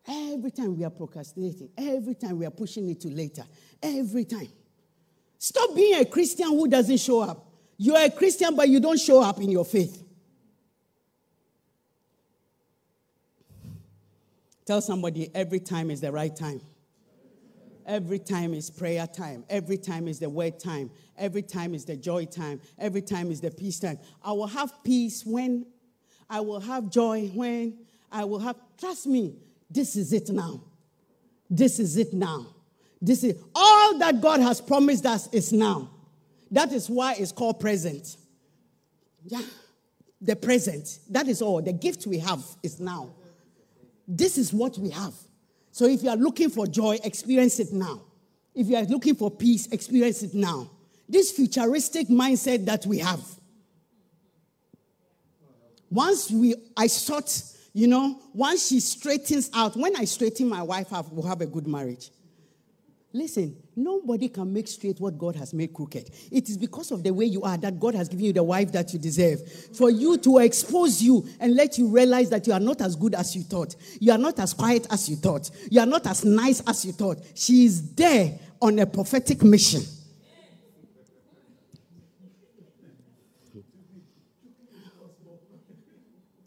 Every 0.07 0.51
time 0.51 0.77
we 0.77 0.83
are 0.83 0.89
procrastinating, 0.89 1.69
every 1.77 2.13
time 2.13 2.37
we 2.37 2.45
are 2.45 2.51
pushing 2.51 2.89
it 2.89 2.99
to 3.01 3.07
later, 3.07 3.43
every 3.81 4.25
time. 4.25 4.49
Stop 5.39 5.75
being 5.75 5.99
a 5.99 6.05
Christian 6.05 6.47
who 6.47 6.67
doesn't 6.67 6.97
show 6.97 7.21
up. 7.21 7.47
You're 7.77 7.99
a 7.99 8.09
Christian, 8.09 8.55
but 8.55 8.69
you 8.69 8.79
don't 8.79 8.99
show 8.99 9.21
up 9.21 9.39
in 9.39 9.49
your 9.49 9.65
faith. 9.65 10.03
Tell 14.65 14.81
somebody 14.81 15.29
every 15.33 15.59
time 15.59 15.91
is 15.91 16.01
the 16.01 16.11
right 16.11 16.35
time. 16.35 16.61
Every 17.85 18.19
time 18.19 18.53
is 18.53 18.69
prayer 18.69 19.05
time. 19.05 19.45
Every 19.49 19.77
time 19.77 20.07
is 20.07 20.19
the 20.19 20.29
word 20.29 20.59
time. 20.59 20.89
Every 21.17 21.43
time 21.43 21.75
is 21.75 21.85
the 21.85 21.95
joy 21.95 22.25
time. 22.25 22.59
Every 22.79 23.01
time 23.01 23.31
is 23.31 23.41
the 23.41 23.51
peace 23.51 23.79
time. 23.79 23.99
I 24.23 24.31
will 24.31 24.47
have 24.47 24.83
peace 24.83 25.23
when 25.25 25.65
I 26.29 26.39
will 26.39 26.59
have 26.59 26.89
joy 26.89 27.27
when 27.33 27.77
I 28.11 28.25
will 28.25 28.39
have. 28.39 28.55
Trust 28.79 29.07
me, 29.07 29.35
this 29.69 29.95
is 29.95 30.13
it 30.13 30.29
now. 30.29 30.63
This 31.49 31.79
is 31.79 31.97
it 31.97 32.13
now. 32.13 32.47
This 33.01 33.23
is 33.23 33.39
all 33.53 33.99
that 33.99 34.19
God 34.21 34.39
has 34.39 34.59
promised 34.59 35.05
us 35.05 35.27
is 35.31 35.53
now. 35.53 35.91
That 36.51 36.71
is 36.71 36.89
why 36.89 37.15
it's 37.19 37.31
called 37.31 37.59
present. 37.59 38.17
Yeah. 39.23 39.41
The 40.21 40.35
present. 40.35 40.99
That 41.09 41.27
is 41.27 41.41
all. 41.41 41.61
The 41.61 41.73
gift 41.73 42.07
we 42.07 42.19
have 42.19 42.43
is 42.63 42.79
now. 42.79 43.13
This 44.07 44.37
is 44.37 44.53
what 44.53 44.77
we 44.77 44.89
have. 44.89 45.13
So 45.75 45.87
if 45.87 46.03
you 46.03 46.09
are 46.09 46.15
looking 46.15 46.49
for 46.49 46.65
joy, 46.67 46.99
experience 47.03 47.59
it 47.59 47.73
now. 47.73 47.99
If 48.53 48.67
you 48.67 48.77
are 48.77 48.85
looking 48.85 49.13
for 49.13 49.29
peace, 49.29 49.67
experience 49.67 50.23
it 50.23 50.33
now. 50.33 50.71
This 51.09 51.33
futuristic 51.33 52.07
mindset 52.07 52.63
that 52.63 52.85
we 52.85 52.99
have. 52.99 53.19
Once 55.89 56.31
we 56.31 56.55
I 56.77 56.87
sort, 56.87 57.29
you 57.73 57.87
know, 57.87 58.21
once 58.33 58.69
she 58.69 58.79
straightens 58.79 59.49
out, 59.53 59.75
when 59.75 59.97
I 59.97 60.05
straighten 60.05 60.47
my 60.47 60.61
wife 60.61 60.93
we'll 61.11 61.27
have 61.27 61.41
a 61.41 61.45
good 61.45 61.67
marriage. 61.67 62.09
Listen, 63.11 63.57
nobody 63.75 64.29
can 64.29 64.51
make 64.51 64.67
straight 64.67 64.99
what 64.99 65.17
God 65.17 65.35
has 65.35 65.53
made 65.53 65.73
crooked. 65.73 66.09
It 66.31 66.49
is 66.49 66.57
because 66.57 66.91
of 66.91 67.03
the 67.03 67.11
way 67.11 67.25
you 67.25 67.43
are 67.43 67.57
that 67.57 67.79
God 67.79 67.95
has 67.95 68.07
given 68.07 68.25
you 68.25 68.33
the 68.33 68.43
wife 68.43 68.71
that 68.71 68.93
you 68.93 68.99
deserve. 68.99 69.41
For 69.75 69.89
you 69.89 70.17
to 70.19 70.39
expose 70.39 71.01
you 71.01 71.27
and 71.39 71.55
let 71.55 71.77
you 71.77 71.87
realize 71.87 72.29
that 72.29 72.47
you 72.47 72.53
are 72.53 72.59
not 72.59 72.81
as 72.81 72.95
good 72.95 73.15
as 73.15 73.35
you 73.35 73.43
thought. 73.43 73.75
You 73.99 74.11
are 74.11 74.17
not 74.17 74.39
as 74.39 74.53
quiet 74.53 74.87
as 74.89 75.09
you 75.09 75.15
thought. 75.15 75.49
You 75.69 75.81
are 75.81 75.85
not 75.85 76.07
as 76.07 76.23
nice 76.23 76.61
as 76.67 76.85
you 76.85 76.91
thought. 76.91 77.17
She 77.33 77.65
is 77.65 77.93
there 77.93 78.39
on 78.61 78.79
a 78.79 78.85
prophetic 78.85 79.43
mission. 79.43 79.81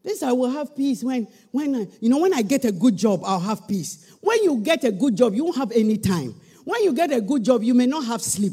This 0.08 0.22
I 0.22 0.32
will 0.32 0.48
have 0.48 0.74
peace 0.74 1.04
when, 1.04 1.28
when 1.50 1.74
I, 1.74 1.86
you 2.00 2.08
know, 2.08 2.18
when 2.18 2.32
I 2.32 2.40
get 2.40 2.64
a 2.64 2.72
good 2.72 2.96
job, 2.96 3.20
I'll 3.24 3.38
have 3.40 3.68
peace. 3.68 4.16
When 4.22 4.42
you 4.42 4.56
get 4.58 4.82
a 4.84 4.90
good 4.90 5.14
job, 5.14 5.34
you 5.34 5.44
won't 5.44 5.58
have 5.58 5.70
any 5.72 5.98
time. 5.98 6.34
When 6.68 6.84
you 6.84 6.92
get 6.92 7.10
a 7.12 7.22
good 7.22 7.42
job, 7.42 7.62
you 7.62 7.72
may 7.72 7.86
not 7.86 8.04
have 8.04 8.20
sleep. 8.20 8.52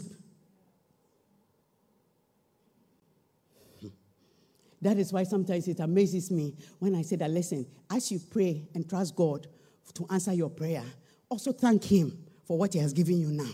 That 4.82 4.98
is 4.98 5.12
why 5.12 5.24
sometimes 5.24 5.68
it 5.68 5.82
amazes 5.82 6.32
me 6.32 6.56
when 6.80 6.96
I 6.96 7.02
say 7.02 7.18
that, 7.18 7.30
listen, 7.30 7.66
as 7.92 8.10
you 8.14 8.20
pray 8.32 8.70
and 8.74 8.90
trust 8.90 9.18
God 9.18 9.48
to 9.96 10.08
answer 10.10 10.32
your 10.32 10.50
prayer, 10.50 10.86
also 11.28 11.52
thank 11.52 11.84
Him 11.84 12.18
for 12.46 12.58
what 12.58 12.72
He 12.72 12.80
has 12.80 12.94
given 12.94 13.20
you 13.20 13.34
now. 13.34 13.52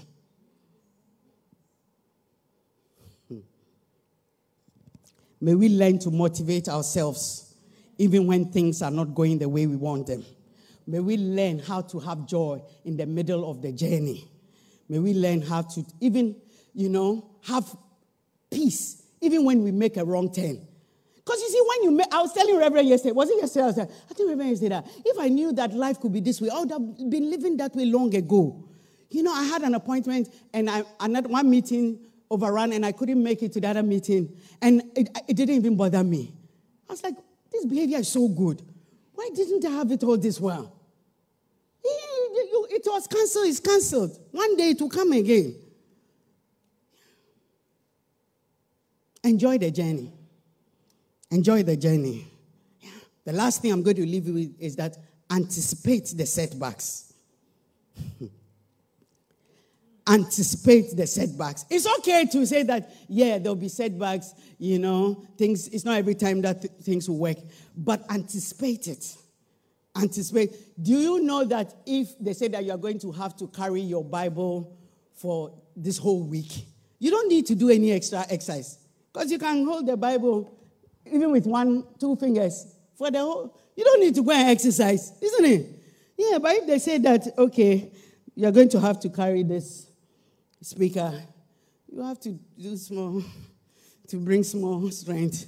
Hmm. 3.30 3.40
May 5.40 5.56
we 5.56 5.70
learn 5.70 5.98
to 5.98 6.12
motivate 6.12 6.70
ourselves 6.70 7.56
even 7.98 8.28
when 8.28 8.52
things 8.52 8.84
are 8.84 8.92
not 8.92 9.16
going 9.16 9.40
the 9.40 9.50
way 9.50 9.66
we 9.66 9.76
want 9.76 10.06
them. 10.06 10.24
May 10.86 11.00
we 11.00 11.18
learn 11.18 11.58
how 11.58 11.82
to 11.82 12.00
have 12.00 12.28
joy 12.28 12.62
in 12.86 12.96
the 12.96 13.08
middle 13.08 13.50
of 13.50 13.64
the 13.64 13.72
journey. 13.72 14.31
May 14.92 15.00
we 15.00 15.14
learn 15.14 15.42
how 15.42 15.62
to 15.62 15.86
even, 16.02 16.36
you 16.74 16.90
know, 16.90 17.26
have 17.46 17.74
peace 18.50 19.02
even 19.22 19.46
when 19.46 19.64
we 19.64 19.72
make 19.72 19.96
a 19.96 20.04
wrong 20.04 20.30
turn. 20.34 20.68
Because 21.16 21.40
you 21.40 21.50
see, 21.50 21.64
when 21.66 21.84
you 21.84 21.92
make, 21.96 22.14
I 22.14 22.22
was 22.22 22.34
telling 22.34 22.58
Reverend 22.58 22.90
yesterday, 22.90 23.14
was 23.14 23.30
it 23.30 23.38
yesterday? 23.38 23.64
I, 23.64 23.68
was 23.68 23.80
I 23.80 24.14
think 24.14 24.30
Reverend 24.30 24.50
yesterday 24.50 24.76
that 24.76 24.86
if 25.06 25.18
I 25.18 25.30
knew 25.30 25.54
that 25.54 25.72
life 25.72 26.02
could 26.02 26.12
be 26.12 26.20
this 26.20 26.42
way, 26.42 26.50
I 26.50 26.60
would 26.60 26.72
have 26.72 27.10
been 27.10 27.30
living 27.30 27.56
that 27.56 27.74
way 27.74 27.86
long 27.86 28.14
ago. 28.14 28.68
You 29.10 29.24
know, 29.24 29.32
I 29.32 29.46
had 29.46 29.62
an 29.62 29.76
appointment 29.76 30.28
and 30.54 30.70
I, 30.70 30.84
another 31.00 31.30
one 31.30 31.50
meeting 31.50 31.98
overran 32.30 32.74
and 32.74 32.86
I 32.86 32.92
couldn't 32.92 33.24
make 33.24 33.42
it 33.44 33.54
to 33.54 33.62
the 33.62 33.70
other 33.70 33.84
meeting. 33.84 34.36
And 34.62 34.84
it, 34.98 35.08
it 35.26 35.38
didn't 35.38 35.56
even 35.56 35.78
bother 35.78 36.04
me. 36.04 36.34
I 36.90 36.92
was 36.92 37.02
like, 37.02 37.16
this 37.50 37.64
behavior 37.64 38.00
is 38.00 38.10
so 38.10 38.28
good. 38.28 38.62
Why 39.14 39.30
didn't 39.34 39.64
I 39.64 39.70
have 39.70 39.90
it 39.90 40.04
all 40.04 40.18
this 40.18 40.38
while? 40.38 40.81
It 42.84 42.90
was 42.90 43.06
cancelled, 43.06 43.46
it's 43.46 43.60
cancelled. 43.60 44.18
One 44.32 44.58
day 44.58 44.72
it 44.72 44.82
will 44.82 44.90
come 44.90 45.12
again. 45.12 45.56
Enjoy 49.24 49.60
the 49.60 49.70
journey. 49.70 50.12
Enjoy 51.30 51.62
the 51.62 51.78
journey. 51.78 52.26
The 53.24 53.34
last 53.34 53.62
thing 53.62 53.72
I'm 53.72 53.84
going 53.84 53.98
to 53.98 54.06
leave 54.06 54.26
you 54.26 54.34
with 54.34 54.56
is 54.60 54.76
that 54.78 54.98
anticipate 55.30 56.12
the 56.16 56.26
setbacks. 56.26 57.14
anticipate 60.08 60.98
the 60.98 61.06
setbacks. 61.06 61.66
It's 61.70 61.88
okay 62.00 62.26
to 62.26 62.48
say 62.48 62.64
that, 62.64 62.92
yeah, 63.08 63.38
there'll 63.38 63.56
be 63.56 63.70
setbacks, 63.70 64.34
you 64.58 64.80
know, 64.80 65.24
things, 65.38 65.68
it's 65.68 65.86
not 65.86 66.00
every 66.00 66.16
time 66.16 66.42
that 66.42 66.64
th- 66.64 66.74
things 66.82 67.08
will 67.08 67.20
work, 67.20 67.38
but 67.78 68.04
anticipate 68.10 68.88
it 68.88 69.18
anticipate. 69.96 70.82
Do 70.82 70.92
you 70.92 71.24
know 71.24 71.46
that 71.46 71.74
if 71.86 72.18
they 72.20 72.34
say 72.34 72.48
that 72.50 72.64
you 72.64 72.72
are 72.72 72.78
going 72.78 73.00
to 73.00 73.12
have 73.12 73.36
to 73.38 73.48
carry 73.48 73.82
your 73.82 74.04
Bible 74.04 74.78
for 75.14 75.54
this 75.76 75.98
whole 75.98 76.24
week, 76.24 76.66
you 77.00 77.12
don't 77.12 77.28
need 77.28 77.46
to 77.48 77.56
do 77.56 77.70
any 77.70 77.92
extra 77.92 78.26
exercise 78.30 78.78
because 79.12 79.32
you 79.32 79.40
can 79.40 79.66
hold 79.66 79.88
the 79.88 79.98
Bible 79.98 80.58
even 81.06 81.32
with 81.32 81.46
one, 81.46 81.86
two 82.00 82.16
fingers 82.16 82.76
for 82.96 83.12
the 83.12 83.20
whole. 83.20 83.58
You 83.76 83.84
don't 83.84 84.00
need 84.00 84.16
to 84.16 84.24
go 84.24 84.32
and 84.32 84.50
exercise, 84.50 85.14
isn't 85.22 85.46
it? 85.46 85.68
Yeah, 86.18 86.38
but 86.38 86.56
if 86.56 86.68
they 86.68 86.80
say 86.80 86.98
that, 87.00 87.28
okay, 87.38 87.92
you're 88.36 88.52
going 88.52 88.70
to 88.70 88.80
have 88.80 89.00
to 89.02 89.10
carry 89.10 89.44
this 89.44 89.88
speaker, 90.62 91.12
you 91.92 92.02
have 92.02 92.20
to 92.22 92.38
do 92.58 92.78
small 92.78 93.24
to 94.08 94.18
bring 94.18 94.44
small 94.44 94.90
strength. 94.92 95.46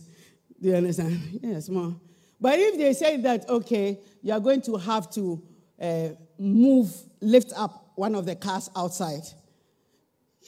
Do 0.61 0.69
you 0.69 0.75
understand? 0.75 1.39
Yeah, 1.41 1.59
small. 1.59 1.95
But 2.43 2.59
if 2.59 2.77
they 2.77 2.91
say 2.91 3.15
that, 3.21 3.47
okay, 3.47 3.97
you 4.21 4.33
are 4.33 4.39
going 4.41 4.61
to 4.63 4.75
have 4.75 5.09
to 5.11 5.41
uh, 5.81 6.09
move, 6.37 6.93
lift 7.21 7.53
up 7.55 7.93
one 7.95 8.15
of 8.15 8.25
the 8.25 8.35
cars 8.35 8.69
outside. 8.75 9.21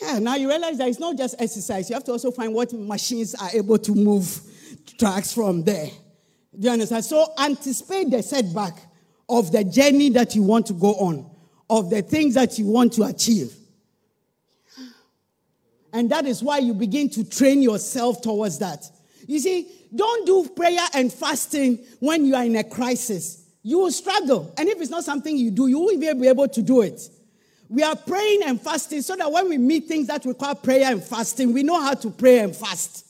Yeah, 0.02 0.20
now 0.20 0.36
you 0.36 0.50
realize 0.50 0.78
that 0.80 0.89
it's 0.89 1.00
not 1.00 1.18
just 1.18 1.39
exercise. 1.39 1.89
You 1.89 1.93
have 1.93 2.04
to 2.04 2.12
also 2.12 2.32
find 2.32 2.54
what 2.54 2.74
machines 2.74 3.34
are 3.36 3.50
able 3.54 3.78
to 3.78 3.96
move 3.96 4.41
tracks 5.00 5.34
from 5.34 5.64
there. 5.64 5.88
Do 6.60 6.68
you 6.68 6.74
understand? 6.74 7.06
So 7.06 7.28
anticipate 7.39 8.12
the 8.12 8.22
setback 8.22 8.74
of 9.30 9.54
the 9.54 9.64
journey 9.64 10.10
that 10.10 10.36
you 10.36 10.43
want 10.43 10.66
to 10.66 10.74
go 10.74 10.96
on, 10.96 11.32
of 11.70 11.89
the 11.89 12.02
things 12.02 12.34
that 12.34 12.60
you 12.60 12.66
want 12.66 12.91
to 12.96 13.04
achieve. 13.04 13.56
And 15.93 16.10
that 16.10 16.26
is 16.26 16.43
why 16.43 16.58
you 16.58 16.74
begin 16.74 17.10
to 17.12 17.24
train 17.24 17.62
yourself 17.62 18.22
towards 18.22 18.60
that. 18.60 18.84
You 19.28 19.39
see, 19.39 19.72
don't 19.96 20.26
do 20.26 20.50
prayer 20.50 20.86
and 20.93 21.12
fasting 21.12 21.80
when 22.00 22.26
you 22.26 22.36
are 22.36 22.43
in 22.43 22.56
a 22.56 22.64
crisis. 22.64 23.43
You 23.64 23.80
will 23.80 23.91
struggle. 23.91 24.54
And 24.58 24.70
if 24.70 24.80
it's 24.82 24.91
not 24.91 25.04
something 25.04 25.36
you 25.36 25.52
do, 25.52 25.68
you 25.68 25.80
won't 25.80 26.02
even 26.02 26.22
be 26.22 26.28
able 26.28 26.48
to 26.48 26.62
do 26.62 26.82
it. 26.82 27.10
We 27.68 27.82
are 27.82 27.96
praying 27.96 28.43
and 28.43 28.62
fasting 28.62 29.02
so 29.02 29.16
that 29.16 29.32
when 29.32 29.50
we 29.50 29.58
meet 29.58 29.86
things 29.86 30.08
that 30.08 30.24
require 30.26 30.54
prayer 30.56 30.91
and 30.91 31.04
fasting, 31.04 31.52
we 31.54 31.64
know 31.64 31.82
how 31.82 31.96
to 31.96 32.12
pray 32.12 32.39
and 32.39 32.56
fast. 32.56 33.06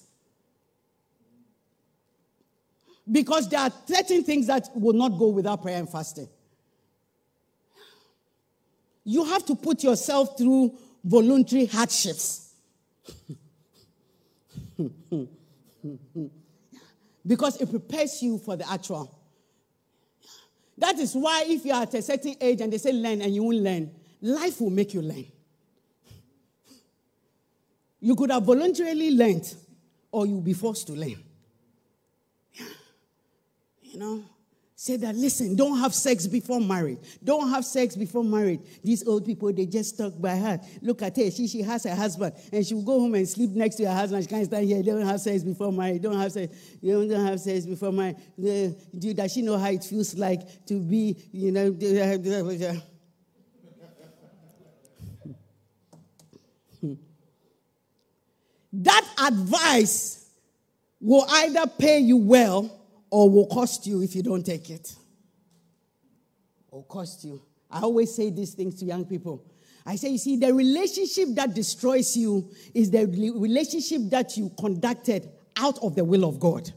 Because 3.12 3.50
there 3.50 3.60
are 3.60 3.72
certain 3.86 4.24
things 4.24 4.48
that 4.48 4.70
will 4.74 4.94
not 4.94 5.10
go 5.10 5.28
without 5.28 5.62
prayer 5.62 5.78
and 5.78 5.90
fasting. 5.90 6.30
You 9.04 9.26
have 9.26 9.46
to 9.46 9.56
put 9.56 9.84
yourself 9.84 10.38
through 10.38 10.78
voluntary 11.04 11.66
hardships. 11.66 12.54
because 17.26 17.60
it 17.62 17.70
prepares 17.70 18.22
you 18.22 18.38
for 18.38 18.56
the 18.56 18.70
actual. 18.70 19.20
That 20.78 21.00
is 21.00 21.14
why, 21.14 21.46
if 21.48 21.66
you 21.66 21.74
are 21.74 21.84
at 21.84 21.94
a 21.94 22.02
certain 22.02 22.36
age 22.40 22.62
and 22.62 22.72
they 22.72 22.78
say 22.78 22.92
learn 22.92 23.22
and 23.22 23.34
you 23.34 23.44
won't 23.44 23.58
learn, 23.58 23.92
life 24.22 24.60
will 24.60 24.70
make 24.70 24.94
you 24.94 25.02
learn. 25.02 25.26
You 28.00 28.16
could 28.16 28.30
have 28.30 28.44
voluntarily 28.44 29.12
learned, 29.12 29.56
or 30.12 30.28
you'll 30.28 30.42
be 30.42 30.54
forced 30.54 30.88
to 30.88 30.94
learn. 30.94 31.16
You 33.82 34.00
know, 34.00 34.24
Say 34.86 34.98
that, 34.98 35.16
listen, 35.16 35.56
don't 35.56 35.80
have 35.80 35.96
sex 35.96 36.28
before 36.28 36.62
marriage. 36.62 37.00
Don't 37.24 37.50
have 37.50 37.66
sex 37.66 37.96
before 37.96 38.24
marriage. 38.24 38.60
These 38.84 39.08
old 39.08 39.26
people, 39.26 39.52
they 39.52 39.66
just 39.66 39.98
talk 39.98 40.14
by 40.22 40.36
heart. 40.38 40.62
Look 40.80 41.02
at 41.02 41.18
her. 41.18 41.32
She, 41.32 41.48
she 41.48 41.64
has 41.64 41.88
a 41.88 41.96
husband 41.96 42.36
and 42.54 42.64
she 42.64 42.76
will 42.76 42.84
go 42.84 43.00
home 43.00 43.16
and 43.16 43.28
sleep 43.28 43.50
next 43.50 43.78
to 43.78 43.86
her 43.88 43.96
husband. 43.96 44.24
She 44.26 44.30
can't 44.30 44.46
stand 44.46 44.68
here. 44.68 44.84
They 44.84 44.92
don't 44.92 45.02
have 45.02 45.20
sex 45.20 45.42
before 45.42 45.72
marriage. 45.72 46.04
Don't 46.04 46.20
have 46.20 46.32
sex. 46.32 46.56
They 46.84 46.92
don't 46.92 47.10
have 47.10 47.40
sex 47.40 47.66
before 47.66 47.92
marriage. 47.92 48.18
does 48.38 49.34
she 49.34 49.42
know 49.42 49.58
how 49.58 49.72
it 49.72 49.84
feels 49.84 50.14
like 50.20 50.68
to 50.68 50.80
be, 50.80 51.18
you 51.32 51.52
know? 51.52 51.72
that 58.72 59.04
advice 59.20 60.30
will 61.02 61.26
either 61.28 61.66
pay 61.66 61.98
you 61.98 62.18
well 62.18 62.85
or 63.10 63.30
will 63.30 63.48
cost 63.48 63.86
you 63.88 64.02
if 64.02 64.16
you 64.16 64.24
don't 64.24 64.46
take 64.46 64.70
it. 64.70 64.96
Or 66.70 66.84
cost 66.84 67.24
you. 67.24 67.42
I 67.70 67.82
always 67.82 68.14
say 68.14 68.30
these 68.30 68.54
things 68.54 68.76
to 68.80 68.86
young 68.86 69.06
people. 69.06 69.44
I 69.86 69.96
say, 69.96 70.10
you 70.10 70.18
see, 70.18 70.38
the 70.38 70.54
relationship 70.54 71.30
that 71.36 71.54
destroys 71.54 72.18
you 72.18 72.50
is 72.74 72.90
the 72.90 73.06
relationship 73.06 74.02
that 74.10 74.36
you 74.36 74.52
conducted 74.60 75.30
out 75.58 75.78
of 75.84 75.96
the 75.96 76.04
will 76.04 76.26
of 76.26 76.40
God. 76.40 76.72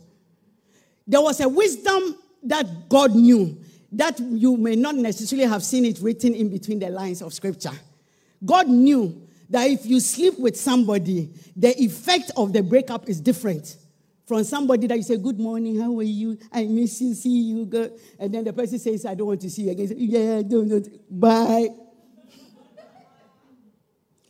There 1.06 1.22
was 1.22 1.40
a 1.40 1.48
wisdom 1.48 2.16
that 2.44 2.88
God 2.88 3.14
knew 3.14 3.58
that 3.92 4.20
you 4.20 4.56
may 4.58 4.76
not 4.76 4.94
necessarily 4.94 5.48
have 5.48 5.62
seen 5.62 5.86
it 5.86 5.98
written 6.00 6.34
in 6.34 6.50
between 6.50 6.78
the 6.78 6.90
lines 6.90 7.22
of 7.22 7.32
scripture. 7.32 7.72
God 8.44 8.68
knew 8.68 9.26
that 9.48 9.70
if 9.70 9.86
you 9.86 10.00
sleep 10.00 10.38
with 10.38 10.56
somebody, 10.58 11.30
the 11.56 11.74
effect 11.82 12.30
of 12.36 12.52
the 12.52 12.62
breakup 12.62 13.08
is 13.08 13.20
different 13.20 13.76
from 14.28 14.44
somebody 14.44 14.86
that 14.86 14.96
you 14.98 15.02
say, 15.02 15.16
Good 15.16 15.40
morning, 15.40 15.80
how 15.80 15.98
are 15.98 16.02
you? 16.02 16.38
I 16.52 16.66
miss 16.66 17.00
you, 17.00 17.14
see 17.14 17.30
you. 17.30 17.98
And 18.20 18.34
then 18.34 18.44
the 18.44 18.52
person 18.52 18.78
says, 18.78 19.06
I 19.06 19.14
don't 19.14 19.26
want 19.26 19.40
to 19.40 19.48
see 19.50 19.62
you 19.62 19.70
again. 19.70 19.88
Say, 19.88 19.94
yeah, 19.96 20.42
don't, 20.42 20.68
don't. 20.68 20.86
Bye. 21.20 21.68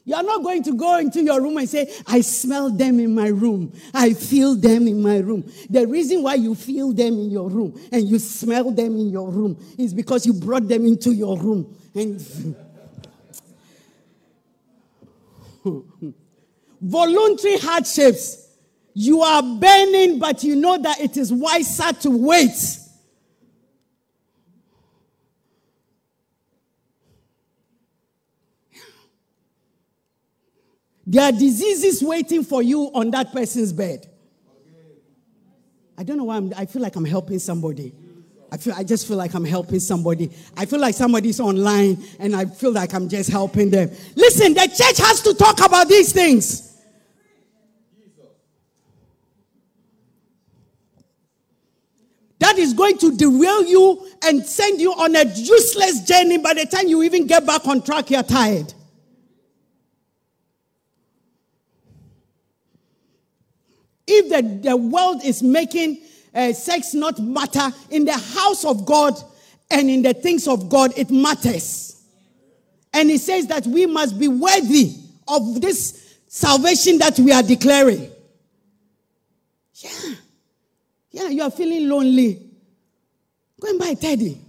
You're 0.05 0.23
not 0.23 0.43
going 0.43 0.63
to 0.63 0.73
go 0.75 0.99
into 0.99 1.23
your 1.23 1.43
room 1.43 1.59
and 1.59 1.69
say, 1.69 1.93
I 2.07 2.23
smell 2.23 2.71
them 2.71 2.99
in 2.99 3.15
my 3.15 3.29
room. 3.29 3.75
I 3.93 4.15
feel 4.15 4.55
them 4.55 4.87
in 4.87 5.03
my 5.03 5.19
room. 5.19 5.51
The 5.69 5.87
reason 5.87 6.23
why 6.23 6.37
you 6.37 6.55
feel 6.55 6.95
them 6.95 7.15
in 7.15 7.31
your 7.31 7.51
room 7.51 7.79
and 7.93 8.09
you 8.09 8.19
smell 8.19 8.71
them 8.71 8.97
in 8.97 9.11
your 9.11 9.31
room 9.31 9.63
is 9.77 9.93
because 9.93 10.25
you 10.25 10.33
brought 10.33 10.67
them 10.67 10.87
into 10.87 11.13
your 11.13 11.37
room. 11.37 11.77
And 11.95 12.57
voluntary 16.81 17.59
hardships 17.59 18.48
you 18.95 19.23
are 19.23 19.43
burning, 19.43 20.19
but 20.19 20.43
you 20.43 20.57
know 20.57 20.79
that 20.79 21.01
it 21.01 21.17
is 21.17 21.33
wiser 21.33 21.93
to 21.93 22.11
wait. 22.11 22.79
There 31.07 31.23
are 31.23 31.33
diseases 31.33 32.03
waiting 32.03 32.45
for 32.45 32.63
you 32.63 32.91
on 32.93 33.11
that 33.13 33.33
person's 33.33 33.73
bed. 33.73 34.07
I 35.97 36.03
don't 36.05 36.19
know 36.19 36.25
why 36.25 36.37
I'm, 36.37 36.53
I 36.55 36.67
feel 36.67 36.83
like 36.83 36.97
I'm 36.97 37.05
helping 37.05 37.39
somebody. 37.39 37.95
I 38.53 38.57
feel 38.59 38.75
I 38.75 38.85
just 38.85 39.09
feel 39.09 39.17
like 39.17 39.35
I'm 39.35 39.45
helping 39.45 39.81
somebody. 39.81 40.31
I 40.57 40.67
feel 40.67 40.79
like 40.81 40.95
somebody's 40.95 41.41
online 41.41 42.03
and 42.19 42.37
I 42.37 42.45
feel 42.45 42.73
like 42.73 42.95
I'm 42.95 43.09
just 43.09 43.31
helping 43.31 43.71
them. 43.71 43.91
Listen, 44.17 44.55
the 44.55 44.67
church 44.67 44.99
has 44.99 45.23
to 45.23 45.35
talk 45.35 45.65
about 45.65 45.89
these 45.89 46.13
things. 46.13 46.68
That 52.49 52.59
is 52.59 52.73
going 52.73 52.97
to 52.97 53.15
derail 53.15 53.67
you 53.67 54.09
and 54.25 54.45
send 54.45 54.81
you 54.81 54.91
on 54.93 55.15
a 55.15 55.25
useless 55.25 56.03
journey. 56.05 56.39
By 56.39 56.55
the 56.55 56.65
time 56.65 56.89
you 56.89 57.03
even 57.03 57.27
get 57.27 57.45
back 57.45 57.67
on 57.67 57.83
track, 57.83 58.11
you're 58.11 58.23
tired. 58.23 58.73
If 64.07 64.31
the, 64.31 64.71
the 64.71 64.77
world 64.79 65.23
is 65.23 65.43
making 65.43 66.01
uh, 66.35 66.55
sex 66.55 66.95
not 66.95 67.19
matter 67.19 67.71
in 67.91 68.07
the 68.07 68.17
house 68.17 68.65
of 68.65 68.87
God 68.87 69.13
and 69.71 69.91
in 69.91 70.01
the 70.01 70.15
things 70.15 70.49
of 70.49 70.71
God, 70.71 70.97
it 70.97 71.11
matters. 71.11 72.03
And 72.95 73.11
he 73.11 73.19
says 73.19 73.47
that 73.49 73.67
we 73.67 73.85
must 73.85 74.19
be 74.19 74.29
worthy 74.29 74.95
of 75.27 75.61
this 75.61 76.17
salvation 76.29 76.97
that 76.99 77.19
we 77.19 77.31
are 77.31 77.43
declaring. 77.43 78.11
Yeah. 79.75 79.91
Yeah, 81.19 81.29
you 81.31 81.43
are 81.43 81.51
feeling 81.51 81.89
lonely. 81.89 82.41
Go 83.61 83.71
and 83.71 83.79
buy 83.79 83.89
a 83.89 83.97
teddy. 83.97 84.41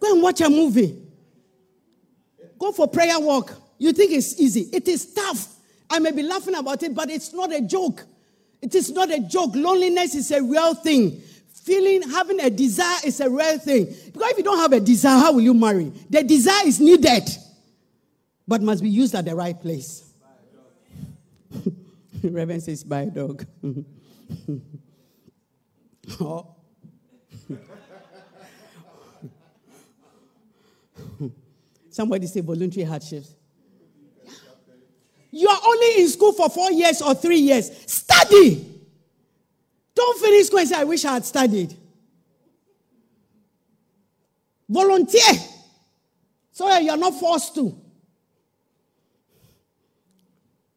Go 0.00 0.12
and 0.12 0.20
watch 0.20 0.40
a 0.40 0.50
movie. 0.50 1.00
Go 2.58 2.72
for 2.72 2.88
prayer 2.88 3.20
walk. 3.20 3.52
You 3.78 3.92
think 3.92 4.10
it's 4.10 4.40
easy. 4.40 4.68
It 4.72 4.88
is 4.88 5.14
tough. 5.14 5.54
I 5.88 6.00
may 6.00 6.10
be 6.10 6.24
laughing 6.24 6.56
about 6.56 6.82
it, 6.82 6.94
but 6.94 7.10
it's 7.10 7.32
not 7.32 7.52
a 7.52 7.60
joke. 7.60 8.04
It 8.60 8.74
is 8.74 8.90
not 8.90 9.12
a 9.12 9.20
joke. 9.20 9.52
Loneliness 9.54 10.16
is 10.16 10.32
a 10.32 10.42
real 10.42 10.74
thing. 10.74 11.20
Feeling, 11.62 12.02
having 12.10 12.40
a 12.40 12.50
desire 12.50 12.98
is 13.04 13.20
a 13.20 13.30
real 13.30 13.58
thing. 13.58 13.84
Because 14.12 14.32
if 14.32 14.38
you 14.38 14.44
don't 14.44 14.58
have 14.58 14.72
a 14.72 14.80
desire, 14.80 15.18
how 15.20 15.32
will 15.32 15.42
you 15.42 15.54
marry? 15.54 15.92
The 16.10 16.24
desire 16.24 16.66
is 16.66 16.80
needed, 16.80 17.28
but 18.48 18.62
must 18.62 18.82
be 18.82 18.90
used 18.90 19.14
at 19.14 19.26
the 19.26 19.36
right 19.36 19.58
place. 19.58 20.12
Reverend 22.24 22.64
says, 22.64 22.82
buy 22.82 23.02
a 23.02 23.06
dog. 23.06 23.46
oh. 26.20 26.46
Somebody 31.90 32.26
say 32.26 32.40
voluntary 32.40 32.84
hardships. 32.84 33.34
You 35.32 35.48
are 35.48 35.60
only 35.64 36.00
in 36.00 36.08
school 36.08 36.32
for 36.32 36.50
four 36.50 36.72
years 36.72 37.00
or 37.02 37.14
three 37.14 37.38
years. 37.38 37.70
Study. 37.86 38.66
Don't 39.94 40.18
finish 40.18 40.46
school 40.46 40.60
and 40.60 40.68
say, 40.68 40.76
I 40.76 40.84
wish 40.84 41.04
I 41.04 41.14
had 41.14 41.24
studied. 41.24 41.76
Volunteer 44.68 45.34
so 46.52 46.68
that 46.68 46.82
you're 46.82 46.96
not 46.96 47.18
forced 47.18 47.54
to. 47.54 47.76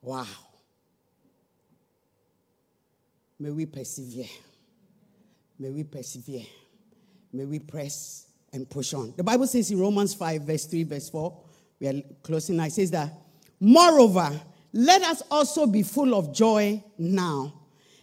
Wow. 0.01 0.25
May 3.43 3.49
we 3.49 3.65
persevere. 3.65 4.29
May 5.59 5.69
we 5.69 5.83
persevere. 5.83 6.45
May 7.33 7.43
we 7.43 7.59
press 7.59 8.27
and 8.53 8.69
push 8.69 8.93
on. 8.93 9.13
The 9.17 9.23
Bible 9.23 9.47
says 9.47 9.69
in 9.69 9.81
Romans 9.81 10.13
5, 10.13 10.43
verse 10.43 10.65
3, 10.65 10.83
verse 10.83 11.09
4, 11.09 11.43
we 11.81 11.87
are 11.87 12.01
closing 12.21 12.55
now. 12.55 12.67
It 12.67 12.71
says 12.71 12.89
that, 12.91 13.11
Moreover, 13.59 14.31
let 14.71 15.01
us 15.01 15.23
also 15.29 15.67
be 15.67 15.83
full 15.83 16.15
of 16.15 16.33
joy 16.33 16.81
now. 16.97 17.53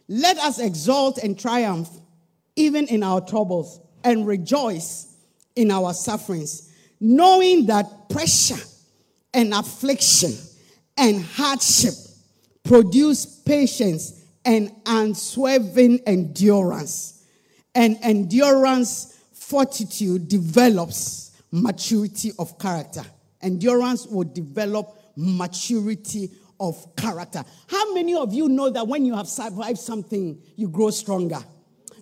Let 0.09 0.36
us 0.36 0.59
exult 0.59 1.16
and 1.16 1.38
triumph 1.38 1.88
even 2.55 2.86
in 2.88 3.03
our 3.03 3.22
troubles 3.22 3.80
and 4.05 4.26
rejoice 4.26 5.16
in 5.57 5.70
our 5.70 5.95
sufferings, 5.95 6.70
knowing 7.01 7.64
that 7.64 8.11
pressure 8.11 8.62
and 9.32 9.55
affliction 9.55 10.34
and 10.99 11.24
hardship 11.24 11.95
produce 12.62 13.24
patience 13.24 14.20
and 14.51 14.72
unswerving 14.84 16.01
endurance. 16.09 17.24
And 17.72 17.96
endurance, 18.03 19.16
fortitude 19.32 20.26
develops 20.26 21.40
maturity 21.53 22.32
of 22.36 22.59
character. 22.59 23.05
Endurance 23.40 24.09
will 24.09 24.24
develop 24.24 24.98
maturity 25.14 26.32
of 26.59 26.84
character. 26.96 27.44
How 27.68 27.94
many 27.94 28.16
of 28.16 28.34
you 28.34 28.48
know 28.48 28.70
that 28.70 28.88
when 28.88 29.05
you 29.05 29.14
have 29.14 29.28
survived 29.28 29.78
something, 29.78 30.42
you 30.57 30.68
grow 30.68 30.90
stronger? 30.90 31.38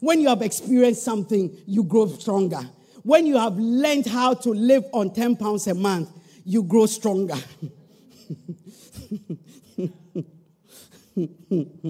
When 0.01 0.19
you 0.23 0.29
have 0.29 0.41
experienced 0.41 1.03
something, 1.03 1.55
you 1.67 1.85
grow 1.85 2.07
stronger. 2.07 2.63
When 3.03 3.27
you 3.27 3.37
have 3.37 3.59
learned 3.59 4.07
how 4.07 4.33
to 4.33 4.49
live 4.55 4.87
on 4.95 5.13
10 5.13 5.37
pounds 5.37 5.67
a 5.67 5.75
month, 5.75 6.09
you 6.47 6.63
grow 6.63 6.87
stronger. 6.87 7.37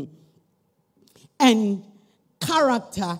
and 1.40 1.84
character, 2.40 3.18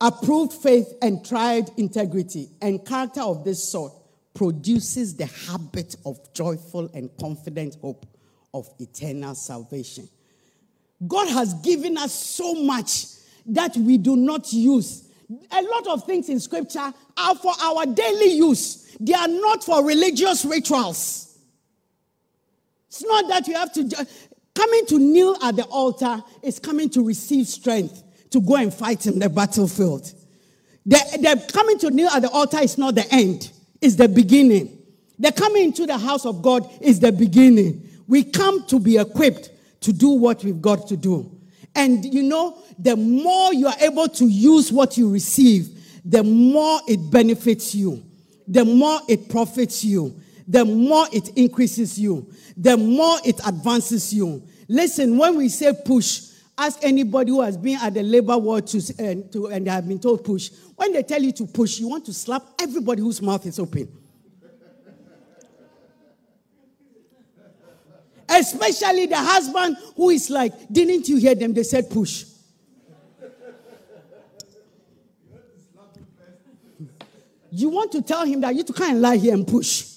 approved 0.00 0.52
faith, 0.52 0.92
and 1.02 1.24
tried 1.24 1.70
integrity. 1.76 2.50
And 2.60 2.84
character 2.84 3.22
of 3.22 3.44
this 3.44 3.62
sort 3.62 3.92
produces 4.34 5.16
the 5.16 5.26
habit 5.26 5.96
of 6.04 6.18
joyful 6.34 6.90
and 6.92 7.10
confident 7.20 7.76
hope 7.80 8.06
of 8.52 8.68
eternal 8.78 9.34
salvation. 9.34 10.08
God 11.06 11.28
has 11.28 11.54
given 11.54 11.96
us 11.98 12.12
so 12.12 12.54
much 12.54 13.06
that 13.46 13.76
we 13.76 13.98
do 13.98 14.16
not 14.16 14.52
use. 14.52 15.08
A 15.50 15.62
lot 15.62 15.86
of 15.88 16.04
things 16.04 16.28
in 16.28 16.40
scripture 16.40 16.92
are 17.16 17.34
for 17.36 17.52
our 17.62 17.86
daily 17.86 18.32
use, 18.32 18.96
they 19.00 19.14
are 19.14 19.28
not 19.28 19.64
for 19.64 19.84
religious 19.84 20.44
rituals. 20.44 21.38
It's 22.88 23.04
not 23.04 23.28
that 23.28 23.48
you 23.48 23.54
have 23.54 23.72
to. 23.72 24.06
Coming 24.54 24.86
to 24.86 24.98
kneel 24.98 25.36
at 25.42 25.56
the 25.56 25.64
altar 25.64 26.22
is 26.42 26.58
coming 26.58 26.88
to 26.90 27.04
receive 27.04 27.46
strength 27.46 28.02
to 28.30 28.40
go 28.40 28.56
and 28.56 28.72
fight 28.72 29.06
in 29.06 29.18
the 29.18 29.28
battlefield. 29.28 30.12
The, 30.86 30.96
the 31.20 31.52
coming 31.52 31.78
to 31.78 31.90
kneel 31.90 32.08
at 32.08 32.22
the 32.22 32.30
altar 32.30 32.58
is 32.60 32.78
not 32.78 32.94
the 32.94 33.06
end, 33.12 33.50
it's 33.80 33.96
the 33.96 34.08
beginning. 34.08 34.78
The 35.18 35.32
coming 35.32 35.64
into 35.64 35.86
the 35.86 35.96
house 35.96 36.26
of 36.26 36.42
God 36.42 36.68
is 36.80 36.98
the 37.00 37.12
beginning. 37.12 37.88
We 38.08 38.24
come 38.24 38.66
to 38.66 38.80
be 38.80 38.98
equipped 38.98 39.50
to 39.82 39.92
do 39.92 40.10
what 40.10 40.42
we've 40.42 40.60
got 40.60 40.88
to 40.88 40.96
do. 40.96 41.30
And 41.74 42.04
you 42.04 42.22
know, 42.22 42.58
the 42.78 42.96
more 42.96 43.52
you 43.54 43.68
are 43.68 43.78
able 43.80 44.08
to 44.08 44.26
use 44.26 44.72
what 44.72 44.96
you 44.96 45.10
receive, 45.10 45.68
the 46.04 46.22
more 46.22 46.80
it 46.88 47.10
benefits 47.10 47.74
you, 47.74 48.04
the 48.46 48.64
more 48.64 49.00
it 49.08 49.28
profits 49.28 49.84
you, 49.84 50.20
the 50.46 50.64
more 50.64 51.06
it 51.12 51.30
increases 51.36 51.98
you, 51.98 52.30
the 52.56 52.76
more 52.76 53.16
it 53.24 53.40
advances 53.46 54.12
you. 54.12 54.42
Listen, 54.68 55.16
when 55.18 55.36
we 55.36 55.48
say 55.48 55.72
push, 55.84 56.30
ask 56.56 56.78
anybody 56.82 57.30
who 57.30 57.40
has 57.40 57.56
been 57.56 57.78
at 57.80 57.94
the 57.94 58.02
labor 58.02 58.36
ward 58.38 58.66
to, 58.66 58.78
uh, 58.78 59.32
to, 59.32 59.46
and 59.46 59.66
they 59.66 59.70
have 59.70 59.86
been 59.86 59.98
told 59.98 60.24
push. 60.24 60.50
When 60.76 60.92
they 60.92 61.02
tell 61.02 61.22
you 61.22 61.32
to 61.32 61.46
push, 61.46 61.78
you 61.78 61.88
want 61.88 62.04
to 62.06 62.14
slap 62.14 62.42
everybody 62.60 63.00
whose 63.00 63.20
mouth 63.20 63.44
is 63.46 63.58
open. 63.58 63.88
Especially 68.28 69.06
the 69.06 69.16
husband 69.16 69.76
who 69.96 70.10
is 70.10 70.30
like, 70.30 70.52
didn't 70.70 71.08
you 71.08 71.16
hear 71.16 71.34
them? 71.34 71.52
They 71.52 71.62
said 71.62 71.90
push. 71.90 72.24
You 77.50 77.68
want 77.68 77.92
to 77.92 78.02
tell 78.02 78.24
him 78.24 78.40
that 78.40 78.54
you 78.56 78.64
can't 78.64 78.98
lie 78.98 79.16
here 79.16 79.32
and 79.32 79.46
push. 79.46 79.93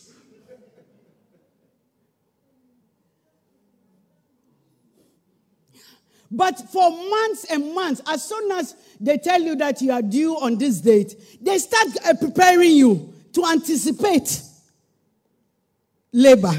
But 6.29 6.59
for 6.71 6.89
months 6.89 7.45
and 7.49 7.73
months, 7.73 8.01
as 8.07 8.23
soon 8.23 8.51
as 8.51 8.75
they 8.99 9.17
tell 9.17 9.41
you 9.41 9.55
that 9.55 9.81
you 9.81 9.91
are 9.91 10.01
due 10.01 10.35
on 10.35 10.57
this 10.57 10.81
date, 10.81 11.15
they 11.41 11.57
start 11.57 11.87
uh, 12.05 12.13
preparing 12.15 12.71
you 12.71 13.13
to 13.33 13.45
anticipate 13.45 14.41
labor. 16.11 16.53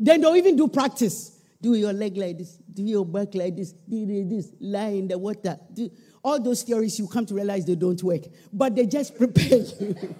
Then 0.00 0.20
they'll 0.20 0.36
even 0.36 0.56
do 0.56 0.68
practice. 0.68 1.38
Do 1.60 1.74
your 1.74 1.92
leg 1.92 2.16
like 2.16 2.38
this, 2.38 2.56
do 2.72 2.84
your 2.84 3.04
back 3.04 3.34
like 3.34 3.56
this, 3.56 3.72
do 3.72 4.24
this, 4.24 4.52
lie 4.60 4.90
in 4.90 5.08
the 5.08 5.18
water. 5.18 5.58
Do, 5.72 5.90
all 6.22 6.40
those 6.40 6.62
theories 6.62 6.96
you 7.00 7.08
come 7.08 7.26
to 7.26 7.34
realize 7.34 7.64
they 7.64 7.74
don't 7.74 8.00
work, 8.04 8.22
but 8.52 8.76
they 8.76 8.86
just 8.86 9.18
prepare 9.18 9.58
you. 9.58 10.14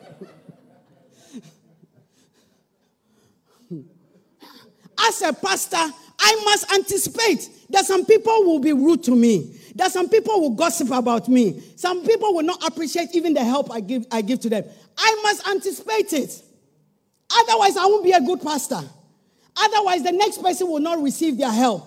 As 5.01 5.23
a 5.23 5.33
pastor, 5.33 5.95
I 6.19 6.43
must 6.45 6.73
anticipate 6.73 7.49
that 7.71 7.85
some 7.85 8.05
people 8.05 8.45
will 8.45 8.59
be 8.59 8.73
rude 8.73 9.05
to 9.05 9.15
me, 9.15 9.59
that 9.77 9.93
some 9.93 10.09
people 10.09 10.41
will 10.41 10.55
gossip 10.55 10.91
about 10.91 11.29
me, 11.29 11.63
some 11.77 12.05
people 12.05 12.35
will 12.35 12.43
not 12.43 12.67
appreciate 12.67 13.15
even 13.15 13.35
the 13.35 13.45
help 13.45 13.71
I 13.71 13.81
give, 13.81 14.07
I 14.11 14.23
give 14.23 14.41
to 14.41 14.49
them. 14.49 14.65
I 14.97 15.21
must 15.23 15.47
anticipate 15.49 16.13
it. 16.13 16.43
Otherwise, 17.31 17.77
I 17.77 17.85
won't 17.87 18.05
be 18.05 18.13
a 18.13 18.21
good 18.21 18.43
pastor. 18.43 18.81
Otherwise, 19.57 20.03
the 20.03 20.13
next 20.13 20.43
person 20.43 20.69
will 20.69 20.81
not 20.81 21.03
receive 21.03 21.37
their 21.37 21.53
help 21.53 21.85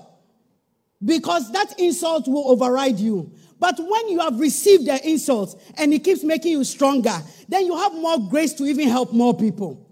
because 1.04 1.52
that 1.52 1.80
insult 1.80 2.28
will 2.28 2.50
override 2.50 3.00
you. 3.00 3.32
But 3.60 3.76
when 3.78 4.10
you 4.10 4.20
have 4.20 4.40
received 4.40 4.88
the 4.88 5.08
insult 5.08 5.62
and 5.78 5.94
it 5.94 6.04
keeps 6.04 6.24
making 6.24 6.52
you 6.52 6.64
stronger, 6.64 7.16
then 7.48 7.66
you 7.66 7.76
have 7.78 7.94
more 7.94 8.20
grace 8.30 8.54
to 8.54 8.66
even 8.66 8.88
help 8.88 9.14
more 9.14 9.36
people. 9.36 9.88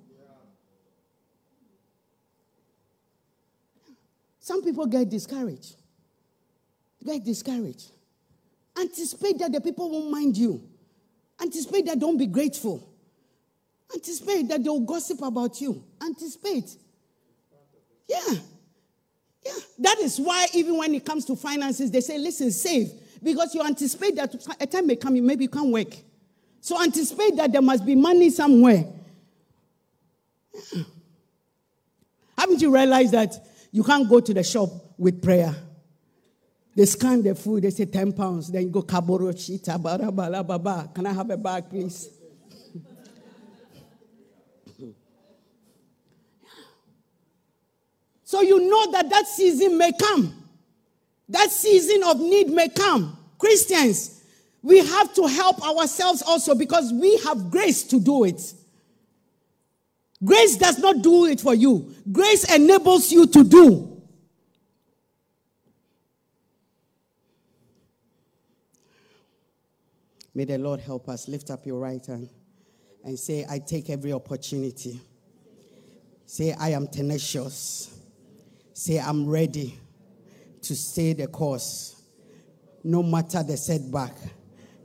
Some 4.50 4.64
people 4.64 4.88
get 4.88 5.08
discouraged. 5.08 5.76
Get 7.06 7.24
discouraged. 7.24 7.92
Anticipate 8.76 9.38
that 9.38 9.52
the 9.52 9.62
people 9.62 9.92
won't 9.92 10.10
mind 10.10 10.36
you. 10.36 10.60
Anticipate 11.40 11.86
that 11.86 12.00
don't 12.00 12.18
be 12.18 12.26
grateful. 12.26 12.92
Anticipate 13.94 14.48
that 14.48 14.64
they'll 14.64 14.80
gossip 14.80 15.22
about 15.22 15.62
you. 15.62 15.84
Anticipate. 16.02 16.76
Yeah. 18.08 18.38
Yeah. 19.46 19.54
That 19.78 20.00
is 20.00 20.20
why, 20.20 20.48
even 20.56 20.80
when 20.80 20.96
it 20.96 21.06
comes 21.06 21.26
to 21.26 21.36
finances, 21.36 21.92
they 21.92 22.02
say, 22.02 22.18
listen, 22.18 22.50
save. 22.50 22.92
Because 23.22 23.54
you 23.54 23.62
anticipate 23.62 24.16
that 24.16 24.34
a 24.60 24.66
time 24.66 24.88
may 24.88 24.96
come, 24.96 25.24
maybe 25.24 25.44
you 25.44 25.50
can't 25.52 25.72
work. 25.72 25.96
So 26.60 26.82
anticipate 26.82 27.36
that 27.36 27.52
there 27.52 27.62
must 27.62 27.86
be 27.86 27.94
money 27.94 28.32
somewhere. 28.32 28.84
Yeah. 30.74 30.84
Haven't 32.36 32.64
you 32.64 32.74
realized 32.74 33.12
that 33.12 33.46
you 33.72 33.84
can't 33.84 34.10
go 34.10 34.20
to 34.20 34.34
the 34.34 34.44
shop 34.44 34.70
with 34.98 35.22
prayer? 35.22 35.56
They 36.76 36.86
scan 36.86 37.22
the 37.22 37.36
food, 37.36 37.64
they 37.64 37.72
say 37.72 37.86
10 37.86 38.14
pounds. 38.14 38.52
Then 38.52 38.64
you 38.64 38.70
go, 38.70 38.82
kaboro 38.82 39.34
chita, 39.34 39.78
baba. 39.78 40.90
Can 40.94 41.06
I 41.06 41.14
have 41.14 41.30
a 41.30 41.38
bag, 41.38 41.70
please? 41.70 42.10
So 48.24 48.42
you 48.42 48.70
know 48.70 48.92
that 48.92 49.10
that 49.10 49.28
season 49.28 49.78
may 49.78 49.92
come. 49.92 50.36
That 51.28 51.52
season 51.52 52.04
of 52.04 52.20
need 52.20 52.50
may 52.50 52.70
come. 52.70 53.18
Christians, 53.40 54.24
we 54.62 54.78
have 54.86 55.14
to 55.16 55.26
help 55.26 55.68
ourselves 55.68 56.22
also 56.22 56.54
because 56.54 56.94
we 56.94 57.18
have 57.20 57.50
grace 57.50 57.84
to 57.84 58.00
do 58.00 58.26
it. 58.26 58.54
Grace 60.24 60.58
does 60.58 60.80
not 60.80 61.02
do 61.02 61.26
it 61.26 61.40
for 61.40 61.54
you, 61.54 61.94
grace 62.12 62.44
enables 62.54 63.12
you 63.12 63.26
to 63.28 63.44
do. 63.44 63.90
May 70.36 70.46
the 70.46 70.58
Lord 70.58 70.80
help 70.80 71.10
us. 71.10 71.28
Lift 71.28 71.50
up 71.50 71.66
your 71.66 71.80
right 71.80 72.06
hand 72.06 72.30
and 73.04 73.20
say, 73.20 73.46
I 73.50 73.60
take 73.60 73.90
every 73.90 74.14
opportunity. 74.14 75.02
Say, 76.26 76.54
I 76.54 76.70
am 76.70 76.88
tenacious. 76.88 78.00
Say, 78.74 79.00
I'm 79.00 79.28
ready 79.28 79.78
to 80.62 80.76
stay 80.76 81.14
the 81.14 81.28
course, 81.28 82.02
no 82.84 83.04
matter 83.04 83.44
the 83.44 83.58
setback, 83.58 84.16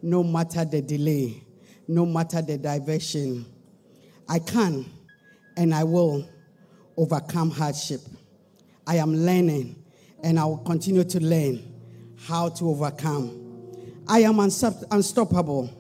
no 0.03 0.25
matter 0.25 0.65
the 0.65 0.81
delay, 0.81 1.43
no 1.87 2.07
matter 2.07 2.43
the 2.43 2.59
diversion. 2.59 3.45
I 4.29 4.39
can 4.39 4.87
and 5.57 5.75
I 5.75 5.85
will 5.85 6.29
overcome 6.97 7.51
hardship. 7.51 8.01
I 8.87 8.97
am 8.97 9.15
learning 9.15 9.77
and 10.23 10.39
I 10.39 10.45
will 10.45 10.59
continue 10.59 11.05
to 11.05 11.21
learn 11.21 11.63
how 12.27 12.49
to 12.51 12.69
overcome. 12.71 13.41
I 14.09 14.21
am 14.21 14.39
unstoppable 14.39 15.71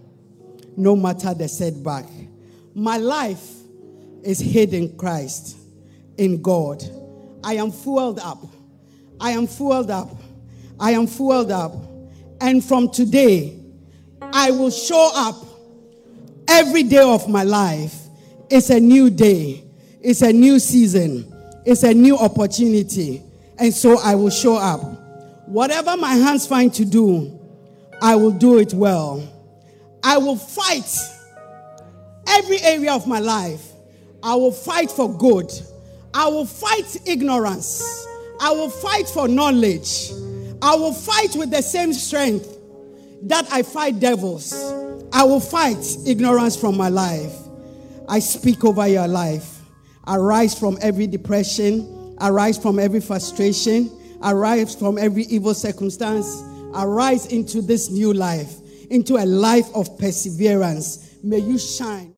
no 0.76 0.96
matter 0.96 1.34
the 1.34 1.48
setback. 1.48 2.06
My 2.74 2.96
life 2.96 3.48
is 4.22 4.40
hid 4.40 4.74
in 4.74 4.96
Christ, 4.96 5.56
in 6.16 6.40
God. 6.42 6.82
I 7.42 7.54
am 7.54 7.70
fueled 7.70 8.18
up. 8.18 8.44
I 9.20 9.30
am 9.32 9.46
fueled 9.46 9.90
up. 9.90 10.10
I 10.80 10.92
am 10.92 11.06
fueled 11.06 11.50
up. 11.50 11.74
And 12.40 12.64
from 12.64 12.90
today, 12.90 13.60
I 14.20 14.50
will 14.50 14.70
show 14.70 15.10
up 15.14 15.36
every 16.48 16.82
day 16.82 17.02
of 17.02 17.28
my 17.28 17.44
life. 17.44 18.03
It's 18.50 18.70
a 18.70 18.78
new 18.80 19.10
day, 19.10 19.64
it's 20.00 20.22
a 20.22 20.32
new 20.32 20.58
season, 20.58 21.32
it's 21.64 21.82
a 21.82 21.94
new 21.94 22.16
opportunity. 22.18 23.22
And 23.58 23.72
so 23.72 23.98
I 23.98 24.14
will 24.14 24.30
show 24.30 24.56
up. 24.56 24.80
Whatever 25.46 25.96
my 25.96 26.14
hands 26.14 26.46
find 26.46 26.72
to 26.74 26.84
do, 26.84 27.38
I 28.02 28.16
will 28.16 28.32
do 28.32 28.58
it 28.58 28.74
well. 28.74 29.26
I 30.02 30.18
will 30.18 30.36
fight 30.36 30.90
every 32.26 32.60
area 32.60 32.92
of 32.92 33.06
my 33.06 33.20
life. 33.20 33.72
I 34.22 34.34
will 34.34 34.52
fight 34.52 34.90
for 34.90 35.16
good. 35.16 35.50
I 36.12 36.28
will 36.28 36.46
fight 36.46 36.96
ignorance. 37.06 38.06
I 38.40 38.50
will 38.52 38.70
fight 38.70 39.08
for 39.08 39.28
knowledge. 39.28 40.10
I 40.60 40.74
will 40.76 40.92
fight 40.92 41.36
with 41.36 41.50
the 41.50 41.62
same 41.62 41.92
strength 41.92 42.58
that 43.22 43.46
I 43.52 43.62
fight 43.62 44.00
devils. 44.00 44.52
I 45.12 45.24
will 45.24 45.40
fight 45.40 45.84
ignorance 46.06 46.56
from 46.56 46.76
my 46.76 46.88
life. 46.88 47.32
I 48.08 48.18
speak 48.18 48.64
over 48.64 48.86
your 48.86 49.08
life. 49.08 49.60
Arise 50.06 50.58
from 50.58 50.78
every 50.82 51.06
depression. 51.06 52.16
Arise 52.20 52.58
from 52.58 52.78
every 52.78 53.00
frustration. 53.00 53.90
Arise 54.22 54.74
from 54.74 54.98
every 54.98 55.24
evil 55.24 55.54
circumstance. 55.54 56.42
Arise 56.74 57.26
into 57.26 57.62
this 57.62 57.90
new 57.90 58.12
life, 58.12 58.52
into 58.90 59.16
a 59.16 59.24
life 59.24 59.68
of 59.74 59.98
perseverance. 59.98 61.16
May 61.22 61.38
you 61.38 61.58
shine. 61.58 62.12